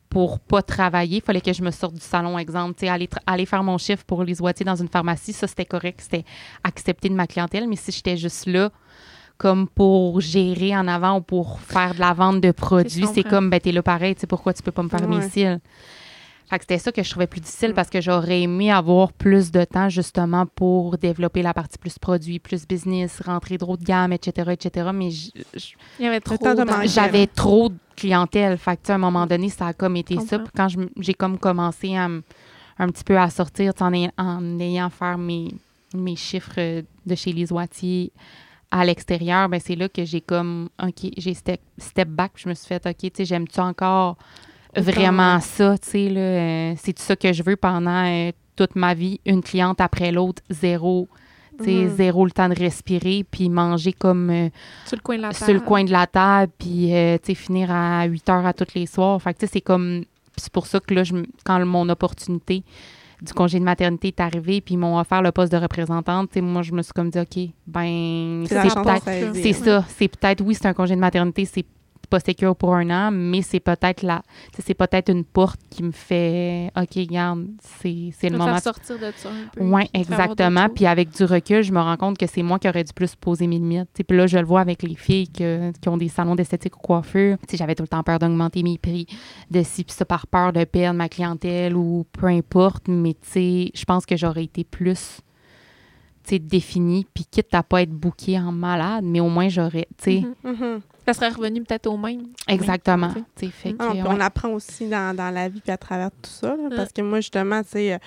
pour 0.08 0.40
pas 0.40 0.62
travailler, 0.62 1.18
il 1.18 1.22
fallait 1.22 1.40
que 1.40 1.52
je 1.52 1.62
me 1.62 1.70
sorte 1.70 1.94
du 1.94 2.00
salon, 2.00 2.38
exemple. 2.38 2.84
Aller, 2.86 3.08
aller 3.26 3.46
faire 3.46 3.62
mon 3.62 3.78
chiffre 3.78 4.04
pour 4.04 4.24
les 4.24 4.40
oitiers 4.40 4.64
dans 4.64 4.76
une 4.76 4.88
pharmacie, 4.88 5.32
ça, 5.32 5.46
c'était 5.46 5.66
correct, 5.66 6.00
c'était 6.00 6.24
accepté 6.64 7.08
de 7.08 7.14
ma 7.14 7.26
clientèle. 7.26 7.68
Mais 7.68 7.76
si 7.76 7.92
j'étais 7.92 8.16
juste 8.16 8.46
là, 8.46 8.70
comme 9.36 9.68
pour 9.68 10.20
gérer 10.20 10.76
en 10.76 10.88
avant 10.88 11.18
ou 11.18 11.20
pour 11.20 11.60
faire 11.60 11.94
de 11.94 12.00
la 12.00 12.12
vente 12.12 12.40
de 12.40 12.50
produits, 12.50 13.06
c'est 13.12 13.22
comme, 13.22 13.50
ben, 13.50 13.60
t'es 13.60 13.72
là 13.72 13.82
pareil, 13.82 14.14
tu 14.14 14.22
sais, 14.22 14.26
pourquoi 14.26 14.52
tu 14.52 14.62
peux 14.62 14.72
pas 14.72 14.82
me 14.82 14.88
faire 14.88 15.06
mes 15.06 15.28
cils? 15.28 15.60
Fait 16.48 16.58
que 16.58 16.62
c'était 16.64 16.78
ça 16.78 16.92
que 16.92 17.02
je 17.02 17.10
trouvais 17.10 17.26
plus 17.26 17.40
difficile 17.40 17.74
parce 17.74 17.90
que 17.90 18.00
j'aurais 18.00 18.40
aimé 18.42 18.70
avoir 18.72 19.12
plus 19.12 19.50
de 19.50 19.64
temps 19.64 19.88
justement 19.90 20.46
pour 20.46 20.96
développer 20.96 21.42
la 21.42 21.52
partie 21.52 21.76
plus 21.78 21.98
produit, 21.98 22.38
plus 22.38 22.66
business, 22.66 23.20
rentrer 23.20 23.58
d'autres 23.58 23.82
gammes, 23.84 24.12
etc., 24.14 24.52
etc. 24.52 24.88
Mais 24.94 25.10
j- 25.10 25.32
j- 25.54 25.74
Il 25.98 26.06
y 26.06 26.08
avait 26.08 26.20
trop 26.20 26.36
temps 26.38 26.54
de 26.54 26.64
d'en- 26.64 26.76
manquer. 26.76 26.88
j'avais 26.88 27.26
trop 27.26 27.68
de 27.68 27.76
clientèle. 27.96 28.56
Fait 28.56 28.76
que, 28.76 28.82
tu 28.86 28.90
à 28.92 28.94
un 28.94 28.98
moment 28.98 29.26
donné, 29.26 29.50
ça 29.50 29.66
a 29.66 29.72
comme 29.74 29.96
été 29.96 30.14
ça. 30.26 30.38
Puis 30.38 30.48
quand 30.56 30.68
j'ai 31.00 31.14
comme 31.14 31.36
commencé 31.38 31.94
à 31.96 32.06
m- 32.06 32.22
un 32.78 32.86
petit 32.88 33.04
peu 33.04 33.18
à 33.18 33.28
sortir, 33.28 33.74
tu 33.74 33.82
en, 33.82 33.92
ay- 33.92 34.10
en 34.16 34.58
ayant 34.58 34.88
faire 34.88 35.18
mes, 35.18 35.48
mes 35.94 36.16
chiffres 36.16 36.82
de 37.04 37.14
chez 37.14 37.32
les 37.32 37.52
oitiers 37.52 38.10
à 38.70 38.84
l'extérieur, 38.86 39.48
ben 39.50 39.60
c'est 39.62 39.76
là 39.76 39.88
que 39.88 40.04
j'ai 40.04 40.20
comme, 40.22 40.68
OK, 40.82 41.10
j'ai 41.16 41.34
step, 41.34 41.60
step 41.76 42.08
back. 42.08 42.32
puis 42.34 42.44
Je 42.44 42.48
me 42.48 42.54
suis 42.54 42.66
fait, 42.68 42.86
OK, 42.86 42.96
tu 42.98 43.10
sais, 43.14 43.24
j'aime-tu 43.24 43.60
encore 43.60 44.16
vraiment 44.80 45.40
ça, 45.40 45.76
tu 45.78 45.88
sais, 45.90 46.08
là, 46.08 46.20
euh, 46.20 46.74
c'est 46.78 46.98
ça 46.98 47.16
que 47.16 47.32
je 47.32 47.42
veux 47.42 47.56
pendant 47.56 48.04
euh, 48.06 48.32
toute 48.56 48.74
ma 48.76 48.94
vie, 48.94 49.20
une 49.26 49.42
cliente 49.42 49.80
après 49.80 50.10
l'autre, 50.12 50.42
zéro, 50.50 51.08
tu 51.58 51.64
sais, 51.64 51.70
Mhm. 51.70 51.88
zéro 51.96 52.24
le 52.24 52.30
temps 52.30 52.48
de 52.48 52.54
respirer, 52.58 53.24
puis 53.30 53.48
manger 53.48 53.92
comme 53.92 54.30
euh, 54.30 54.48
Sur 54.86 54.96
le 54.96 55.02
coin 55.02 55.16
de 55.16 55.22
la 55.22 55.28
table. 55.32 55.44
sur 55.44 55.54
le 55.54 55.60
coin 55.60 55.84
de 55.84 55.90
la 55.92 56.06
table, 56.06 56.52
puis 56.58 56.94
euh, 56.94 57.18
tu 57.18 57.26
sais, 57.26 57.34
finir 57.34 57.70
à 57.70 58.04
8 58.04 58.28
heures 58.30 58.46
à 58.46 58.52
tous 58.52 58.74
les 58.74 58.86
soirs. 58.86 59.20
Fait 59.22 59.34
que 59.34 59.38
tu 59.40 59.46
sais, 59.46 59.52
c'est 59.54 59.60
comme, 59.60 60.02
puis 60.32 60.42
c'est 60.42 60.52
pour 60.52 60.66
ça 60.66 60.78
que 60.80 60.94
là, 60.94 61.02
je, 61.04 61.14
quand 61.44 61.64
mon 61.66 61.88
opportunité 61.88 62.62
du 63.20 63.32
congé 63.32 63.58
de 63.58 63.64
maternité 63.64 64.08
est 64.08 64.20
arrivée, 64.20 64.60
puis 64.60 64.74
ils 64.74 64.78
m'ont 64.78 64.96
offert 64.96 65.22
le 65.22 65.32
poste 65.32 65.50
de 65.50 65.56
représentante, 65.56 66.28
tu 66.30 66.34
sais, 66.34 66.40
moi, 66.40 66.62
je 66.62 66.72
me 66.72 66.82
suis 66.82 66.92
comme 66.92 67.10
dit, 67.10 67.18
OK, 67.18 67.50
ben, 67.66 68.44
C'est 68.48 68.54
peut-être 68.74 69.34
c'est 69.34 69.52
ça. 69.52 69.84
C'est 69.88 70.06
peut-être, 70.08 70.40
oui, 70.44 70.54
c'est 70.54 70.66
un 70.66 70.72
congé 70.74 70.94
de 70.94 71.00
maternité, 71.00 71.44
c'est 71.44 71.64
pas 72.08 72.20
sécure 72.20 72.56
pour 72.56 72.74
un 72.74 72.88
an, 72.90 73.10
mais 73.12 73.42
c'est 73.42 73.60
peut-être 73.60 74.02
sais, 74.56 74.62
c'est 74.66 74.74
peut-être 74.74 75.10
une 75.10 75.24
porte 75.24 75.60
qui 75.70 75.82
me 75.82 75.90
fait, 75.92 76.70
OK, 76.76 76.94
regarde, 76.96 77.46
c'est 77.60 78.10
c'est 78.18 78.28
le 78.28 78.36
faire 78.36 78.46
moment. 78.46 78.56
de- 78.56 78.62
sortir 78.62 78.98
de 78.98 79.12
ça 79.16 79.28
un 79.30 79.48
peu. 79.52 79.62
Oui, 79.62 79.82
faire 79.92 80.00
exactement. 80.02 80.68
Puis 80.74 80.86
avec 80.86 81.10
du 81.10 81.24
recul, 81.24 81.62
je 81.62 81.72
me 81.72 81.80
rends 81.80 81.96
compte 81.96 82.18
que 82.18 82.26
c'est 82.26 82.42
moi 82.42 82.58
qui 82.58 82.68
aurais 82.68 82.84
dû 82.84 82.92
plus 82.92 83.14
poser 83.14 83.46
mes 83.46 83.56
limites. 83.58 83.88
Puis 84.06 84.16
là, 84.16 84.26
je 84.26 84.38
le 84.38 84.44
vois 84.44 84.60
avec 84.60 84.82
les 84.82 84.94
filles 84.94 85.28
que- 85.28 85.70
qui 85.80 85.88
ont 85.88 85.96
des 85.96 86.08
salons 86.08 86.34
d'esthétique 86.34 86.76
ou 86.76 86.80
coiffure. 86.80 87.36
J'avais 87.52 87.74
tout 87.74 87.82
le 87.82 87.88
temps 87.88 88.02
peur 88.02 88.18
d'augmenter 88.18 88.62
mes 88.62 88.78
prix 88.78 89.06
de 89.50 89.62
ci, 89.62 89.84
puis 89.84 89.94
ça 89.94 90.04
par 90.04 90.26
peur 90.26 90.52
de 90.52 90.64
perdre 90.64 90.96
ma 90.98 91.08
clientèle 91.08 91.76
ou 91.76 92.04
peu 92.12 92.26
importe. 92.26 92.88
Mais 92.88 93.14
tu 93.14 93.20
sais, 93.30 93.70
je 93.74 93.84
pense 93.84 94.06
que 94.06 94.16
j'aurais 94.16 94.44
été 94.44 94.64
plus 94.64 95.20
définie, 96.38 97.06
puis 97.14 97.24
quitte 97.24 97.54
à 97.54 97.62
pas 97.62 97.82
être 97.82 97.90
bouquée 97.90 98.38
en 98.38 98.52
malade, 98.52 99.04
mais 99.04 99.20
au 99.20 99.28
moins 99.28 99.48
j'aurais, 99.48 99.86
tu 100.02 100.04
sais, 100.04 100.20
Mhm. 100.44 100.52
Mhm. 100.52 100.80
Ça 101.06 101.14
serait 101.14 101.28
revenu 101.30 101.62
peut-être 101.62 101.86
au 101.86 101.96
même. 101.96 102.24
exactement. 102.46 103.08
fait 103.10 103.24
Ah, 103.78 103.86
que, 103.86 103.90
puis 103.92 104.02
ouais. 104.02 104.08
On 104.08 104.20
apprend 104.20 104.50
aussi 104.50 104.88
dans, 104.88 105.16
dans 105.16 105.30
la 105.30 105.48
vie 105.48 105.60
puis 105.62 105.72
à 105.72 105.78
travers 105.78 106.10
tout 106.10 106.28
ça. 106.30 106.54
là. 106.54 106.68
Parce 106.76 106.92
que 106.92 107.00
moi, 107.00 107.20
justement, 107.20 107.62
tu 107.62 107.70
sais, 107.70 107.94
euh, 107.94 107.98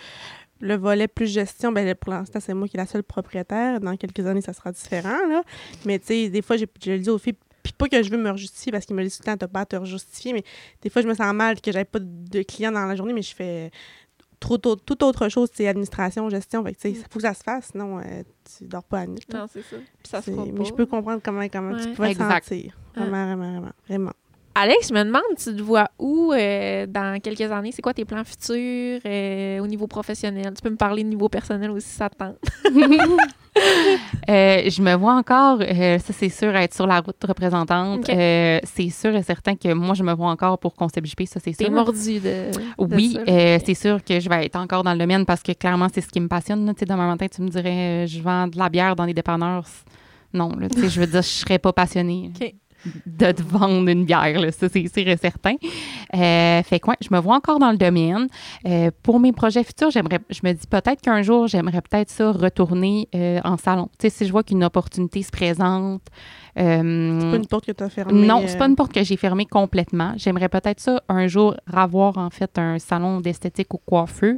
le 0.60 0.76
volet 0.78 1.08
plus 1.08 1.26
gestion, 1.26 1.72
ben, 1.72 1.96
pour 1.96 2.14
l'instant, 2.14 2.40
c'est 2.40 2.54
moi 2.54 2.68
qui 2.68 2.78
est 2.78 2.80
la 2.80 2.86
seule 2.86 3.02
propriétaire. 3.02 3.80
Dans 3.80 3.98
quelques 3.98 4.24
années, 4.28 4.42
ça 4.42 4.54
sera 4.54 4.72
différent. 4.72 5.18
Là. 5.28 5.42
Mais 5.86 5.98
tu 5.98 6.06
sais, 6.08 6.30
des 6.30 6.44
fois, 6.44 6.58
j'ai- 6.58 6.68
je 6.86 6.92
le 6.92 7.00
dis 7.00 7.10
aux 7.10 7.18
filles, 7.18 7.34
puis 7.64 7.74
pas 7.74 7.88
que 7.88 8.04
je 8.04 8.12
veux 8.12 8.18
me 8.20 8.36
justifier 8.38 8.72
parce 8.72 8.86
qu'ils 8.86 8.96
me 8.96 9.02
disent 9.04 9.18
tout 9.18 9.24
le 9.26 9.32
temps, 9.32 9.38
t'as 9.38 9.48
pas 9.48 9.62
à 9.62 9.66
te 9.66 9.84
justifier, 9.84 10.34
mais 10.34 10.44
des 10.84 10.90
fois, 10.92 11.02
je 11.02 11.08
me 11.08 11.16
sens 11.16 11.34
mal 11.34 11.60
que 11.60 11.72
j'avais 11.72 11.86
pas 11.86 11.98
de 12.00 12.44
clients 12.44 12.72
dans 12.72 12.86
la 12.86 12.96
journée, 12.96 13.14
mais 13.14 13.24
je 13.24 13.34
fais 13.34 13.72
trop, 14.42 14.58
trop- 14.58 14.76
toute 14.76 15.02
autre 15.04 15.30
chose, 15.30 15.50
c'est 15.54 15.68
administration, 15.68 16.30
gestion. 16.30 16.62
Fait 16.66 16.74
que, 16.74 16.82
tu 16.82 16.94
sais, 16.96 17.02
faut 17.10 17.20
que 17.20 17.22
ça 17.22 17.34
se 17.34 17.44
fasse, 17.44 17.70
sinon 17.72 18.00
euh, 18.00 18.24
tu 18.58 18.66
dors 18.66 18.84
pas 18.84 19.00
à 19.00 19.08
nuit. 19.08 19.22
Non, 19.34 19.46
c'est 19.52 19.62
ça. 19.62 19.78
Puis 19.78 20.10
ça 20.10 20.22
se. 20.22 20.32
Mais 20.32 20.66
je 20.66 20.74
peux 20.74 20.86
comprendre 20.86 21.22
comment, 21.24 21.48
comment 21.48 21.78
tu 21.78 21.90
pouvais 21.94 22.14
te 22.14 22.20
sentir. 22.20 22.78
Ah. 22.96 23.00
Vraiment, 23.06 23.26
vraiment, 23.28 23.52
vraiment. 23.52 23.72
Vraiment. 23.88 24.12
Alex, 24.54 24.90
je 24.90 24.94
me 24.94 25.04
demande, 25.04 25.22
tu 25.38 25.56
te 25.56 25.62
vois 25.62 25.88
où 25.98 26.34
euh, 26.34 26.86
dans 26.86 27.20
quelques 27.22 27.50
années? 27.52 27.72
C'est 27.72 27.82
quoi 27.82 27.94
tes 27.94 28.04
plans 28.04 28.24
futurs 28.26 29.00
euh, 29.06 29.60
au 29.60 29.68
niveau 29.68 29.88
professionnel? 29.88 30.54
Tu 30.56 30.62
peux 30.62 30.70
me 30.70 30.76
parler 30.76 31.04
de 31.04 31.10
niveau 31.10 31.30
personnel 31.30 31.72
aussi, 31.72 31.88
ça 31.90 32.10
te 32.10 32.16
tente. 32.18 32.36
Euh, 34.30 34.70
je 34.70 34.82
me 34.82 34.94
vois 34.96 35.16
encore, 35.16 35.60
ça 35.60 36.14
c'est 36.14 36.30
sûr, 36.30 36.56
être 36.56 36.74
sur 36.74 36.88
la 36.88 37.02
route 37.02 37.22
représentante. 37.28 38.06
C'est 38.06 38.90
sûr 38.90 39.14
et 39.14 39.24
certain 39.24 39.56
que 39.58 39.74
moi, 39.74 39.94
je 39.94 40.04
me 40.04 40.14
vois 40.14 40.30
encore 40.30 40.58
pour 40.58 40.74
Concept 40.74 41.06
JP, 41.06 41.24
ça 41.26 41.42
c'est 41.44 41.52
T'es 41.52 41.66
sûr. 41.66 41.74
mordu 41.74 42.20
de. 42.22 42.46
Oui, 42.78 43.18
c'est 43.28 43.74
sûr 43.74 44.02
que 44.06 44.22
je 44.22 44.30
vais 44.30 44.46
être 44.46 44.56
encore 44.56 44.84
dans 44.84 44.94
le 44.94 45.00
domaine 45.00 45.26
parce 45.26 45.44
que 45.44 45.52
clairement, 45.52 45.88
c'est 45.94 46.00
ce 46.00 46.08
qui 46.08 46.22
me 46.22 46.30
passionne. 46.30 46.66
Tu 46.74 46.80
sais, 46.80 46.86
demain 46.86 47.08
matin, 47.08 47.26
tu 47.28 47.42
me 47.42 47.50
dirais, 47.50 48.06
je 48.08 48.22
vends 48.22 48.48
de 48.48 48.58
la 48.58 48.70
bière 48.70 48.96
dans 48.96 49.06
les 49.06 49.14
dépanneurs. 49.14 49.66
Non, 50.34 50.56
là, 50.58 50.70
tu 50.70 50.80
sais, 50.80 50.88
je 50.90 51.02
veux 51.02 51.08
dire, 51.08 51.22
je 51.22 51.28
serais 51.28 51.60
pas 51.60 51.74
passionnée 51.74 52.32
OK. 52.34 52.54
De 53.06 53.32
te 53.32 53.42
vendre 53.42 53.88
une 53.90 54.06
bière. 54.06 54.40
là. 54.40 54.52
Ça, 54.52 54.68
c'est 54.70 54.88
sûr 54.88 55.08
et 55.08 55.18
certain. 55.18 55.56
Euh, 56.16 56.64
fait 56.64 56.80
quoi, 56.80 56.96
je 57.02 57.08
me 57.12 57.20
vois 57.20 57.36
encore 57.36 57.60
dans 57.60 57.72
le 57.72 57.78
domaine. 57.78 58.28
Euh, 58.66 58.92
pour 59.04 59.20
mes 59.20 59.32
projets 59.32 59.64
futurs, 59.64 59.92
j'aimerais, 59.92 60.20
je 60.30 60.40
me 60.44 60.54
dis 60.54 60.68
peut-être 60.68 61.02
qu'un 61.02 61.22
jour, 61.22 61.48
j'aimerais 61.48 61.82
peut-être 61.82 62.10
ça 62.10 62.32
retourner 62.32 63.08
euh, 63.16 63.40
en 63.44 63.58
salon. 63.58 63.90
Tu 64.00 64.08
sais, 64.08 64.10
si 64.10 64.26
je 64.26 64.32
vois 64.32 64.44
qu'une 64.44 64.64
opportunité 64.64 65.22
se 65.24 65.32
présente. 65.32 66.02
euh, 66.60 67.20
C'est 67.22 67.30
pas 67.32 67.36
une 67.38 67.48
porte 67.48 67.66
que 67.66 67.72
tu 67.72 67.84
as 67.84 67.90
fermée. 67.90 68.26
non, 68.26 68.42
euh, 68.42 68.46
c'est 68.48 68.58
pas 68.58 68.68
une 68.68 68.76
porte 68.76 68.94
que 68.94 69.04
j'ai 69.04 69.18
fermée 69.18 69.46
complètement. 69.46 70.14
J'aimerais 70.18 70.50
peut-être 70.50 70.80
ça 70.80 71.02
un 71.10 71.28
jour 71.28 71.56
avoir 71.72 72.18
en 72.18 72.30
fait 72.30 72.58
un 72.58 72.80
salon 72.80 73.22
d'esthétique 73.22 73.74
ou 73.74 73.78
coiffeur, 73.86 74.36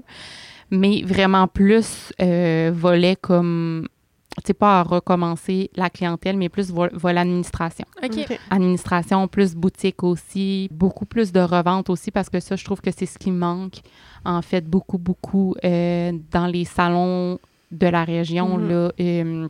mais 0.70 1.02
vraiment 1.04 1.48
plus 1.48 2.12
euh, 2.22 2.72
volet 2.74 3.16
comme, 3.16 3.88
tu 4.38 4.48
sais, 4.48 4.54
pas 4.54 4.80
à 4.80 4.84
recommencer 4.84 5.70
la 5.76 5.90
clientèle, 5.90 6.38
mais 6.38 6.50
plus 6.50 6.72
vo- 6.72 6.88
volet 6.94 7.20
administration. 7.20 7.86
OK. 8.04 8.12
OK. 8.30 8.40
Administration, 8.50 9.28
plus 9.28 9.56
boutique 9.56 10.04
aussi, 10.04 10.68
beaucoup 10.72 11.06
plus 11.06 11.32
de 11.32 11.40
revente 11.40 11.90
aussi, 11.90 12.10
parce 12.12 12.30
que 12.30 12.40
ça, 12.40 12.56
je 12.56 12.66
trouve 12.66 12.82
que 12.82 12.92
c'est 12.92 13.06
ce 13.06 13.18
qui 13.20 13.32
manque, 13.32 13.82
en 14.26 14.42
fait, 14.42 14.66
beaucoup, 14.68 14.98
beaucoup 14.98 15.56
euh, 15.64 16.12
dans 16.32 16.48
les 16.48 16.66
salons 16.66 17.40
de 17.72 17.88
la 17.88 18.04
région, 18.04 18.58
Mhm. 18.58 18.70
là. 18.70 18.92
euh, 19.00 19.48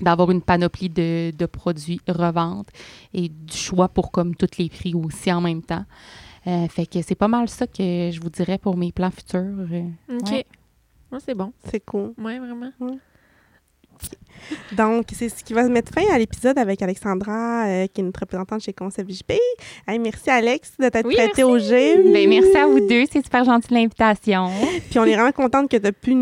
d'avoir 0.00 0.32
une 0.32 0.42
panoplie 0.42 0.88
de, 0.88 1.30
de 1.30 1.46
produits 1.46 2.00
revente 2.08 2.66
et 3.12 3.28
du 3.28 3.56
choix 3.56 3.86
pour 3.88 4.10
comme 4.10 4.34
tous 4.34 4.58
les 4.58 4.68
prix 4.68 4.92
aussi 4.92 5.32
en 5.32 5.40
même 5.40 5.62
temps. 5.62 5.84
Euh, 6.48 6.66
fait 6.66 6.84
que 6.86 7.00
c'est 7.00 7.14
pas 7.14 7.28
mal 7.28 7.48
ça 7.48 7.68
que 7.68 8.10
je 8.12 8.20
vous 8.20 8.28
dirais 8.28 8.58
pour 8.58 8.76
mes 8.76 8.90
plans 8.90 9.12
futurs. 9.12 9.38
euh. 9.70 9.88
OK. 10.10 10.30
Ouais. 10.32 10.46
Ouais, 11.12 11.18
c'est 11.24 11.36
bon. 11.36 11.52
C'est 11.70 11.78
cool. 11.78 12.12
Ouais, 12.18 12.40
vraiment. 12.40 12.72
Donc, 14.76 15.06
c'est 15.14 15.30
ce 15.30 15.42
qui 15.42 15.54
va 15.54 15.62
mettre 15.68 15.90
fin 15.92 16.02
à 16.12 16.18
l'épisode 16.18 16.58
avec 16.58 16.82
Alexandra, 16.82 17.64
euh, 17.66 17.86
qui 17.86 18.02
est 18.02 18.04
notre 18.04 18.20
représentante 18.20 18.60
chez 18.60 18.74
Concept 18.74 19.10
JP. 19.10 19.32
Hey, 19.88 19.98
merci, 19.98 20.28
Alex, 20.28 20.72
de 20.78 20.88
t'être 20.90 21.06
Oui, 21.06 21.14
prêté 21.14 21.42
au 21.44 21.58
jeu. 21.58 22.12
Ben, 22.12 22.28
merci 22.28 22.54
à 22.56 22.66
vous 22.66 22.80
deux, 22.86 23.04
c'est 23.10 23.24
super 23.24 23.44
gentil 23.44 23.72
l'invitation. 23.72 24.50
Puis 24.90 24.98
on 24.98 25.04
est 25.04 25.14
vraiment 25.14 25.32
contente 25.32 25.70
que 25.70 25.78
tu 25.78 25.86
as 25.86 25.92
pu 25.92 26.14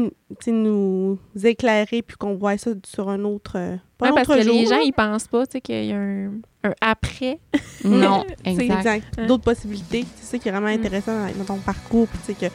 nous 0.46 1.18
éclairer 1.42 2.02
puis 2.02 2.16
qu'on 2.16 2.34
voit 2.36 2.56
ça 2.58 2.70
sur 2.86 3.08
un 3.08 3.24
autre, 3.24 3.52
euh, 3.56 3.76
pas 3.98 4.06
Ouais, 4.06 4.12
un 4.12 4.14
parce 4.14 4.28
autre 4.28 4.38
que 4.38 4.44
jour, 4.44 4.54
les 4.54 4.66
gens, 4.66 4.78
ils 4.78 4.92
pensent 4.92 5.26
pas 5.26 5.44
tu 5.46 5.52
sais, 5.52 5.60
qu'il 5.60 5.84
y 5.86 5.92
a 5.92 5.96
un, 5.96 6.32
un 6.64 6.72
après. 6.80 7.38
non, 7.84 8.24
C'est 8.44 8.50
exact. 8.52 8.78
Exact. 8.78 9.04
Hein. 9.18 9.26
D'autres 9.26 9.44
possibilités. 9.44 10.04
C'est 10.20 10.26
ça 10.36 10.38
qui 10.38 10.48
est 10.48 10.52
vraiment 10.52 10.68
Mm. 10.68 10.78
intéressant 10.78 11.12
dans, 11.26 11.38
dans 11.38 11.44
ton 11.44 11.58
parcours. 11.58 12.06
Puis 12.08 12.18
tu 12.24 12.32
sais 12.40 12.48
que 12.48 12.54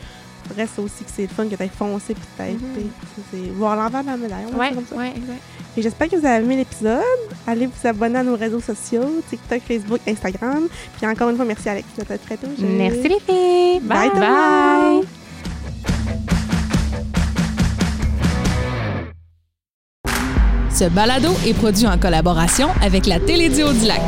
reste 0.55 0.79
aussi 0.79 1.03
que 1.03 1.09
c'est 1.15 1.23
le 1.23 1.27
fun 1.29 1.45
que 1.47 1.55
tu 1.55 1.63
aies 1.63 1.69
foncé 1.75 2.13
puis 2.13 2.53
Mhm. 2.53 2.89
c'est 3.31 3.51
voir 3.55 3.75
l'envers 3.75 4.01
de 4.03 4.07
la 4.09 4.17
médaille. 4.17 4.45
Ouais, 4.57 4.67
dire 4.69 4.75
comme 4.77 4.85
ça. 4.85 4.95
ouais, 4.95 5.09
exact. 5.15 5.41
Et 5.75 5.81
j'espère 5.81 6.09
que 6.09 6.15
vous 6.15 6.25
avez 6.25 6.43
aimé 6.43 6.57
l'épisode. 6.57 7.01
Allez 7.45 7.67
vous 7.67 7.87
abonner 7.87 8.19
à 8.19 8.23
nos 8.23 8.35
réseaux 8.35 8.59
sociaux, 8.61 9.21
TikTok, 9.29 9.61
Facebook, 9.67 9.99
Instagram. 10.07 10.67
Puis 10.97 11.07
encore 11.07 11.29
une 11.29 11.35
fois, 11.35 11.45
merci 11.45 11.69
Alex 11.69 11.87
de 11.97 12.03
t'être 12.03 12.23
prêté 12.25 12.47
au 12.47 12.59
jeu. 12.59 12.67
Merci 12.67 13.03
les 13.07 13.19
filles. 13.19 13.79
Bye, 13.81 14.09
Bye. 14.09 14.19
monde. 14.19 15.05
Ce 20.71 20.85
balado 20.89 21.29
est 21.45 21.53
produit 21.55 21.87
en 21.87 21.97
collaboration 21.97 22.69
avec 22.83 23.07
la 23.07 23.19
Télédio 23.19 23.73
du 23.73 23.85
Lac. 23.87 24.01